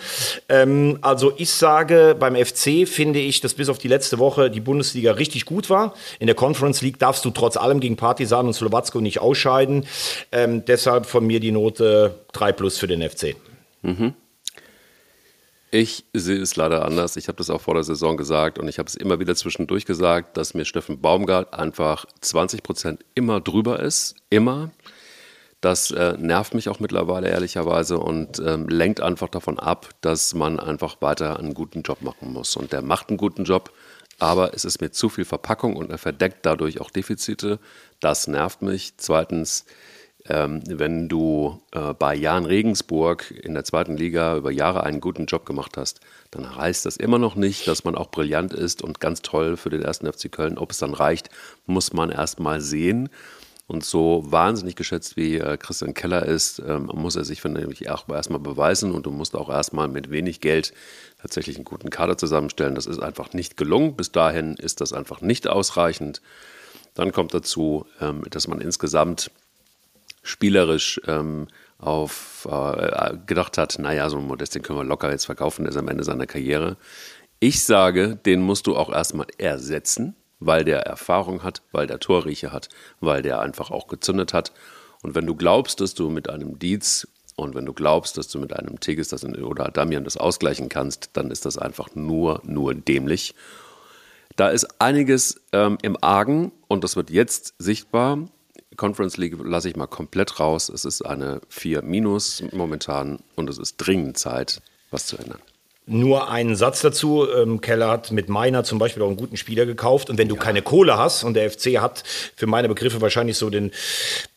Ähm, 0.48 1.00
also 1.02 1.34
ich 1.36 1.50
sage, 1.50 2.16
beim 2.18 2.38
FC 2.38 2.88
finde 2.88 3.20
ich, 3.20 3.42
dass 3.42 3.56
bis 3.56 3.68
auf 3.68 3.80
die 3.80 3.90
letzte 3.90 4.20
Woche 4.20 4.50
die 4.50 4.62
Bundesliga 4.62 5.12
richtig 5.12 5.44
gut 5.46 5.70
war. 5.70 5.96
In 6.20 6.28
der 6.28 6.36
Conference 6.36 6.82
League 6.82 7.00
darfst 7.00 7.26
du 7.26 7.32
trotz 7.32 7.58
allem 7.58 7.82
gegen 7.82 7.98
Partisan 7.98 8.48
und 8.48 8.54
Slowacko 8.54 9.02
nicht 9.02 9.20
ausscheiden. 9.20 9.86
Ähm, 10.32 10.64
deshalb 10.64 11.08
von 11.08 11.28
mir 11.28 11.42
die 11.42 11.52
Note 11.52 12.16
3 12.32 12.54
plus 12.54 12.78
für 12.78 12.88
den 12.88 13.02
FC. 13.02 13.36
Mhm. 13.84 14.16
Ich 15.72 16.06
sehe 16.14 16.40
es 16.40 16.56
leider 16.56 16.86
anders. 16.86 17.16
Ich 17.16 17.28
habe 17.28 17.38
das 17.38 17.50
auch 17.50 17.62
vor 17.62 17.74
der 17.74 17.84
Saison 17.84 18.16
gesagt 18.16 18.60
und 18.60 18.68
ich 18.68 18.78
habe 18.78 18.88
es 18.88 18.96
immer 18.96 19.20
wieder 19.20 19.36
zwischendurch 19.36 19.86
gesagt, 19.86 20.38
dass 20.38 20.54
mir 20.54 20.66
Steffen 20.66 21.02
Baumgart 21.02 21.54
einfach 21.54 22.06
20 22.22 22.62
Prozent 22.62 23.04
immer 23.16 23.42
drüber 23.42 23.80
ist. 23.80 24.16
Immer. 24.30 24.70
Das 25.62 25.90
äh, 25.92 26.16
nervt 26.20 26.54
mich 26.54 26.70
auch 26.70 26.80
mittlerweile 26.80 27.30
ehrlicherweise 27.30 27.98
und 27.98 28.38
ähm, 28.46 28.68
lenkt 28.68 29.02
einfach 29.02 29.30
davon 29.30 29.58
ab, 29.58 29.90
dass 30.02 30.36
man 30.36 30.60
einfach 30.60 31.02
weiter 31.02 31.40
einen 31.40 31.54
guten 31.54 31.82
Job 31.82 32.02
machen 32.02 32.34
muss. 32.34 32.56
Und 32.56 32.72
der 32.72 32.82
macht 32.82 33.10
einen 33.10 33.18
guten 33.18 33.46
Job, 33.46 33.72
aber 34.20 34.54
es 34.54 34.66
ist 34.66 34.80
mir 34.80 34.92
zu 34.92 35.10
viel 35.10 35.26
Verpackung 35.26 35.76
und 35.76 35.90
er 35.90 35.98
verdeckt 35.98 36.46
dadurch 36.46 36.82
auch 36.82 36.92
Defizite. 36.92 37.60
Das 38.00 38.28
nervt 38.28 38.62
mich. 38.62 38.94
Zweitens, 38.98 39.66
ähm, 40.30 40.62
wenn 40.68 41.10
du 41.10 41.62
äh, 41.72 41.94
bei 41.94 42.16
Jan 42.16 42.46
Regensburg 42.46 43.30
in 43.32 43.54
der 43.54 43.66
zweiten 43.66 43.98
Liga 43.98 44.38
über 44.38 44.52
Jahre 44.52 44.84
einen 44.84 45.02
guten 45.02 45.26
Job 45.26 45.46
gemacht 45.46 45.76
hast, 45.76 46.00
dann 46.32 46.56
heißt 46.56 46.86
das 46.86 46.96
immer 46.96 47.20
noch 47.20 47.36
nicht, 47.36 47.68
dass 47.68 47.84
man 47.84 47.96
auch 47.96 48.10
brillant 48.10 48.54
ist 48.54 48.82
und 48.82 49.02
ganz 49.02 49.22
toll 49.22 49.58
für 49.58 49.70
den 49.70 49.82
ersten 49.82 50.12
FC 50.12 50.32
Köln. 50.32 50.58
Ob 50.58 50.72
es 50.72 50.78
dann 50.78 50.94
reicht, 50.94 51.30
muss 51.66 51.92
man 51.92 52.10
erst 52.10 52.40
mal 52.40 52.62
sehen. 52.62 53.10
Und 53.66 53.86
so 53.86 54.24
wahnsinnig 54.26 54.76
geschätzt 54.76 55.16
wie 55.16 55.38
äh, 55.38 55.58
Christian 55.58 55.94
Keller 55.94 56.26
ist, 56.26 56.60
ähm, 56.60 56.92
muss 56.94 57.16
er 57.16 57.24
sich, 57.24 57.42
finde 57.42 57.68
ich, 57.72 57.90
auch 57.90 58.08
erstmal 58.10 58.40
beweisen 58.40 58.92
und 58.92 59.06
du 59.06 59.12
musst 59.12 59.36
auch 59.36 59.50
erstmal 59.50 59.88
mit 59.88 60.12
wenig 60.12 60.42
Geld 60.42 60.74
tatsächlich 61.22 61.56
einen 61.56 61.66
guten 61.66 61.90
Kader 61.90 62.18
zusammenstellen. 62.18 62.76
Das 62.76 62.86
ist 62.86 63.00
einfach 63.00 63.34
nicht 63.34 63.56
gelungen. 63.56 63.96
Bis 63.96 64.12
dahin 64.12 64.56
ist 64.56 64.82
das 64.82 64.92
einfach 64.92 65.22
nicht 65.22 65.48
ausreichend. 65.48 66.22
Dann 66.94 67.12
kommt 67.12 67.34
dazu, 67.34 67.86
ähm, 68.02 68.24
dass 68.30 68.48
man 68.48 68.60
insgesamt 68.62 69.32
spielerisch 70.24 71.00
ähm, 71.06 71.48
auf 71.78 72.48
äh, 72.50 73.18
gedacht 73.26 73.58
hat, 73.58 73.78
naja, 73.78 74.10
so 74.10 74.18
ein 74.18 74.26
Modest, 74.26 74.56
den 74.56 74.62
können 74.62 74.80
wir 74.80 74.86
locker 74.86 75.12
jetzt 75.12 75.26
verkaufen, 75.26 75.64
der 75.64 75.72
ist 75.72 75.78
am 75.78 75.90
Ende 75.90 76.04
seiner 76.04 76.26
Karriere. 76.26 76.78
Ich 77.40 77.64
sage, 77.64 78.16
den 78.26 78.42
musst 78.42 78.68
du 78.68 78.76
auch 78.76 78.90
erstmal 78.90 79.28
ersetzen, 79.38 80.16
weil 80.40 80.64
der 80.64 80.82
Erfahrung 80.82 81.44
hat, 81.44 81.62
weil 81.72 81.88
der 81.88 82.00
Torrieche 82.00 82.52
hat, 82.52 82.70
weil 83.02 83.22
der 83.22 83.42
einfach 83.42 83.70
auch 83.70 83.88
gezündet 83.88 84.34
hat. 84.34 84.54
Und 85.02 85.14
wenn 85.14 85.26
du 85.26 85.36
glaubst, 85.36 85.82
dass 85.82 85.94
du 85.94 86.10
mit 86.10 86.30
einem 86.30 86.58
Dietz 86.58 87.08
und 87.36 87.56
wenn 87.56 87.66
du 87.66 87.74
glaubst, 87.74 88.18
dass 88.18 88.30
du 88.30 88.40
mit 88.40 88.54
einem 88.54 88.80
Tigges 88.80 89.10
das 89.10 89.26
oder 89.26 89.66
Damian 89.66 90.06
das 90.06 90.18
ausgleichen 90.18 90.70
kannst, 90.70 91.10
dann 91.14 91.32
ist 91.32 91.46
das 91.46 91.58
einfach 91.58 91.96
nur, 91.96 92.42
nur 92.46 92.74
dämlich. 92.74 93.36
Da 94.36 94.50
ist 94.50 94.80
einiges 94.80 95.42
ähm, 95.52 95.78
im 95.82 95.98
Argen 96.02 96.52
und 96.68 96.84
das 96.84 96.96
wird 96.96 97.10
jetzt 97.10 97.56
sichtbar. 97.58 98.20
Conference 98.76 99.18
League 99.18 99.36
lasse 99.44 99.70
ich 99.70 99.76
mal 99.76 99.88
komplett 99.88 100.40
raus. 100.40 100.70
Es 100.70 100.86
ist 100.86 101.02
eine 101.04 101.42
4 101.50 101.82
minus 101.82 102.44
momentan 102.52 103.20
und 103.36 103.50
es 103.50 103.58
ist 103.58 103.78
dringend 103.78 104.18
Zeit, 104.18 104.62
was 104.92 105.08
zu 105.08 105.18
ändern. 105.18 105.42
Nur 105.86 106.30
einen 106.30 106.56
Satz 106.56 106.82
dazu. 106.82 107.28
Ähm, 107.30 107.60
Keller 107.60 107.90
hat 107.90 108.12
mit 108.12 108.30
Meiner 108.30 108.64
zum 108.64 108.80
Beispiel 108.80 109.04
auch 109.04 109.08
einen 109.08 109.18
guten 109.18 109.36
Spieler 109.36 109.66
gekauft. 109.66 110.10
Und 110.10 110.18
wenn 110.18 110.30
du 110.30 110.36
ja. 110.36 110.42
keine 110.42 110.62
Kohle 110.62 110.98
hast, 110.98 111.26
und 111.26 111.34
der 111.34 111.52
FC 111.52 111.82
hat 111.82 112.04
für 112.38 112.48
meine 112.48 112.70
Begriffe 112.70 113.02
wahrscheinlich 113.02 113.38
so 113.38 113.50
den 113.50 113.72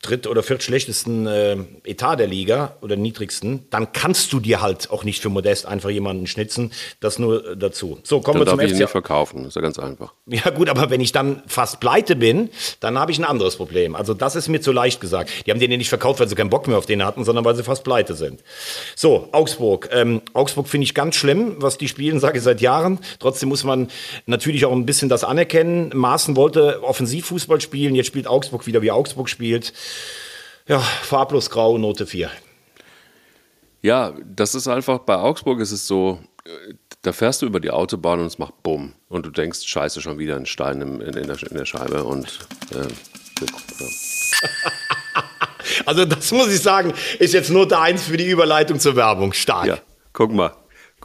dritt- 0.02 0.26
oder 0.26 0.42
viertschlechtesten 0.42 1.26
äh, 1.28 1.56
Etat 1.85 2.16
der 2.16 2.26
Liga 2.26 2.76
oder 2.80 2.96
niedrigsten, 2.96 3.66
dann 3.70 3.92
kannst 3.92 4.32
du 4.32 4.40
dir 4.40 4.61
halt 4.61 4.90
auch 4.90 5.04
nicht 5.04 5.22
für 5.22 5.28
Modest 5.28 5.66
einfach 5.66 5.90
jemanden 5.90 6.26
schnitzen. 6.26 6.72
Das 6.98 7.20
nur 7.20 7.52
äh, 7.52 7.56
dazu. 7.56 8.00
So, 8.02 8.20
kommen 8.20 8.40
dann 8.40 8.46
wir 8.46 8.50
zum 8.50 8.59
darf 8.59 8.66
FC. 8.66 8.72
Ich 8.72 8.80
nicht 8.80 8.90
verkaufen, 8.90 9.38
das 9.44 9.48
ist 9.48 9.54
ja 9.56 9.62
ganz 9.62 9.78
einfach. 9.78 10.14
Ja 10.26 10.50
gut, 10.50 10.68
aber 10.68 10.90
wenn 10.90 11.00
ich 11.00 11.12
dann 11.12 11.42
fast 11.46 11.78
pleite 11.78 12.16
bin, 12.16 12.50
dann 12.80 12.98
habe 12.98 13.12
ich 13.12 13.18
ein 13.20 13.24
anderes 13.24 13.54
Problem. 13.54 13.94
Also 13.94 14.14
das 14.14 14.35
ist 14.35 14.48
mir 14.48 14.61
zu 14.61 14.72
leicht 14.72 15.00
gesagt. 15.00 15.30
Die 15.46 15.50
haben 15.52 15.61
den 15.61 15.70
ja 15.70 15.76
nicht 15.76 15.88
verkauft, 15.88 16.18
weil 16.18 16.28
sie 16.28 16.35
keinen 16.35 16.50
Bock 16.50 16.66
mehr 16.66 16.78
auf 16.78 16.87
den 16.87 17.04
hatten, 17.04 17.24
sondern 17.24 17.44
weil 17.44 17.54
sie 17.54 17.62
fast 17.62 17.85
pleite 17.85 18.14
sind. 18.14 18.42
So, 18.96 19.28
Augsburg. 19.30 19.88
Ähm, 19.92 20.22
Augsburg 20.32 20.66
finde 20.66 20.85
ich 20.85 20.94
ganz 20.94 21.14
schlimm 21.14 21.36
schlimm, 21.37 21.57
was 21.59 21.79
die 21.79 21.88
spielen, 21.88 22.20
sage 22.20 22.38
ich 22.38 22.44
seit 22.44 22.61
Jahren. 22.61 22.99
Trotzdem 23.18 23.49
muss 23.49 23.64
man 23.64 23.88
natürlich 24.27 24.64
auch 24.64 24.72
ein 24.72 24.87
bisschen 24.87 25.09
das 25.09 25.25
anerkennen. 25.25 25.90
Maaßen 25.94 26.37
wollte 26.37 26.83
Offensivfußball 26.83 27.61
spielen, 27.61 27.94
jetzt 27.94 28.07
spielt 28.07 28.27
Augsburg 28.27 28.66
wieder 28.66 28.83
wie 28.83 28.90
Augsburg 28.90 29.29
spielt. 29.29 29.72
Ja, 30.66 30.81
farblos 30.81 31.51
grau, 31.51 31.79
Note 31.79 32.07
4. 32.07 32.31
Ja, 33.83 34.14
das 34.25 34.55
ist 34.55 34.66
einfach, 34.66 35.01
bei 35.01 35.16
Augsburg 35.16 35.61
ist 35.61 35.70
es 35.70 35.87
so, 35.87 36.18
äh, 36.44 36.75
da 37.03 37.12
fährst 37.12 37.42
du 37.42 37.46
über 37.46 37.61
die 37.61 37.70
Autobahn 37.70 38.18
und 38.18 38.27
es 38.27 38.38
macht 38.38 38.62
Bumm. 38.64 38.94
Und 39.09 39.27
du 39.27 39.31
denkst, 39.31 39.61
scheiße, 39.64 40.01
schon 40.01 40.18
wieder 40.18 40.35
ein 40.35 40.46
Stein 40.46 40.81
in, 40.81 41.01
in, 41.01 41.14
in, 41.14 41.27
der, 41.29 41.40
in 41.49 41.57
der, 41.57 41.66
Scheibe. 41.66 42.03
Und 42.03 42.40
äh, 42.72 42.79
ja. 42.79 43.87
Also 45.85 46.05
das 46.05 46.31
muss 46.33 46.49
ich 46.49 46.61
sagen, 46.61 46.94
ist 47.18 47.35
jetzt 47.35 47.51
Note 47.51 47.79
1 47.79 48.05
für 48.05 48.16
die 48.16 48.29
Überleitung 48.29 48.79
zur 48.79 48.96
Werbung. 48.96 49.33
Stark. 49.33 49.66
Ja, 49.66 49.79
guck 50.12 50.33
mal. 50.33 50.53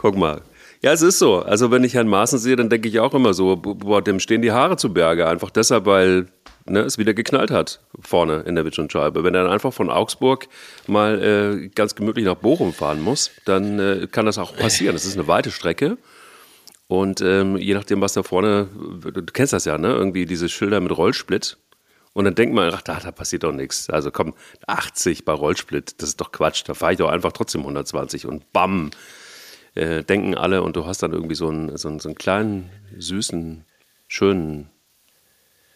Guck 0.02 0.18
mal. 0.18 0.42
Ja, 0.82 0.92
es 0.94 1.04
ist 1.04 1.20
so. 1.20 1.40
Also 1.40 1.70
wenn 1.70 1.84
ich 1.84 1.94
Herrn 1.94 2.08
Maaßen 2.08 2.40
sehe, 2.40 2.56
dann 2.56 2.70
denke 2.70 2.90
ich 2.90 3.00
auch 3.00 3.14
immer 3.14 3.36
so, 3.36 3.56
boah, 3.56 4.02
dem 4.02 4.20
stehen 4.20 4.42
die 4.42 4.52
Haare 4.52 4.78
zu 4.78 4.92
Berge. 4.92 5.28
Einfach 5.28 5.52
deshalb, 5.52 5.86
weil 5.86 6.26
ne, 6.66 6.80
es 6.80 6.98
wieder 6.98 7.14
geknallt 7.14 7.52
hat 7.52 7.82
vorne 8.00 8.40
in 8.48 8.56
der 8.56 8.66
Wittgenscheibe. 8.66 9.24
Wenn 9.24 9.36
er 9.36 9.44
dann 9.44 9.52
einfach 9.52 9.72
von 9.72 9.92
Augsburg 9.92 10.48
mal 10.88 11.22
äh, 11.22 11.68
ganz 11.68 11.94
gemütlich 11.94 12.26
nach 12.26 12.36
Bochum 12.36 12.74
fahren 12.74 13.00
muss, 13.00 13.30
dann 13.46 13.80
äh, 13.80 14.08
kann 14.12 14.26
das 14.26 14.40
auch 14.40 14.56
passieren. 14.56 14.96
Das 14.96 15.06
ist 15.06 15.18
eine 15.18 15.28
weite 15.28 15.52
Strecke. 15.52 15.98
Und 16.88 17.22
ähm, 17.22 17.58
je 17.58 17.76
nachdem, 17.76 18.02
was 18.02 18.14
da 18.14 18.24
vorne, 18.24 18.68
du 19.02 19.24
kennst 19.32 19.54
das 19.54 19.66
ja, 19.66 19.78
ne? 19.78 19.90
Irgendwie 19.90 20.26
diese 20.26 20.50
Schilder 20.50 20.82
mit 20.82 20.98
Rollsplit. 20.98 21.58
Und 22.14 22.26
dann 22.26 22.36
denkt 22.36 22.54
man, 22.54 22.74
ach, 22.74 22.82
da, 22.82 23.00
da 23.00 23.12
passiert 23.12 23.44
doch 23.44 23.54
nichts. 23.54 23.90
Also 23.90 24.12
komm, 24.12 24.34
80 24.68 25.24
bei 25.24 25.32
Rollsplit, 25.32 26.02
das 26.02 26.10
ist 26.10 26.22
doch 26.22 26.32
Quatsch. 26.32 26.64
Da 26.66 26.74
fahre 26.74 26.94
ich 26.94 26.98
doch 26.98 27.10
einfach 27.10 27.32
trotzdem 27.32 27.62
120 27.62 28.26
und 28.26 28.52
bam, 28.52 28.92
äh, 29.76 30.04
denken 30.04 30.36
alle 30.36 30.64
und 30.64 30.76
du 30.76 30.86
hast 30.86 31.04
dann 31.04 31.14
irgendwie 31.14 31.36
so 31.36 31.48
einen, 31.48 31.78
so 31.78 31.88
einen, 31.88 32.00
so 32.00 32.10
einen 32.10 32.16
kleinen, 32.18 32.70
süßen, 32.98 33.66
schönen 34.08 34.70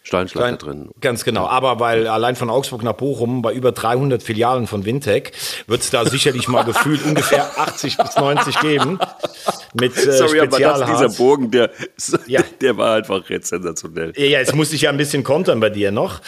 Steinschlag 0.06 0.44
Klein, 0.44 0.58
drin. 0.60 0.90
Ganz 1.02 1.24
genau. 1.24 1.48
Aber 1.48 1.80
weil 1.80 2.08
allein 2.08 2.36
von 2.36 2.52
Augsburg 2.52 2.84
nach 2.84 2.94
Bochum 2.94 3.42
bei 3.42 3.54
über 3.54 3.72
300 3.72 4.22
Filialen 4.22 4.68
von 4.68 4.86
Wintec 4.86 5.32
wird 5.66 5.82
es 5.82 5.90
da 5.90 6.06
sicherlich 6.06 6.48
mal 6.48 6.64
gefühlt 6.66 7.04
ungefähr 7.04 7.58
80 7.58 7.98
bis 7.98 8.16
90 8.16 8.60
geben. 8.60 9.00
Mit 9.74 9.98
äh, 9.98 10.12
Sorry, 10.12 10.42
aber 10.42 10.60
das, 10.60 10.86
dieser 10.86 11.10
Bogen, 11.10 11.50
der, 11.50 11.72
ja. 12.28 12.44
der 12.62 12.78
war 12.78 12.98
einfach 12.98 13.28
jetzt 13.32 13.48
sensationell. 13.48 14.14
Ja, 14.16 14.40
jetzt 14.40 14.54
musste 14.54 14.76
ich 14.76 14.84
ja 14.84 14.92
ein 14.92 14.98
bisschen 14.98 15.24
kontern 15.24 15.60
bei 15.60 15.72
dir 15.72 15.92
noch. 15.92 16.22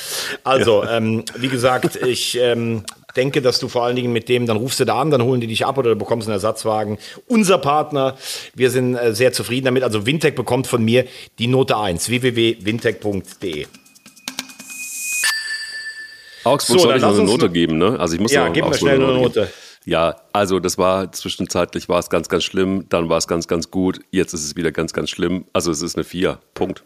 Also, 0.43 0.83
ja. 0.83 0.97
ähm, 0.97 1.23
wie 1.35 1.47
gesagt, 1.47 1.97
ich 1.97 2.35
ähm, 2.39 2.83
denke, 3.17 3.41
dass 3.41 3.59
du 3.59 3.67
vor 3.67 3.83
allen 3.83 3.95
Dingen 3.95 4.13
mit 4.13 4.29
dem, 4.29 4.45
dann 4.45 4.57
rufst 4.57 4.79
du 4.79 4.85
da 4.85 5.01
an, 5.01 5.11
dann 5.11 5.23
holen 5.23 5.41
die 5.41 5.47
dich 5.47 5.65
ab 5.65 5.77
oder 5.77 5.91
du 5.91 5.95
bekommst 5.97 6.27
einen 6.27 6.33
Ersatzwagen. 6.33 6.97
Unser 7.27 7.57
Partner, 7.57 8.15
wir 8.53 8.69
sind 8.69 8.95
äh, 8.95 9.13
sehr 9.13 9.33
zufrieden 9.33 9.65
damit. 9.65 9.83
Also 9.83 10.05
Wintec 10.05 10.35
bekommt 10.35 10.67
von 10.67 10.83
mir 10.83 11.05
die 11.39 11.47
Note 11.47 11.77
1, 11.77 12.09
www.wintec.de. 12.09 13.65
Augsburg 16.43 16.79
so, 16.79 16.87
soll 16.87 16.95
ich 16.95 17.01
noch 17.01 17.13
eine 17.13 17.23
Note 17.23 17.49
geben, 17.49 17.77
ne? 17.77 17.99
Also 17.99 18.15
ich 18.15 18.21
muss 18.21 18.31
ja, 18.31 18.47
gib 18.47 18.65
mir 18.65 18.73
schnell 18.73 19.03
eine 19.03 19.13
Note. 19.13 19.41
Geben. 19.41 19.51
Ja, 19.85 20.17
also 20.33 20.59
das 20.59 20.77
war 20.77 21.11
zwischenzeitlich 21.11 21.87
war 21.87 21.99
es 21.99 22.09
ganz, 22.09 22.29
ganz 22.29 22.43
schlimm, 22.43 22.85
dann 22.89 23.09
war 23.09 23.17
es 23.17 23.27
ganz, 23.27 23.47
ganz 23.47 23.71
gut, 23.71 24.01
jetzt 24.11 24.33
ist 24.33 24.43
es 24.43 24.55
wieder 24.55 24.71
ganz, 24.71 24.93
ganz 24.93 25.09
schlimm. 25.09 25.45
Also 25.53 25.71
es 25.71 25.81
ist 25.81 25.95
eine 25.95 26.03
4. 26.03 26.39
Punkt. 26.53 26.83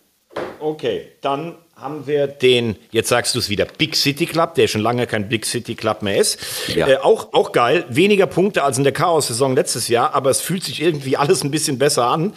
Okay, 0.59 1.07
dann 1.21 1.55
haben 1.81 2.05
wir 2.05 2.27
den, 2.27 2.75
jetzt 2.91 3.09
sagst 3.09 3.33
du 3.33 3.39
es 3.39 3.49
wieder, 3.49 3.65
Big 3.65 3.95
City 3.95 4.25
Club, 4.25 4.55
der 4.55 4.67
schon 4.67 4.81
lange 4.81 5.07
kein 5.07 5.27
Big 5.27 5.45
City 5.45 5.75
Club 5.75 6.03
mehr 6.03 6.17
ist. 6.17 6.39
Ja. 6.75 6.87
Äh, 6.87 6.97
auch, 6.97 7.33
auch 7.33 7.51
geil, 7.51 7.85
weniger 7.89 8.27
Punkte 8.27 8.63
als 8.63 8.77
in 8.77 8.83
der 8.83 8.93
Chaos-Saison 8.93 9.55
letztes 9.55 9.87
Jahr, 9.87 10.13
aber 10.13 10.29
es 10.29 10.41
fühlt 10.41 10.63
sich 10.63 10.81
irgendwie 10.81 11.17
alles 11.21 11.43
ein 11.43 11.51
bisschen 11.51 11.79
besser 11.79 12.05
an. 12.05 12.33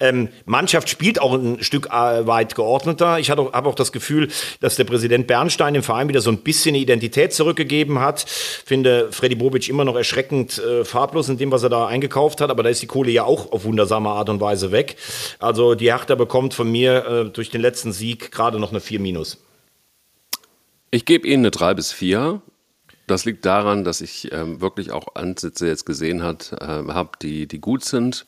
Ähm, 0.00 0.28
Mannschaft 0.44 0.88
spielt 0.88 1.20
auch 1.20 1.34
ein 1.34 1.62
Stück 1.62 1.86
äh, 1.86 2.26
weit 2.26 2.54
geordneter. 2.54 3.18
Ich 3.18 3.30
habe 3.30 3.42
auch 3.52 3.74
das 3.74 3.92
Gefühl, 3.92 4.28
dass 4.60 4.76
der 4.76 4.84
Präsident 4.84 5.26
Bernstein 5.26 5.74
dem 5.74 5.82
Verein 5.82 6.08
wieder 6.08 6.20
so 6.20 6.30
ein 6.30 6.38
bisschen 6.38 6.74
Identität 6.74 7.32
zurückgegeben 7.32 8.00
hat. 8.00 8.24
Finde 8.64 9.08
Freddy 9.12 9.36
Bobic 9.36 9.68
immer 9.68 9.84
noch 9.84 9.96
erschreckend 9.96 10.58
äh, 10.58 10.84
farblos 10.84 11.28
in 11.28 11.38
dem, 11.38 11.52
was 11.52 11.62
er 11.62 11.68
da 11.68 11.86
eingekauft 11.86 12.40
hat, 12.40 12.50
aber 12.50 12.64
da 12.64 12.70
ist 12.70 12.82
die 12.82 12.86
Kohle 12.86 13.10
ja 13.10 13.24
auch 13.24 13.52
auf 13.52 13.64
wundersame 13.64 14.08
Art 14.08 14.28
und 14.28 14.40
Weise 14.40 14.72
weg. 14.72 14.96
Also 15.38 15.74
die 15.76 15.92
Hertha 15.92 16.16
bekommt 16.16 16.54
von 16.54 16.70
mir 16.70 17.06
äh, 17.06 17.24
durch 17.30 17.50
den 17.50 17.60
letzten 17.60 17.92
Sieg 17.92 18.32
gerade 18.32 18.58
noch 18.58 18.70
eine 18.70 18.79
eine 18.80 18.86
4 18.86 19.00
minus. 19.00 19.38
Ich 20.90 21.04
gebe 21.04 21.28
Ihnen 21.28 21.42
eine 21.42 21.50
3 21.50 21.74
bis 21.74 21.92
4. 21.92 22.42
Das 23.06 23.24
liegt 23.24 23.44
daran, 23.44 23.84
dass 23.84 24.00
ich 24.00 24.32
ähm, 24.32 24.60
wirklich 24.60 24.92
auch 24.92 25.14
Ansätze 25.14 25.66
jetzt 25.66 25.84
gesehen 25.84 26.20
äh, 26.20 26.24
habe, 26.62 27.10
die, 27.20 27.46
die 27.46 27.60
gut 27.60 27.84
sind. 27.84 28.26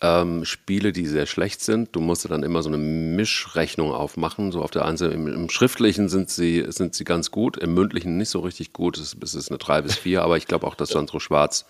Ähm, 0.00 0.44
Spiele, 0.44 0.92
die 0.92 1.06
sehr 1.06 1.26
schlecht 1.26 1.60
sind. 1.60 1.94
Du 1.94 2.00
musst 2.00 2.28
dann 2.28 2.42
immer 2.42 2.62
so 2.62 2.68
eine 2.68 2.78
Mischrechnung 2.78 3.92
aufmachen. 3.92 4.52
So 4.52 4.62
auf 4.62 4.70
der 4.70 4.84
einen 4.84 4.96
Seite 4.96 5.14
im, 5.14 5.26
im, 5.28 5.48
Schriftlichen 5.50 6.08
sind 6.08 6.30
sie, 6.30 6.64
sind 6.68 6.94
sie 6.94 7.04
ganz 7.04 7.30
gut, 7.30 7.56
im 7.56 7.74
Mündlichen 7.74 8.16
nicht 8.16 8.30
so 8.30 8.40
richtig 8.40 8.72
gut. 8.72 8.98
Es, 8.98 9.16
es 9.22 9.34
ist 9.34 9.50
eine 9.50 9.58
3 9.58 9.82
bis 9.82 9.96
4, 9.96 10.22
aber 10.22 10.36
ich 10.36 10.46
glaube 10.46 10.66
auch, 10.66 10.74
dass 10.74 10.90
Sandro 10.90 11.20
Schwarz 11.20 11.64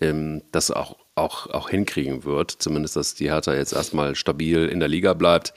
ähm, 0.00 0.42
das 0.52 0.70
auch, 0.70 0.96
auch, 1.14 1.48
auch 1.48 1.68
hinkriegen 1.68 2.24
wird. 2.24 2.50
Zumindest, 2.50 2.96
dass 2.96 3.14
die 3.14 3.30
Hertha 3.30 3.54
jetzt 3.54 3.72
erstmal 3.72 4.14
stabil 4.14 4.66
in 4.66 4.80
der 4.80 4.88
Liga 4.88 5.14
bleibt. 5.14 5.52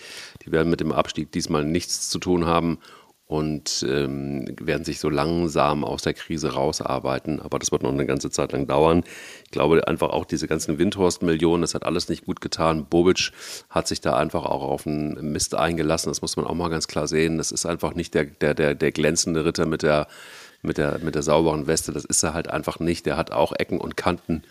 Die 0.46 0.52
werden 0.52 0.70
mit 0.70 0.80
dem 0.80 0.92
Abstieg 0.92 1.32
diesmal 1.32 1.66
nichts 1.66 2.10
zu 2.10 2.20
tun 2.20 2.46
haben 2.46 2.80
und 3.32 3.86
ähm, 3.88 4.46
werden 4.60 4.84
sich 4.84 5.00
so 5.00 5.10
langsam 5.10 5.86
aus 5.86 6.02
der 6.02 6.14
Krise 6.14 6.52
rausarbeiten. 6.52 7.40
Aber 7.40 7.60
das 7.60 7.72
wird 7.72 7.82
noch 7.82 7.94
eine 7.94 8.06
ganze 8.06 8.30
Zeit 8.30 8.52
lang 8.52 8.68
dauern. 8.68 9.04
Ich 9.46 9.52
glaube 9.52 9.88
einfach 9.88 10.10
auch 10.10 10.26
diese 10.26 10.50
ganzen 10.50 10.78
Windhorst-Millionen, 10.78 11.62
das 11.62 11.74
hat 11.74 11.86
alles 11.86 12.10
nicht 12.10 12.26
gut 12.26 12.42
getan. 12.42 12.88
Bobic 12.88 13.32
hat 13.70 13.88
sich 13.88 14.02
da 14.02 14.18
einfach 14.18 14.44
auch 14.44 14.64
auf 14.64 14.86
einen 14.86 15.32
Mist 15.32 15.56
eingelassen. 15.56 16.10
Das 16.10 16.22
muss 16.22 16.36
man 16.36 16.46
auch 16.46 16.56
mal 16.56 16.70
ganz 16.70 16.90
klar 16.90 17.08
sehen. 17.08 17.38
Das 17.38 17.54
ist 17.54 17.66
einfach 17.66 17.96
nicht 17.96 18.14
der, 18.16 18.26
der, 18.26 18.54
der, 18.54 18.76
der 18.76 18.92
glänzende 18.92 19.46
Ritter 19.46 19.66
mit 19.66 19.82
der, 19.82 20.08
mit, 20.62 20.78
der, 20.78 21.00
mit 21.00 21.16
der 21.16 21.24
sauberen 21.24 21.68
Weste. 21.68 21.94
Das 21.94 22.04
ist 22.04 22.24
er 22.24 22.34
halt 22.34 22.50
einfach 22.50 22.80
nicht. 22.80 23.06
Der 23.06 23.16
hat 23.16 23.32
auch 23.32 23.54
Ecken 23.54 23.80
und 23.80 23.96
Kanten 23.96 24.44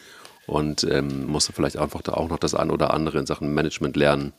und 0.47 0.84
ähm, 0.84 1.26
musste 1.26 1.53
vielleicht 1.53 1.76
einfach 1.76 2.01
da 2.01 2.14
auch 2.14 2.30
noch 2.30 2.38
das 2.38 2.55
ein 2.55 2.70
oder 2.70 2.95
andere 2.95 3.18
in 3.18 3.26
Sachen 3.26 3.53
Management 3.53 3.95
lernen. 3.97 4.32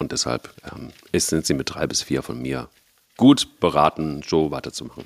Und 0.00 0.12
deshalb 0.12 0.52
ähm, 0.72 0.90
sind 1.12 1.46
sie 1.46 1.54
mit 1.54 1.72
drei 1.72 1.86
bis 1.86 2.02
vier 2.02 2.22
von 2.22 2.40
mir 2.40 2.68
gut 3.16 3.60
beraten, 3.60 4.22
Joe 4.22 4.50
weiterzumachen. 4.50 5.04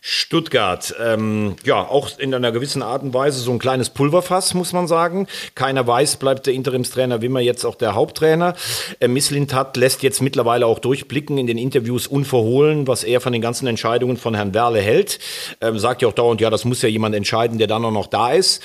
Stuttgart, 0.00 0.94
ähm, 1.00 1.56
ja, 1.64 1.76
auch 1.76 2.18
in 2.18 2.34
einer 2.34 2.52
gewissen 2.52 2.82
Art 2.82 3.02
und 3.02 3.12
Weise 3.14 3.40
so 3.40 3.50
ein 3.50 3.58
kleines 3.58 3.90
Pulverfass, 3.90 4.54
muss 4.54 4.72
man 4.72 4.86
sagen. 4.86 5.26
Keiner 5.54 5.86
weiß, 5.86 6.16
bleibt 6.16 6.46
der 6.46 6.54
Interimstrainer 6.54 7.20
Wimmer 7.20 7.40
jetzt 7.40 7.64
auch 7.64 7.74
der 7.74 7.94
Haupttrainer. 7.94 8.54
Äh, 9.00 9.08
Misslintat 9.08 9.76
lässt 9.76 10.02
jetzt 10.02 10.22
mittlerweile 10.22 10.66
auch 10.66 10.78
durchblicken 10.78 11.38
in 11.38 11.46
den 11.46 11.58
Interviews 11.58 12.06
unverhohlen, 12.06 12.86
was 12.86 13.04
er 13.04 13.20
von 13.20 13.32
den 13.32 13.42
ganzen 13.42 13.66
Entscheidungen 13.66 14.16
von 14.16 14.34
Herrn 14.34 14.54
Werle 14.54 14.80
hält. 14.80 15.18
Ähm, 15.60 15.78
sagt 15.78 16.02
ja 16.02 16.08
auch 16.08 16.12
dauernd, 16.12 16.40
ja, 16.40 16.50
das 16.50 16.64
muss 16.64 16.82
ja 16.82 16.88
jemand 16.88 17.14
entscheiden, 17.14 17.58
der 17.58 17.66
dann 17.66 17.84
auch 17.84 17.90
noch 17.90 18.06
da 18.06 18.32
ist. 18.32 18.62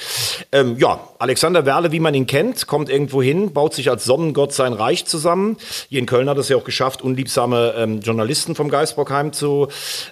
Ähm, 0.51 0.78
ja, 0.80 0.99
Alexander 1.20 1.66
Werle, 1.66 1.91
wie 1.91 1.99
man 1.99 2.14
ihn 2.14 2.28
kennt, 2.28 2.68
kommt 2.68 2.89
irgendwo 2.89 3.22
hin, 3.22 3.53
baut 3.53 3.74
sich 3.74 3.89
als 3.89 4.05
Sonnengott 4.05 4.53
sein 4.53 4.74
Reich 4.74 5.05
zusammen. 5.05 5.57
Hier 5.89 5.99
in 5.99 6.05
Köln 6.05 6.30
hat 6.30 6.38
es 6.38 6.49
ja 6.49 6.57
auch 6.57 6.64
geschafft, 6.64 7.01
unliebsame 7.01 7.74
ähm, 7.78 8.01
Journalisten 8.01 8.55
vom 8.55 8.70
Geisbockheim 8.70 9.34
zu 9.34 9.68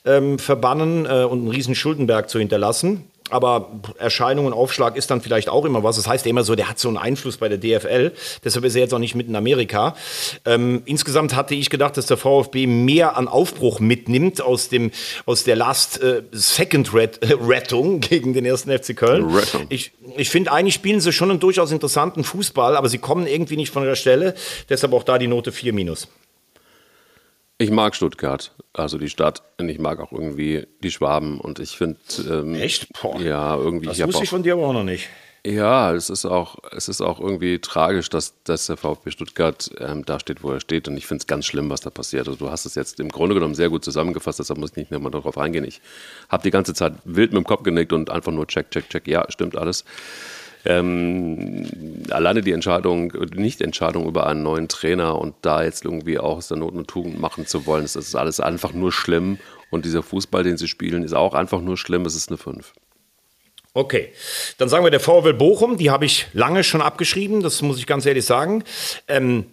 ähm, 0.06 0.40
verbannen 0.40 0.91
äh, 1.06 1.24
und 1.24 1.40
einen 1.40 1.48
riesen 1.50 1.76
Schuldenberg 1.76 2.30
zu 2.30 2.40
hinterlassen. 2.40 3.06
Aber 3.32 3.72
Erscheinung 3.98 4.46
und 4.46 4.54
Aufschlag 4.54 4.98
ist 4.98 5.10
dann 5.10 5.22
vielleicht 5.22 5.48
auch 5.48 5.64
immer 5.64 5.84
was. 5.84 5.96
Das 5.96 6.08
heißt 6.08 6.26
ja 6.26 6.30
immer 6.30 6.44
so, 6.44 6.56
der 6.56 6.68
hat 6.68 6.80
so 6.80 6.90
einen 6.90 6.98
Einfluss 6.98 7.38
bei 7.38 7.48
der 7.48 7.58
DFL. 7.58 8.12
Deshalb 8.44 8.66
ist 8.66 8.76
er 8.76 8.82
jetzt 8.82 8.94
auch 8.94 9.00
nicht 9.00 9.16
mit 9.16 9.28
in 9.28 9.36
Amerika. 9.38 9.96
Ähm, 10.46 10.82
insgesamt 10.86 11.34
hatte 11.34 11.56
ich 11.56 11.70
gedacht, 11.70 11.96
dass 11.96 12.08
der 12.08 12.18
VfB 12.18 12.68
mehr 12.68 13.16
an 13.16 13.30
Aufbruch 13.30 13.80
mitnimmt 13.80 14.42
aus, 14.42 14.68
dem, 14.68 14.92
aus 15.26 15.46
der 15.46 15.56
Last 15.56 16.02
äh, 16.02 16.24
Second 16.32 16.94
Ret 16.94 17.24
äh, 17.24 17.34
Rettung 17.42 18.02
gegen 18.02 18.34
den 18.34 18.44
ersten 18.44 18.70
FC 18.70 18.96
Köln. 18.98 19.34
Rettung. 19.34 19.66
Ich, 19.70 19.94
ich 20.18 20.30
finde, 20.30 20.52
eigentlich 20.52 20.76
spielen 20.76 21.00
sie 21.00 21.14
schon 21.14 21.32
einen 21.32 21.40
durchaus 21.40 21.72
interessanten 21.72 22.26
Fußball, 22.26 22.76
aber 22.76 22.90
sie 22.90 22.98
kommen 22.98 23.28
irgendwie 23.28 23.56
nicht 23.56 23.72
von 23.72 23.84
der 23.84 23.96
Stelle. 23.96 24.36
Deshalb 24.70 24.92
auch 24.92 25.04
da 25.04 25.18
die 25.18 25.28
Note 25.28 25.54
4 25.54 25.72
minus. 25.72 26.10
Ich 27.62 27.70
mag 27.70 27.96
Stuttgart, 27.96 28.56
also 28.74 28.98
die 28.98 29.08
Stadt. 29.08 29.44
Und 29.60 29.70
ich 29.70 29.78
mag 29.78 30.00
auch 30.00 30.12
irgendwie 30.12 30.66
die 30.82 30.90
Schwaben. 30.90 31.40
Und 31.40 31.60
ich 31.60 31.78
finde. 31.78 32.00
Ähm, 32.28 32.56
Echt? 32.56 32.88
Boah. 33.00 33.22
Ja, 33.22 33.56
irgendwie. 33.56 33.86
Das 33.86 34.00
wusste 34.00 34.24
ich 34.24 34.32
von 34.32 34.42
dir 34.42 34.54
aber 34.54 34.66
auch 34.66 34.74
noch 34.74 34.84
nicht. 34.84 35.10
Ja, 35.46 35.94
es 35.94 36.10
ist 36.10 36.26
auch, 36.26 36.58
es 36.76 36.90
ist 36.90 37.02
auch 37.02 37.20
irgendwie 37.20 37.60
tragisch, 37.60 38.10
dass, 38.10 38.34
dass 38.46 38.66
der 38.66 38.78
VfB 38.78 39.12
Stuttgart 39.12 39.70
ähm, 39.80 40.04
da 40.06 40.20
steht, 40.20 40.44
wo 40.44 40.52
er 40.52 40.60
steht. 40.60 40.88
Und 40.88 40.98
ich 40.98 41.06
finde 41.06 41.22
es 41.22 41.28
ganz 41.28 41.46
schlimm, 41.46 41.70
was 41.70 41.82
da 41.82 41.92
passiert. 41.92 42.28
Also 42.28 42.46
du 42.46 42.50
hast 42.52 42.66
es 42.66 42.74
jetzt 42.74 43.00
im 43.00 43.10
Grunde 43.10 43.36
genommen 43.36 43.54
sehr 43.54 43.70
gut 43.70 43.86
zusammengefasst, 43.86 44.40
deshalb 44.40 44.60
muss 44.60 44.72
ich 44.72 44.78
nicht 44.78 44.92
mehr 44.92 45.00
mal 45.00 45.12
darauf 45.12 45.38
eingehen. 45.38 45.64
Ich 45.64 45.82
habe 46.30 46.42
die 46.42 46.52
ganze 46.52 46.74
Zeit 46.74 46.94
wild 47.06 47.32
mit 47.32 47.44
dem 47.44 47.48
Kopf 47.48 47.62
genickt 47.62 47.94
und 47.94 48.10
einfach 48.10 48.32
nur 48.32 48.48
check, 48.48 48.72
check, 48.72 48.90
check. 48.90 49.08
Ja, 49.08 49.26
stimmt 49.30 49.56
alles. 49.56 49.84
Ähm, 50.66 51.68
alleine 52.12 52.42
die 52.42 52.52
Entscheidung, 52.52 53.14
Nicht-Entscheidung 53.34 54.08
über 54.08 54.28
einen 54.28 54.44
neuen 54.44 54.68
Trainer 54.68 55.18
und 55.20 55.36
da 55.42 55.64
jetzt 55.64 55.86
irgendwie 55.86 56.20
auch 56.20 56.38
aus 56.38 56.48
der 56.48 56.58
Not 56.58 56.74
eine 56.74 56.86
Tugend 56.86 57.20
machen 57.20 57.48
zu 57.48 57.66
wollen, 57.66 57.84
das 57.84 57.96
ist 57.96 58.16
alles 58.16 58.40
einfach 58.40 58.74
nur 58.74 58.92
schlimm. 58.92 59.40
Und 59.70 59.86
dieser 59.86 60.04
Fußball, 60.04 60.44
den 60.44 60.58
sie 60.58 60.68
spielen, 60.68 61.04
ist 61.04 61.14
auch 61.14 61.34
einfach 61.34 61.62
nur 61.62 61.78
schlimm. 61.78 62.06
Es 62.06 62.16
ist 62.16 62.30
eine 62.30 62.38
5. 62.38 62.74
Okay, 63.74 64.12
dann 64.58 64.68
sagen 64.68 64.84
wir 64.84 64.92
der 64.92 65.00
VfL 65.00 65.34
Bochum, 65.34 65.78
die 65.78 65.90
habe 65.90 66.04
ich 66.04 66.28
lange 66.34 66.62
schon 66.64 66.82
abgeschrieben, 66.82 67.42
das 67.42 67.62
muss 67.62 67.78
ich 67.78 67.88
ganz 67.88 68.06
ehrlich 68.06 68.26
sagen. 68.26 68.66
Ähm, 69.08 69.46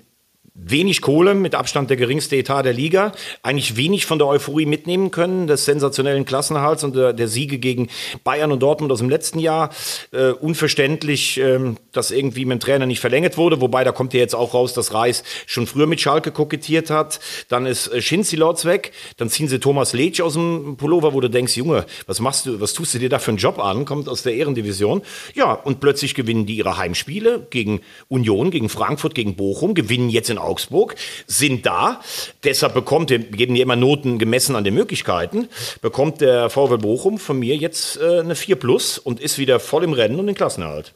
wenig 0.61 1.01
Kohle, 1.01 1.35
mit 1.35 1.55
Abstand 1.55 1.89
der 1.89 1.97
geringste 1.97 2.37
Etat 2.37 2.65
der 2.65 2.73
Liga, 2.73 3.13
eigentlich 3.43 3.77
wenig 3.77 4.07
von 4.07 4.19
der 4.19 4.27
Euphorie 4.27 4.67
mitnehmen 4.67 5.11
können, 5.11 5.47
des 5.47 5.65
sensationellen 5.65 6.25
Klassenerhalts 6.25 6.85
und 6.85 6.97
der, 6.97 7.13
der 7.13 7.29
Siege 7.29 7.59
gegen 7.59 7.89
Bayern 8.25 8.51
und 8.51 8.61
Dortmund 8.61 8.91
aus 8.91 8.99
dem 8.99 9.09
letzten 9.09 9.39
Jahr. 9.39 9.71
Äh, 10.11 10.31
unverständlich, 10.31 11.39
äh, 11.39 11.61
dass 11.93 12.11
irgendwie 12.11 12.45
mit 12.45 12.59
dem 12.59 12.61
Trainer 12.61 12.87
nicht 12.87 13.01
verlängert 13.01 13.37
wurde, 13.37 13.61
wobei 13.61 13.85
da 13.85 13.93
kommt 13.93 14.15
ja 14.15 14.21
jetzt 14.21 14.35
auch 14.35 14.55
raus, 14.55 14.75
dass 14.75 14.93
Reis 14.93 15.23
schon 15.47 15.67
früher 15.67 15.87
mit 15.87 16.01
Schalke 16.01 16.33
kokettiert 16.33 16.91
hat. 16.91 17.21
Dann 17.49 17.67
ist 17.67 17.89
äh, 17.89 18.03
Schinzilords 18.03 18.65
weg, 18.65 18.93
dann 19.17 19.29
ziehen 19.29 19.49
sie 19.49 19.61
Thomas 19.61 19.93
Leitsch 19.93 20.21
aus 20.21 20.35
dem 20.35 20.77
Pullover, 20.77 21.15
wo 21.15 21.21
du 21.21 21.31
denkst, 21.31 21.57
Junge, 21.57 21.87
was 22.07 22.21
machst 22.21 22.47
du, 22.47 22.61
was 22.61 22.73
tust 22.73 22.95
du 22.95 22.99
dir 22.99 23.09
da 23.09 23.19
für 23.19 23.31
einen 23.31 23.39
Job 23.39 23.59
an? 23.59 23.85
Kommt 23.85 24.09
aus 24.09 24.23
der 24.23 24.35
Ehrendivision. 24.35 25.03
Ja, 25.35 25.53
und 25.53 25.81
plötzlich 25.81 26.15
gewinnen 26.15 26.47
die 26.47 26.57
ihre 26.57 26.77
Heimspiele 26.77 27.47
gegen 27.51 27.81
Union, 28.09 28.51
gegen 28.51 28.69
Frankfurt, 28.69 29.15
gegen 29.15 29.37
Bochum, 29.37 29.75
gewinnen 29.75 30.11
jetzt 30.11 30.31
in 30.31 30.39
Augsburg, 30.49 30.97
sind 31.27 31.67
da. 31.67 32.01
Deshalb 32.45 32.75
bekommt, 32.75 33.11
wir 33.11 33.19
geben 33.19 33.55
ja 33.55 33.63
immer 33.63 33.77
Noten 33.77 34.19
gemessen 34.19 34.57
an 34.57 34.65
den 34.65 34.75
Möglichkeiten, 34.75 35.49
bekommt 35.83 36.21
der 36.21 36.51
VW 36.51 36.77
Bochum 36.79 37.19
von 37.19 37.39
mir 37.39 37.57
jetzt 37.57 37.99
äh, 38.01 38.21
eine 38.21 38.35
4 38.35 38.57
Plus 38.57 38.99
und 38.99 39.21
ist 39.21 39.39
wieder 39.39 39.61
voll 39.61 39.85
im 39.85 39.93
Rennen 39.93 40.19
und 40.19 40.27
den 40.27 40.35
Klassenerhalt. 40.35 40.95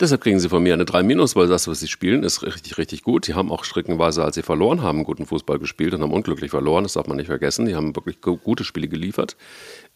Deshalb 0.00 0.22
kriegen 0.22 0.40
sie 0.40 0.48
von 0.48 0.62
mir 0.62 0.74
eine 0.74 0.84
3 0.84 1.04
minus, 1.04 1.36
weil 1.36 1.46
das, 1.46 1.68
was 1.68 1.78
sie 1.78 1.86
spielen, 1.86 2.24
ist 2.24 2.42
richtig, 2.42 2.78
richtig 2.78 3.02
gut. 3.04 3.28
Die 3.28 3.34
haben 3.34 3.52
auch 3.52 3.62
streckenweise, 3.62 4.24
als 4.24 4.34
sie 4.34 4.42
verloren 4.42 4.82
haben, 4.82 5.04
guten 5.04 5.24
Fußball 5.24 5.60
gespielt 5.60 5.94
und 5.94 6.02
haben 6.02 6.12
unglücklich 6.12 6.50
verloren. 6.50 6.82
Das 6.82 6.94
darf 6.94 7.06
man 7.06 7.16
nicht 7.16 7.28
vergessen. 7.28 7.66
Die 7.66 7.76
haben 7.76 7.94
wirklich 7.94 8.20
gute 8.20 8.64
Spiele 8.64 8.88
geliefert 8.88 9.36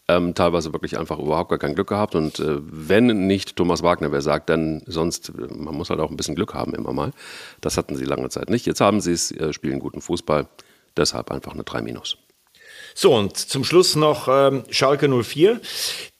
ähm, 0.09 0.35
teilweise 0.35 0.73
wirklich 0.73 0.99
einfach 0.99 1.19
überhaupt 1.19 1.51
gar 1.51 1.59
kein 1.59 1.75
Glück 1.75 1.89
gehabt. 1.89 2.15
Und 2.15 2.41
äh, 2.41 2.59
wenn 2.61 3.27
nicht 3.27 3.57
Thomas 3.57 3.83
Wagner, 3.83 4.11
wer 4.11 4.23
sagt, 4.23 4.49
dann 4.49 4.83
sonst, 4.87 5.29
äh, 5.31 5.55
man 5.55 5.75
muss 5.75 5.91
halt 5.91 6.01
auch 6.01 6.11
ein 6.11 6.17
bisschen 6.17 6.35
Glück 6.35 6.55
haben 6.55 6.75
immer 6.75 6.93
mal. 6.93 7.13
Das 7.61 7.77
hatten 7.77 7.95
sie 7.95 8.05
lange 8.05 8.31
Zeit 8.31 8.51
nicht. 8.51 8.67
Jetzt 8.67 8.81
haben 8.81 9.01
sie 9.01 9.13
es, 9.13 9.31
äh, 9.31 9.53
spielen 9.53 9.79
guten 9.79 10.01
Fußball. 10.01 10.49
Deshalb 10.97 11.31
einfach 11.31 11.53
eine 11.53 11.65
3 11.65 11.83
Minus. 11.83 12.17
So, 12.95 13.15
und 13.15 13.37
zum 13.37 13.63
Schluss 13.65 13.95
noch 13.95 14.29
ähm, 14.29 14.65
Schalke 14.71 15.09
04 15.09 15.61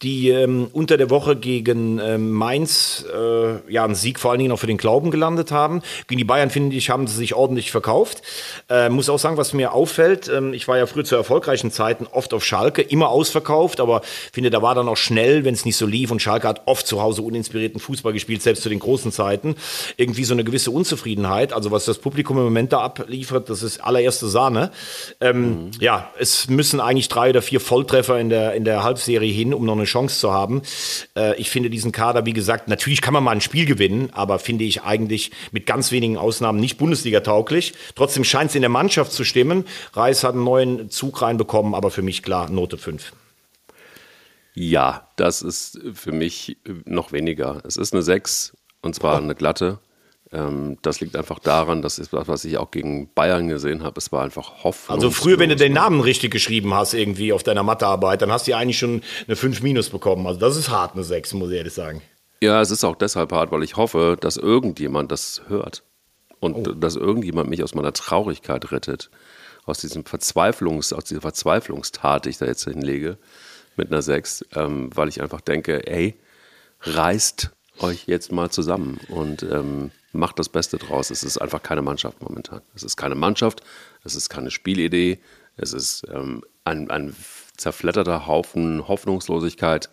die 0.03 0.31
ähm, 0.31 0.69
unter 0.73 0.97
der 0.97 1.11
Woche 1.11 1.35
gegen 1.35 1.99
ähm, 1.99 2.31
Mainz 2.31 3.05
äh, 3.13 3.73
ja 3.73 3.85
einen 3.85 3.97
Sieg 3.97 4.21
vor 4.21 4.31
allen 4.31 4.39
Dingen 4.39 4.53
auch 4.53 4.59
für 4.59 4.69
den 4.69 4.77
Glauben 4.77 5.11
gelandet 5.11 5.51
haben. 5.51 5.83
Gegen 6.07 6.19
die 6.19 6.25
Bayern, 6.25 6.51
finde 6.51 6.77
ich, 6.77 6.91
haben 6.91 7.09
sie 7.09 7.17
sich 7.17 7.35
ordentlich 7.35 7.73
verkauft. 7.73 8.23
Äh, 8.69 8.91
muss 8.91 9.09
auch 9.09 9.19
sagen, 9.19 9.37
was 9.37 9.53
mir 9.53 9.73
auffällt, 9.73 10.29
ähm, 10.29 10.55
ich 10.55 10.69
war 10.69 10.79
ja 10.79 10.87
früher 10.87 11.05
zu 11.05 11.17
erfolgreichen 11.17 11.73
Zeiten 11.73 12.07
oft 12.07 12.33
auf 12.33 12.45
Schalke, 12.45 12.81
immer 12.81 13.09
ausverkauft, 13.09 13.81
aber 13.81 14.03
finde, 14.33 14.51
da 14.51 14.63
war 14.63 14.77
dann 14.77 14.89
auch 14.89 14.97
schnell, 14.97 15.45
wenn 15.45 15.55
es 15.55 15.65
nicht 15.65 15.77
so 15.77 15.87
lief 15.87 16.13
und 16.13 16.23
Schalke 16.23 16.47
hat 16.47 16.63
oft 16.67 16.87
zu 16.87 17.03
Hause 17.03 17.23
uninspirierten 17.23 17.81
Fußball 17.81 18.13
gespielt, 18.13 18.43
selbst 18.43 18.63
zu 18.63 18.69
den 18.69 18.79
großen 18.79 19.11
Zeiten. 19.11 19.57
Irgendwie 19.97 20.25
so 20.25 20.33
eine 20.33 20.45
gewisse 20.45 20.71
Unzufriedenheit. 20.71 21.53
Also 21.53 21.73
was 21.73 21.87
das 21.87 21.99
Publikum 21.99 22.39
im 22.39 22.45
Moment 22.45 22.73
da 22.73 22.81
abliefert, 22.81 23.51
das 23.51 23.65
ist 23.65 23.81
allererste 23.81 24.29
Sahne. 24.29 24.71
Ähm, 25.21 25.41
mhm. 25.41 25.71
Ja, 25.81 26.13
es 26.21 26.49
müssen 26.49 26.79
eigentlich 26.81 27.09
drei 27.09 27.31
oder 27.31 27.43
vier 27.43 27.61
Volltreffer 27.61 28.21
in 28.21 28.31
der, 28.31 28.55
in 28.55 28.65
der 28.65 28.85
Halbserie 28.85 29.33
hin, 29.33 29.53
um 29.53 29.65
noch 29.65 29.73
eine 29.73 29.88
Chance 29.89 30.21
zu 30.21 30.33
haben. 30.33 30.63
Äh, 31.17 31.37
ich 31.37 31.51
finde 31.51 31.71
diesen 31.71 31.93
Kader, 31.93 32.27
wie 32.27 32.33
gesagt, 32.33 32.69
natürlich 32.69 33.01
kann 33.01 33.15
man 33.15 33.25
mal 33.25 33.33
ein 33.33 33.41
Spiel 33.41 33.67
gewinnen, 33.67 34.11
aber 34.13 34.39
finde 34.39 34.65
ich 34.65 34.83
eigentlich 34.83 35.31
mit 35.53 35.67
ganz 35.67 35.93
wenigen 35.93 36.17
Ausnahmen 36.17 36.61
nicht 36.61 36.79
Bundesliga 36.79 37.21
tauglich. 37.21 37.75
Trotzdem 37.95 38.25
scheint 38.25 38.51
es 38.51 38.55
in 38.57 38.63
der 38.63 38.69
Mannschaft 38.69 39.13
zu 39.13 39.25
stimmen. 39.25 39.65
Reis 39.93 40.25
hat 40.25 40.35
einen 40.35 40.45
neuen 40.45 40.91
Zug 40.91 41.23
reinbekommen, 41.23 41.75
aber 41.75 41.91
für 41.91 42.03
mich 42.03 42.23
klar 42.23 42.51
Note 42.51 42.79
5. 42.79 43.13
Ja, 44.55 45.09
das 45.17 45.43
ist 45.43 45.79
für 45.95 46.13
mich 46.13 46.57
noch 46.85 47.13
weniger. 47.13 47.63
Es 47.65 47.77
ist 47.77 47.93
eine 47.93 48.03
6 48.03 48.57
und 48.83 48.95
zwar 48.95 49.15
oh. 49.15 49.23
eine 49.23 49.35
glatte. 49.35 49.79
Ähm, 50.33 50.77
das 50.83 51.01
liegt 51.01 51.17
einfach 51.17 51.39
daran, 51.39 51.81
das 51.81 51.99
ist 51.99 52.13
was, 52.13 52.29
was 52.29 52.45
ich 52.45 52.59
auch 52.59 52.71
gegen 52.71 53.13
Bayern 53.15 53.49
gesehen 53.49 53.83
habe. 53.83 53.99
Es 53.99 54.13
war 54.13 54.23
einfach 54.25 54.65
Hoffnung. 54.65 54.95
Also 54.95 55.11
früher, 55.11 55.39
wenn 55.39 55.49
du 55.49 55.57
den 55.57 55.73
Namen 55.73 56.01
richtig 56.01 56.31
geschrieben 56.31 56.75
hast, 56.75 56.95
irgendwie 56.95 57.33
auf 57.33 57.43
deiner 57.43 57.63
Mathearbeit, 57.63 58.21
dann 58.23 58.31
hast 58.31 58.47
du 58.47 58.55
eigentlich 58.55 58.79
schon 58.79 59.03
eine 59.27 59.37
5 59.37 59.63
minus 59.63 59.89
bekommen. 59.89 60.27
Also 60.27 60.39
das 60.39 60.57
ist 60.57 60.69
hart, 60.69 60.95
eine 60.95 61.05
6, 61.05 61.35
muss 61.35 61.51
ich 61.51 61.57
ehrlich 61.57 61.73
sagen. 61.73 62.03
Ja, 62.41 62.61
es 62.61 62.71
ist 62.71 62.85
auch 62.85 62.97
deshalb 62.97 63.33
hart, 63.33 63.51
weil 63.51 63.63
ich 63.63 63.77
hoffe, 63.77 64.17
dass 64.21 64.37
irgendjemand 64.37 65.11
das 65.11 65.43
hört. 65.49 65.83
Und 66.41 66.69
oh. 66.69 66.73
dass 66.73 66.95
irgendjemand 66.95 67.49
mich 67.51 67.63
aus 67.63 67.75
meiner 67.75 67.93
Traurigkeit 67.93 68.71
rettet. 68.71 69.11
Aus 69.65 69.79
diesem 69.79 70.05
Verzweiflungs, 70.05 70.93
aus 70.93 71.05
dieser 71.05 71.21
Verzweiflungstat, 71.21 72.25
die 72.25 72.31
ich 72.31 72.39
da 72.39 72.47
jetzt 72.47 72.65
hinlege. 72.65 73.19
mit 73.77 73.91
einer 73.91 74.03
6, 74.03 74.45
ähm, 74.57 74.91
weil 74.95 75.09
ich 75.09 75.23
einfach 75.23 75.41
denke, 75.41 75.87
ey, 75.87 76.17
reißt 76.83 77.51
euch 77.81 78.07
jetzt 78.07 78.33
mal 78.33 78.51
zusammen 78.51 78.99
und 79.09 79.43
ähm, 79.43 79.91
macht 80.19 80.39
das 80.39 80.49
Beste 80.49 80.77
draus. 80.79 81.11
Es 81.11 81.23
ist 81.23 81.39
einfach 81.39 81.63
keine 81.63 81.83
Mannschaft 81.83 82.21
momentan. 82.23 82.61
Es 82.75 82.83
ist 82.83 82.97
keine 82.97 83.15
Mannschaft, 83.15 83.63
es 84.05 84.15
ist 84.15 84.29
keine 84.29 84.51
Spielidee, 84.51 85.19
es 85.57 85.73
ist 85.73 86.07
ähm, 86.13 86.43
ein, 86.65 86.91
ein 86.91 87.17
zerfledderter 87.57 88.27
Haufen 88.27 88.87
Hoffnungslosigkeit 88.87 89.89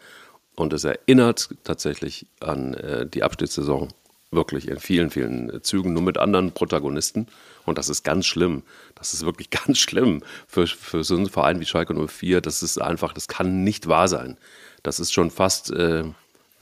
und 0.55 0.73
es 0.73 0.84
erinnert 0.84 1.49
tatsächlich 1.63 2.28
an 2.39 2.73
äh, 2.76 3.07
die 3.07 3.23
Abstiegssaison 3.23 3.89
wirklich 4.32 4.67
in 4.67 4.80
vielen, 4.80 5.09
vielen 5.09 5.63
Zügen, 5.63 5.93
nur 5.93 6.01
mit 6.01 6.17
anderen 6.17 6.51
Protagonisten. 6.51 7.28
Und 7.65 7.78
das 7.78 7.89
ist 7.89 8.03
ganz 8.03 8.26
schlimm. 8.26 8.63
Das 8.95 9.13
ist 9.13 9.26
wirklich 9.26 9.49
ganz 9.65 9.78
schlimm 9.78 10.23
für, 10.47 10.67
für 10.67 11.03
so 11.03 11.15
einen 11.15 11.30
Verein 11.30 11.59
wie 11.59 11.65
Schalke 11.65 11.93
04. 11.93 12.41
Das 12.41 12.63
ist 12.63 12.82
einfach, 12.82 13.13
das 13.13 13.28
kann 13.28 13.63
nicht 13.63 13.88
wahr 13.88 14.07
sein. 14.07 14.38
Das 14.84 14.99
ist 14.99 15.13
schon 15.13 15.32
fast, 15.32 15.71
äh, 15.71 16.03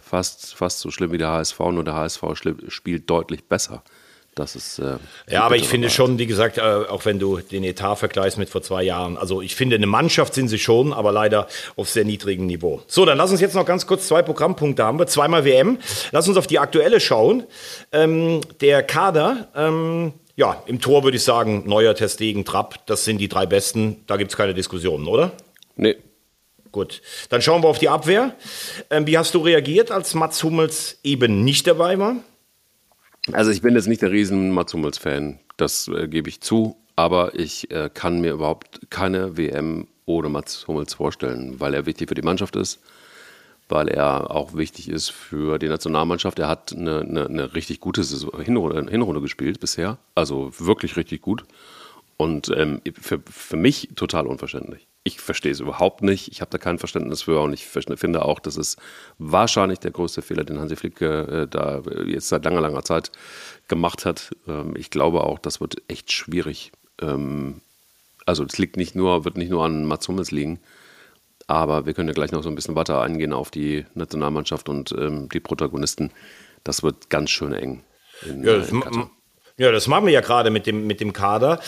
fast, 0.04 0.56
fast 0.56 0.80
so 0.80 0.91
schlimm 0.91 1.12
wie 1.12 1.18
der 1.18 1.30
HSV, 1.30 1.60
nur 1.60 1.84
der 1.84 1.95
HSV 1.95 2.24
spielt 2.68 3.10
deutlich 3.10 3.45
besser. 3.45 3.84
Das 4.36 4.56
ist. 4.56 4.80
Äh, 4.80 4.97
ja, 5.30 5.43
aber 5.43 5.58
ich 5.58 5.68
finde 5.68 5.89
schon, 5.89 6.18
wie 6.18 6.26
gesagt, 6.26 6.58
äh, 6.58 6.62
auch 6.62 7.06
wenn 7.06 7.20
du 7.20 7.38
den 7.38 7.64
Etat 7.64 7.97
vergleichst 7.97 8.38
mit 8.39 8.49
vor 8.49 8.64
zwei 8.64 8.82
Jahren, 8.82 9.16
also 9.18 9.41
ich 9.41 9.56
finde, 9.56 9.76
eine 9.76 9.86
Mannschaft 9.86 10.34
sind 10.34 10.47
sie 10.47 10.58
schon, 10.58 10.91
aber 10.91 11.12
leider 11.12 11.47
auf 11.76 11.89
sehr 11.89 12.04
niedrigem 12.04 12.47
Niveau. 12.47 12.82
So, 12.88 13.06
dann 13.06 13.18
lass 13.18 13.32
uns 13.32 13.41
jetzt 13.41 13.54
noch 13.54 13.66
ganz 13.66 13.86
kurz 13.86 14.08
zwei 14.08 14.24
Programmpunkte 14.24 14.84
haben 14.84 14.97
wir. 14.97 15.06
Zweimal 15.06 15.45
WM. 15.45 15.78
Lass 16.12 16.28
uns 16.28 16.38
auf 16.38 16.47
die 16.47 16.58
aktuelle 16.58 16.99
schauen. 16.99 17.43
Ähm, 17.91 18.41
der 18.60 18.82
Kader, 18.82 19.49
ähm, 19.56 20.14
ja, 20.36 20.64
im 20.66 20.82
Tor 20.82 21.04
würde 21.04 21.18
ich 21.18 21.24
sagen, 21.24 21.64
Neuer, 21.68 21.93
Testegen, 21.93 22.43
Trapp, 22.43 22.88
das 22.88 23.06
sind 23.06 23.20
die 23.20 23.28
drei 23.28 23.45
besten. 23.45 24.04
Da 24.08 24.18
gibt 24.18 24.32
es 24.32 24.38
keine 24.38 24.56
Diskussionen, 24.56 25.08
oder? 25.08 25.34
Nee. 25.76 25.95
Gut, 26.74 27.03
dann 27.30 27.43
schauen 27.43 27.61
wir 27.61 27.67
auf 27.67 27.78
die 27.78 27.88
Abwehr. 27.88 28.36
Ähm, 28.89 29.05
wie 29.05 29.15
hast 29.15 29.36
du 29.36 29.39
reagiert, 29.39 29.91
als 29.91 30.15
Mats 30.15 30.43
Hummels 30.43 30.99
eben 31.03 31.43
nicht 31.43 31.67
dabei 31.67 31.99
war? 31.99 32.15
Also 33.32 33.51
ich 33.51 33.61
bin 33.61 33.76
jetzt 33.76 33.88
nicht 33.88 34.01
der 34.01 34.09
riesen 34.09 34.49
Mats 34.49 34.74
Hummels-Fan, 34.74 35.39
das 35.55 35.88
äh, 35.88 36.07
gebe 36.07 36.30
ich 36.30 36.41
zu, 36.41 36.76
aber 36.95 37.36
ich 37.36 37.69
äh, 37.69 37.91
kann 37.93 38.21
mir 38.21 38.32
überhaupt 38.32 38.89
keine 38.89 39.38
WM 39.38 39.88
ohne 40.05 40.30
Mats 40.30 40.67
Hummels 40.67 40.95
vorstellen, 40.95 41.59
weil 41.59 41.76
er 41.76 41.86
wichtig 41.86 42.09
für 42.09 42.15
die 42.15 42.24
Mannschaft 42.24 42.55
ist, 42.55 42.80
weil 43.69 43.88
er 43.88 44.32
auch 44.32 44.55
wichtig 44.55 44.89
ist 44.89 45.11
für 45.11 45.59
die 45.59 45.69
Nationalmannschaft. 45.69 46.39
Er 46.39 46.47
hat 46.47 46.74
eine, 46.74 47.01
eine, 47.01 47.26
eine 47.28 47.53
richtig 47.53 47.82
gute 47.82 48.01
Hinrunde, 48.01 48.89
Hinrunde, 48.89 49.21
gespielt 49.21 49.59
bisher, 49.59 49.99
also 50.15 50.51
wirklich 50.57 50.97
richtig 50.97 51.21
gut 51.21 51.45
und 52.17 52.49
ähm, 52.49 52.82
für, 52.99 53.21
für 53.30 53.57
mich 53.57 53.89
total 53.95 54.26
unverständlich 54.26 54.88
ich 55.04 55.20
verstehe 55.20 55.51
es 55.51 55.60
überhaupt 55.60 56.01
nicht. 56.01 56.32
Ich 56.32 56.39
habe 56.41 56.51
da 56.51 56.58
kein 56.58 56.80
Verständnis 56.80 57.24
für 57.24 57.41
und 57.41 57.54
ich 57.54 57.66
finde 57.66 58.24
auch, 58.24 58.39
das 58.39 58.56
ist 58.56 58.78
wahrscheinlich 59.18 59.80
der 59.80 59.91
größte 59.91 60.22
Fehler, 60.22 60.45
den 60.45 60.60
Hansi 60.60 60.78
Flick 60.78 61.01
äh, 61.01 61.45
da 61.47 61.82
jetzt 62.06 62.30
seit 62.30 62.45
langer, 62.45 62.62
langer 62.62 62.84
Zeit 62.84 63.12
gemacht 63.68 64.06
hat. 64.06 64.32
Ähm, 64.47 64.76
ich 64.78 64.89
glaube 64.89 65.24
auch, 65.26 65.39
das 65.39 65.60
wird 65.60 65.82
echt 65.89 66.12
schwierig. 66.12 66.72
Ähm, 67.01 67.62
also 68.26 68.45
es 68.45 68.58
liegt 68.58 68.78
nicht 68.78 68.95
nur, 68.95 69.26
wird 69.26 69.38
nicht 69.38 69.49
nur 69.49 69.66
an 69.66 69.86
Mats 69.86 70.08
Hummels 70.08 70.32
liegen, 70.32 70.60
aber 71.47 71.86
wir 71.86 71.93
können 71.93 72.08
ja 72.08 72.14
gleich 72.14 72.32
noch 72.32 72.43
so 72.43 72.49
ein 72.49 72.56
bisschen 72.56 72.76
weiter 72.76 73.01
eingehen 73.01 73.34
auf 73.34 73.51
die 73.51 73.86
Nationalmannschaft 73.95 74.70
und 74.70 74.93
ähm, 74.93 75.28
die 75.28 75.41
Protagonisten. 75.41 76.12
Das 76.64 76.82
wird 76.82 77.10
ganz 77.10 77.30
schön 77.30 77.51
eng. 77.51 77.84
In, 78.26 78.41
ja, 78.43 78.58
das, 78.58 78.72
äh, 78.72 79.06
ja, 79.58 79.72
das 79.72 79.88
machen 79.88 80.06
wir 80.06 80.14
ja 80.14 80.22
gerade 80.22 80.49
mit 80.49 80.66
dem, 80.66 80.88
mit 80.88 80.99
dem 80.99 81.14
Kader. 81.14 81.60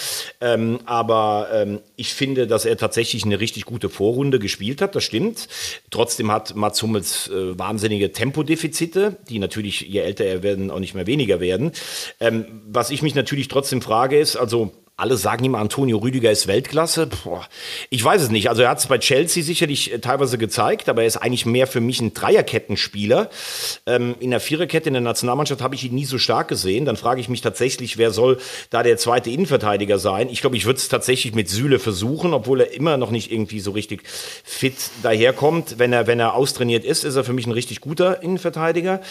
Ähm, 0.42 0.80
aber 0.86 1.50
ähm, 1.54 1.80
ich 1.96 2.14
finde, 2.14 2.48
dass 2.48 2.66
er 2.66 2.78
tatsächlich 2.78 3.26
eine 3.26 3.40
richtig 3.40 3.66
gute 3.66 3.90
Vorrunde 3.90 4.40
gespielt 4.40 4.82
hat, 4.82 4.96
das 4.96 5.04
stimmt. 5.04 5.48
Trotzdem 5.92 6.32
hat 6.32 6.56
Mats 6.56 6.82
Hummels 6.82 7.28
äh, 7.28 7.58
wahnsinnige 7.58 8.12
Tempodefizite, 8.12 9.18
die 9.30 9.40
natürlich, 9.40 9.82
je 9.82 10.00
älter 10.00 10.26
er 10.26 10.42
werden, 10.42 10.72
auch 10.72 10.80
nicht 10.80 10.96
mehr 10.96 11.08
weniger 11.08 11.40
werden. 11.40 11.72
Ähm, 12.20 12.64
was 12.68 12.90
ich 12.90 13.02
mich 13.02 13.14
natürlich 13.14 13.50
trotzdem 13.50 13.82
frage, 13.82 14.18
ist, 14.18 14.36
also 14.36 14.72
alle 14.98 15.18
sagen 15.18 15.43
immer, 15.43 15.58
Antonio 15.58 15.98
Rüdiger 15.98 16.32
ist 16.32 16.48
Weltklasse. 16.48 17.08
Boah, 17.08 17.46
ich 17.89 18.02
weiß 18.02 18.22
es 18.22 18.30
nicht. 18.30 18.50
Also 18.50 18.62
er 18.62 18.70
hat 18.70 18.78
es 18.78 18.88
bei 18.88 18.98
Chelsea 18.98 19.43
sicherlich 19.43 19.91
äh, 19.91 20.00
teilweise 20.00 20.38
gezeigt, 20.38 20.88
aber 20.88 21.02
er 21.02 21.08
ist 21.08 21.18
eigentlich 21.18 21.46
mehr 21.46 21.68
für 21.68 21.82
mich 21.82 22.00
ein 22.00 22.14
Dreierkettenspieler. 22.14 23.30
Ähm, 23.86 24.16
in 24.22 24.32
der 24.32 24.39
Viererkette 24.39 24.88
in 24.88 24.93
der 24.93 25.02
Nationalmannschaft 25.02 25.62
habe 25.62 25.76
ich 25.76 25.84
ihn 25.84 25.93
nie 25.96 26.06
so 26.06 26.18
stark 26.18 26.48
gesehen. 26.48 26.86
Dann 26.86 26.96
frage 26.96 27.20
ich 27.20 27.28
mich 27.28 27.41
tatsächlich, 27.41 27.98
wer 27.98 28.12
soll 28.12 28.38
da 28.70 28.84
der 28.84 28.98
zweite 28.98 29.30
Innenverteidiger 29.30 30.00
sein? 30.00 30.30
Ich 30.30 30.39
glaube, 30.39 30.56
ich 30.56 30.66
würde 30.66 30.78
es 30.78 30.88
tatsächlich 30.88 31.36
mit 31.36 31.50
Süle 31.50 31.80
versuchen, 31.80 32.34
obwohl 32.34 32.62
er 32.62 32.74
immer 32.74 32.96
noch 32.96 33.12
nicht 33.12 33.34
irgendwie 33.34 33.60
so 33.60 33.72
richtig 33.72 34.04
fit 34.08 34.76
daherkommt. 35.04 35.78
Wenn 35.78 35.91
er, 35.91 36.08
wenn 36.08 36.22
er 36.22 36.36
austrainiert 36.36 36.86
ist, 36.86 37.04
ist 37.04 37.18
er 37.18 37.26
für 37.26 37.34
mich 37.34 37.48
ein 37.48 37.52
richtig 37.52 37.82
guter 37.82 38.24
Innenverteidiger. 38.24 39.02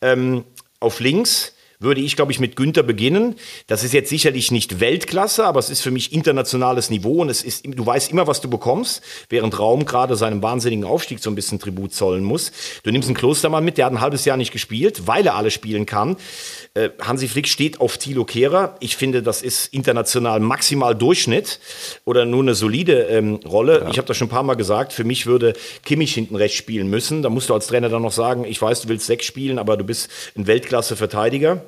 Ähm, 0.00 0.44
auf 0.80 1.00
links 1.00 1.53
würde 1.84 2.00
ich, 2.00 2.16
glaube 2.16 2.32
ich, 2.32 2.40
mit 2.40 2.56
Günther 2.56 2.82
beginnen. 2.82 3.36
Das 3.66 3.84
ist 3.84 3.92
jetzt 3.92 4.08
sicherlich 4.08 4.50
nicht 4.50 4.80
Weltklasse, 4.80 5.44
aber 5.44 5.60
es 5.60 5.70
ist 5.70 5.82
für 5.82 5.90
mich 5.90 6.12
internationales 6.12 6.90
Niveau 6.90 7.22
und 7.22 7.28
es 7.28 7.42
ist, 7.42 7.64
du 7.66 7.86
weißt 7.86 8.10
immer, 8.10 8.26
was 8.26 8.40
du 8.40 8.50
bekommst, 8.50 9.02
während 9.28 9.58
Raum 9.58 9.84
gerade 9.84 10.16
seinem 10.16 10.42
wahnsinnigen 10.42 10.84
Aufstieg 10.84 11.20
so 11.20 11.30
ein 11.30 11.34
bisschen 11.34 11.58
Tribut 11.58 11.94
zollen 11.94 12.24
muss. 12.24 12.52
Du 12.82 12.90
nimmst 12.90 13.08
einen 13.08 13.16
Klostermann 13.16 13.64
mit, 13.64 13.78
der 13.78 13.86
hat 13.86 13.92
ein 13.92 14.00
halbes 14.00 14.24
Jahr 14.24 14.36
nicht 14.36 14.52
gespielt, 14.52 15.06
weil 15.06 15.26
er 15.26 15.36
alle 15.36 15.50
spielen 15.50 15.86
kann. 15.86 16.16
Äh, 16.74 16.90
Hansi 17.00 17.28
Flick 17.28 17.48
steht 17.48 17.80
auf 17.80 17.98
Thilo 17.98 18.24
Kehrer. 18.24 18.76
Ich 18.80 18.96
finde, 18.96 19.22
das 19.22 19.42
ist 19.42 19.72
international 19.72 20.40
maximal 20.40 20.94
Durchschnitt 20.94 21.60
oder 22.04 22.24
nur 22.24 22.42
eine 22.42 22.54
solide 22.54 23.02
ähm, 23.02 23.36
Rolle. 23.46 23.82
Ja. 23.82 23.90
Ich 23.90 23.98
habe 23.98 24.08
das 24.08 24.16
schon 24.16 24.26
ein 24.26 24.30
paar 24.30 24.42
Mal 24.42 24.54
gesagt, 24.54 24.92
für 24.92 25.04
mich 25.04 25.26
würde 25.26 25.52
Kimmich 25.84 26.14
hinten 26.14 26.36
rechts 26.36 26.56
spielen 26.56 26.88
müssen. 26.88 27.22
Da 27.22 27.30
musst 27.30 27.50
du 27.50 27.54
als 27.54 27.66
Trainer 27.66 27.88
dann 27.88 28.02
noch 28.02 28.12
sagen, 28.12 28.44
ich 28.44 28.60
weiß, 28.60 28.82
du 28.82 28.88
willst 28.88 29.06
sechs 29.06 29.26
spielen, 29.26 29.58
aber 29.58 29.76
du 29.76 29.84
bist 29.84 30.08
ein 30.36 30.46
Weltklasse-Verteidiger. 30.46 31.62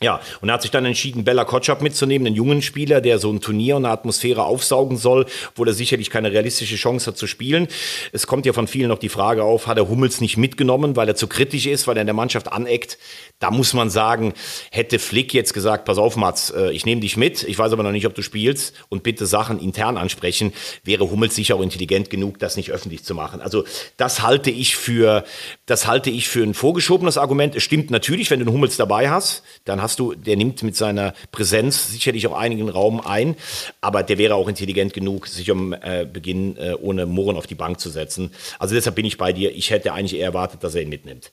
Ja, 0.00 0.20
und 0.40 0.48
er 0.48 0.54
hat 0.54 0.62
sich 0.62 0.70
dann 0.70 0.84
entschieden, 0.84 1.24
Bella 1.24 1.44
Kotschap 1.44 1.82
mitzunehmen, 1.82 2.28
einen 2.28 2.36
jungen 2.36 2.62
Spieler, 2.62 3.00
der 3.00 3.18
so 3.18 3.32
ein 3.32 3.40
Turnier 3.40 3.74
und 3.74 3.84
eine 3.84 3.92
Atmosphäre 3.92 4.44
aufsaugen 4.44 4.96
soll, 4.96 5.26
wo 5.56 5.64
er 5.64 5.72
sicherlich 5.72 6.08
keine 6.08 6.30
realistische 6.30 6.76
Chance 6.76 7.10
hat 7.10 7.18
zu 7.18 7.26
spielen. 7.26 7.66
Es 8.12 8.28
kommt 8.28 8.46
ja 8.46 8.52
von 8.52 8.68
vielen 8.68 8.88
noch 8.88 8.98
die 8.98 9.08
Frage 9.08 9.42
auf, 9.42 9.66
hat 9.66 9.76
er 9.76 9.88
Hummels 9.88 10.20
nicht 10.20 10.36
mitgenommen, 10.36 10.94
weil 10.94 11.08
er 11.08 11.16
zu 11.16 11.26
kritisch 11.26 11.66
ist, 11.66 11.88
weil 11.88 11.96
er 11.96 12.02
in 12.02 12.06
der 12.06 12.14
Mannschaft 12.14 12.52
aneckt. 12.52 12.96
Da 13.40 13.50
muss 13.50 13.74
man 13.74 13.90
sagen, 13.90 14.34
hätte 14.70 15.00
Flick 15.00 15.34
jetzt 15.34 15.52
gesagt, 15.52 15.84
pass 15.84 15.98
auf 15.98 16.16
Mats, 16.16 16.50
äh, 16.50 16.70
ich 16.70 16.86
nehme 16.86 17.00
dich 17.00 17.16
mit, 17.16 17.42
ich 17.42 17.58
weiß 17.58 17.72
aber 17.72 17.82
noch 17.82 17.90
nicht, 17.90 18.06
ob 18.06 18.14
du 18.14 18.22
spielst 18.22 18.74
und 18.88 19.02
bitte 19.02 19.26
Sachen 19.26 19.58
intern 19.58 19.96
ansprechen, 19.96 20.52
wäre 20.84 21.10
Hummels 21.10 21.34
sicher 21.34 21.56
auch 21.56 21.60
intelligent 21.60 22.08
genug, 22.08 22.38
das 22.38 22.56
nicht 22.56 22.70
öffentlich 22.70 23.02
zu 23.02 23.16
machen. 23.16 23.40
Also 23.40 23.64
das 23.96 24.22
halte 24.22 24.50
ich 24.50 24.76
für, 24.76 25.24
das 25.66 25.88
halte 25.88 26.10
ich 26.10 26.28
für 26.28 26.44
ein 26.44 26.54
vorgeschobenes 26.54 27.18
Argument. 27.18 27.56
Es 27.56 27.64
stimmt 27.64 27.90
natürlich, 27.90 28.30
wenn 28.30 28.38
du 28.38 28.46
einen 28.46 28.54
Hummels 28.54 28.76
dabei 28.76 29.10
hast, 29.10 29.42
dann 29.64 29.82
hast 29.82 29.87
du, 29.96 30.14
der 30.14 30.36
nimmt 30.36 30.62
mit 30.62 30.76
seiner 30.76 31.14
Präsenz 31.32 31.90
sicherlich 31.90 32.26
auch 32.26 32.36
einigen 32.36 32.68
Raum 32.68 33.00
ein, 33.00 33.36
aber 33.80 34.02
der 34.02 34.18
wäre 34.18 34.34
auch 34.34 34.48
intelligent 34.48 34.92
genug, 34.92 35.26
sich 35.26 35.50
am 35.50 35.72
äh, 35.72 36.06
Beginn 36.10 36.56
äh, 36.56 36.74
ohne 36.80 37.06
Murren 37.06 37.36
auf 37.36 37.46
die 37.46 37.54
Bank 37.54 37.80
zu 37.80 37.90
setzen. 37.90 38.32
Also 38.58 38.74
deshalb 38.74 38.96
bin 38.96 39.06
ich 39.06 39.18
bei 39.18 39.32
dir. 39.32 39.54
Ich 39.54 39.70
hätte 39.70 39.92
eigentlich 39.92 40.18
eher 40.18 40.26
erwartet, 40.26 40.64
dass 40.64 40.74
er 40.74 40.82
ihn 40.82 40.88
mitnimmt. 40.88 41.30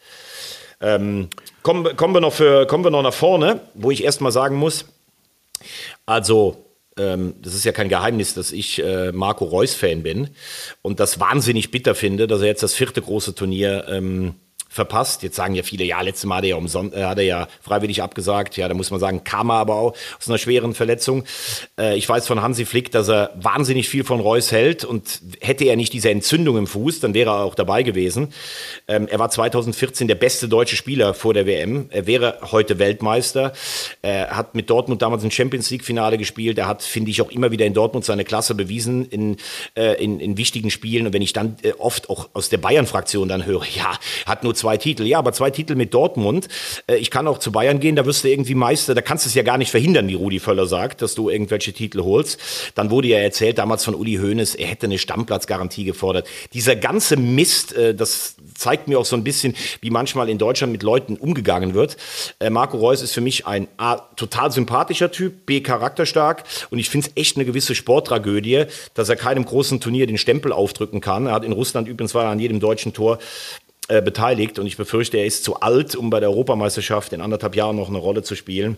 Ähm, 0.82 1.30
kommen, 1.64 1.95
kommen, 1.95 2.14
wir 2.14 2.22
noch 2.22 2.34
für, 2.34 2.68
kommen 2.68 2.84
wir 2.84 2.91
noch 2.91 3.01
nach 3.01 3.14
vorne, 3.14 3.62
wo 3.74 3.91
ich 3.91 4.03
erst 4.03 4.22
mal 4.22 4.32
sagen 4.32 4.56
muss, 4.58 4.86
also 6.06 6.66
ähm, 6.97 7.36
das 7.41 7.56
ist 7.56 7.66
ja 7.66 7.72
kein 7.72 7.89
Geheimnis, 7.89 8.34
dass 8.34 8.51
ich 8.51 8.82
äh, 8.82 9.12
Marco 9.12 9.45
Reus 9.45 9.74
Fan 9.74 10.03
bin 10.03 10.30
und 10.82 10.99
das 10.99 11.20
wahnsinnig 11.20 11.72
bitter 11.72 11.95
finde, 11.95 12.28
dass 12.28 12.41
er 12.41 12.47
jetzt 12.47 12.64
das 12.64 12.74
vierte 12.74 13.01
große 13.01 13.36
Turnier 13.36 13.86
ähm, 13.89 14.36
verpasst. 14.76 15.24
Jetzt 15.24 15.38
sagen 15.38 15.56
ja 15.56 15.64
viele, 15.64 15.86
ja, 15.86 16.02
letztes 16.02 16.26
Mal 16.26 16.38
hat 16.38 16.44
er 16.44 16.50
ja, 16.50 16.56
umson 16.58 16.92
äh, 16.92 17.04
hat 17.04 17.18
er 17.18 17.24
ja 17.24 17.48
freiwillig 17.62 18.04
abgesagt. 18.04 18.58
Ja, 18.58 18.68
da 18.68 18.74
muss 18.74 18.92
man 18.92 19.00
sagen, 19.00 19.24
kam 19.24 19.50
er 19.50 19.56
aber 19.56 19.76
auch 19.76 19.96
aus 20.20 20.28
einer 20.28 20.38
schweren 20.38 20.76
Verletzung. 20.76 21.24
Äh, 21.80 21.96
ich 21.96 22.08
weiß 22.08 22.28
von 22.28 22.42
Hansi 22.42 22.66
Flick, 22.66 22.92
dass 22.92 23.08
er 23.08 23.32
wahnsinnig 23.36 23.88
viel 23.88 24.04
von 24.04 24.20
Reus 24.20 24.52
hält 24.52 24.84
und 24.84 25.22
hätte 25.40 25.64
er 25.64 25.78
nicht 25.78 25.94
diese 25.94 26.10
Entzündung 26.10 26.58
im 26.58 26.68
Fuß, 26.68 27.00
dann 27.00 27.14
wäre 27.14 27.32
er 27.32 27.44
auch 27.46 27.56
dabei 27.56 27.84
gewesen. 27.84 28.34
Ähm, 28.90 29.08
er 29.08 29.18
war 29.18 29.30
2014 29.30 30.10
der 30.10 30.16
beste 30.16 30.50
deutsche 30.50 30.76
Spieler 30.76 31.14
vor 31.14 31.34
der 31.34 31.46
WM. 31.46 31.88
Er 31.90 32.06
wäre 32.06 32.40
heute 32.52 32.78
Weltmeister. 32.78 33.54
Er 34.02 34.36
hat 34.36 34.56
mit 34.56 34.70
Dortmund 34.70 35.02
damals 35.02 35.24
ein 35.24 35.32
Champions 35.32 35.70
League 35.70 35.86
Finale 35.86 36.18
gespielt. 36.18 36.58
Er 36.58 36.68
hat, 36.68 36.84
finde 36.84 37.12
ich, 37.12 37.22
auch 37.22 37.32
immer 37.32 37.52
wieder 37.52 37.66
in 37.66 37.74
Dortmund 37.74 38.04
seine 38.04 38.26
Klasse 38.26 38.56
bewiesen 38.56 39.06
in, 39.06 39.38
äh, 39.76 40.04
in, 40.04 40.20
in 40.20 40.36
wichtigen 40.36 40.70
Spielen. 40.70 41.08
Und 41.08 41.14
wenn 41.14 41.22
ich 41.22 41.32
dann 41.32 41.56
äh, 41.64 41.72
oft 41.78 42.10
auch 42.10 42.28
aus 42.34 42.50
der 42.50 42.58
Bayern-Fraktion 42.58 43.30
dann 43.30 43.46
höre, 43.46 43.64
ja, 43.74 43.98
hat 44.26 44.44
nur 44.44 44.54
zwei 44.54 44.64
zwei 44.66 44.78
Titel. 44.78 45.03
Ja, 45.05 45.20
aber 45.20 45.32
zwei 45.32 45.51
Titel 45.51 45.76
mit 45.76 45.93
Dortmund. 45.93 46.47
Äh, 46.88 46.95
ich 46.95 47.11
kann 47.11 47.28
auch 47.28 47.38
zu 47.38 47.51
Bayern 47.51 47.80
gehen, 47.80 47.95
da 47.95 48.07
wirst 48.07 48.24
du 48.24 48.30
irgendwie 48.30 48.55
Meister. 48.55 48.95
Da 48.95 49.01
kannst 49.01 49.24
du 49.24 49.30
es 49.30 49.36
ja 49.36 49.43
gar 49.43 49.59
nicht 49.59 49.70
verhindern, 49.70 50.07
wie 50.07 50.16
Rudi 50.16 50.39
Völler 50.39 50.66
sagt, 50.66 51.03
dass 51.03 51.13
du 51.13 51.30
irgendwelche 51.30 51.72
Titel 51.72 52.01
holst. 52.01 52.39
Dann 52.74 52.89
wurde 52.89 53.09
ja 53.09 53.20
erzählt 53.20 53.59
damals 53.59 53.86
von 53.86 53.93
Uli 53.93 54.16
Hoeneß, 54.16 54.55
er 54.55 54.66
hätte 54.66 54.88
eine 54.88 54.97
Stammplatzgarantie 54.97 55.84
gefordert. 55.84 56.28
Dieser 56.53 56.76
ganze 56.76 57.16
Mist, 57.16 57.74
äh, 57.74 57.93
das 57.93 58.38
zeigt 58.55 58.88
mir 58.88 58.97
auch 58.97 59.05
so 59.05 59.16
ein 59.16 59.24
bisschen, 59.24 59.55
wie 59.82 59.91
manchmal 59.91 60.30
in 60.30 60.39
Deutschland 60.39 60.72
mit 60.72 60.82
Leuten 60.82 61.16
umgegangen 61.16 61.76
wird. 61.76 61.97
Äh, 62.39 62.49
Marco 62.49 62.78
Reus 62.78 63.03
ist 63.03 63.13
für 63.13 63.22
mich 63.22 63.45
ein 63.45 63.68
A, 63.78 63.97
total 64.16 64.51
sympathischer 64.51 65.11
Typ, 65.11 65.45
B, 65.45 65.61
charakterstark 65.61 66.43
und 66.72 66.80
ich 66.80 66.89
finde 66.89 67.07
es 67.07 67.22
echt 67.22 67.38
eine 67.38 67.45
gewisse 67.45 67.76
Sporttragödie, 67.76 68.66
dass 68.95 69.09
er 69.09 69.16
keinem 69.16 69.45
großen 69.45 69.80
Turnier 69.80 70.07
den 70.07 70.18
Stempel 70.18 70.51
aufdrücken 70.51 71.01
kann. 71.01 71.28
Er 71.28 71.34
hat 71.34 71.43
in 71.43 71.51
Russland 71.51 71.88
übrigens 71.88 72.16
war 72.16 72.24
er 72.24 72.30
an 72.32 72.39
jedem 72.39 72.59
deutschen 72.59 72.93
Tor 72.93 73.20
äh, 73.88 74.02
beteiligt 74.02 74.60
und 74.60 74.66
ich 74.66 74.78
befürchte, 74.78 75.18
er 75.18 75.26
ist 75.26 75.44
zu 75.44 75.60
alt, 75.60 75.96
um 75.96 76.10
bei 76.10 76.20
der 76.20 76.30
Europameisterschaft 76.30 77.14
in 77.14 77.22
anderthalb 77.22 77.56
Jahren 77.56 77.76
noch 77.76 77.90
eine 77.90 77.98
Rolle 77.98 78.24
zu 78.24 78.36
spielen. 78.36 78.78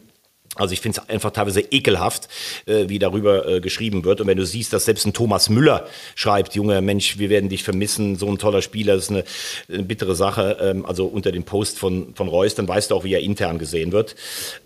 Also 0.55 0.73
ich 0.73 0.81
finde 0.81 0.99
es 0.99 1.09
einfach 1.09 1.31
teilweise 1.31 1.61
ekelhaft, 1.61 2.29
äh, 2.65 2.89
wie 2.89 2.99
darüber 2.99 3.47
äh, 3.47 3.61
geschrieben 3.61 4.03
wird. 4.03 4.21
Und 4.21 4.27
wenn 4.27 4.37
du 4.37 4.45
siehst, 4.45 4.73
dass 4.73 4.85
selbst 4.85 5.05
ein 5.05 5.13
Thomas 5.13 5.49
Müller 5.49 5.87
schreibt, 6.15 6.55
Junge 6.55 6.81
Mensch, 6.81 7.19
wir 7.19 7.29
werden 7.29 7.49
dich 7.49 7.63
vermissen, 7.63 8.15
so 8.15 8.27
ein 8.27 8.37
toller 8.37 8.61
Spieler, 8.61 8.95
das 8.95 9.05
ist 9.05 9.09
eine, 9.11 9.23
eine 9.71 9.83
bittere 9.83 10.15
Sache. 10.15 10.57
Ähm, 10.61 10.85
also 10.85 11.05
unter 11.05 11.31
dem 11.31 11.43
Post 11.43 11.77
von, 11.77 12.15
von 12.15 12.27
Reus, 12.27 12.55
dann 12.55 12.67
weißt 12.67 12.91
du 12.91 12.95
auch, 12.95 13.03
wie 13.03 13.13
er 13.13 13.21
intern 13.21 13.59
gesehen 13.59 13.91
wird. 13.91 14.15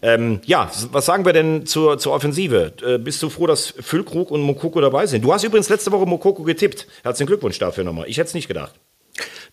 Ähm, 0.02 0.40
ja, 0.46 0.72
was 0.92 1.06
sagen 1.06 1.26
wir 1.26 1.34
denn 1.34 1.66
zur, 1.66 1.98
zur 1.98 2.14
Offensive? 2.14 2.74
Äh, 2.86 2.98
bist 2.98 3.22
du 3.22 3.30
froh, 3.30 3.48
dass 3.48 3.74
Füllkrug 3.80 4.32
und 4.32 4.42
Mokoko 4.42 4.82
dabei 4.82 5.08
sind? 5.08 5.24
Du 5.24 5.34
hast 5.34 5.44
übrigens 5.44 5.70
letzte 5.70 5.92
Woche 5.92 6.06
Mokoko 6.06 6.44
getippt. 6.44 6.88
Herzlichen 7.04 7.28
Glückwunsch 7.28 7.60
dafür 7.60 7.84
nochmal. 7.84 8.06
Ich 8.08 8.18
hätte 8.18 8.28
es 8.28 8.34
nicht 8.34 8.48
gedacht. 8.48 8.74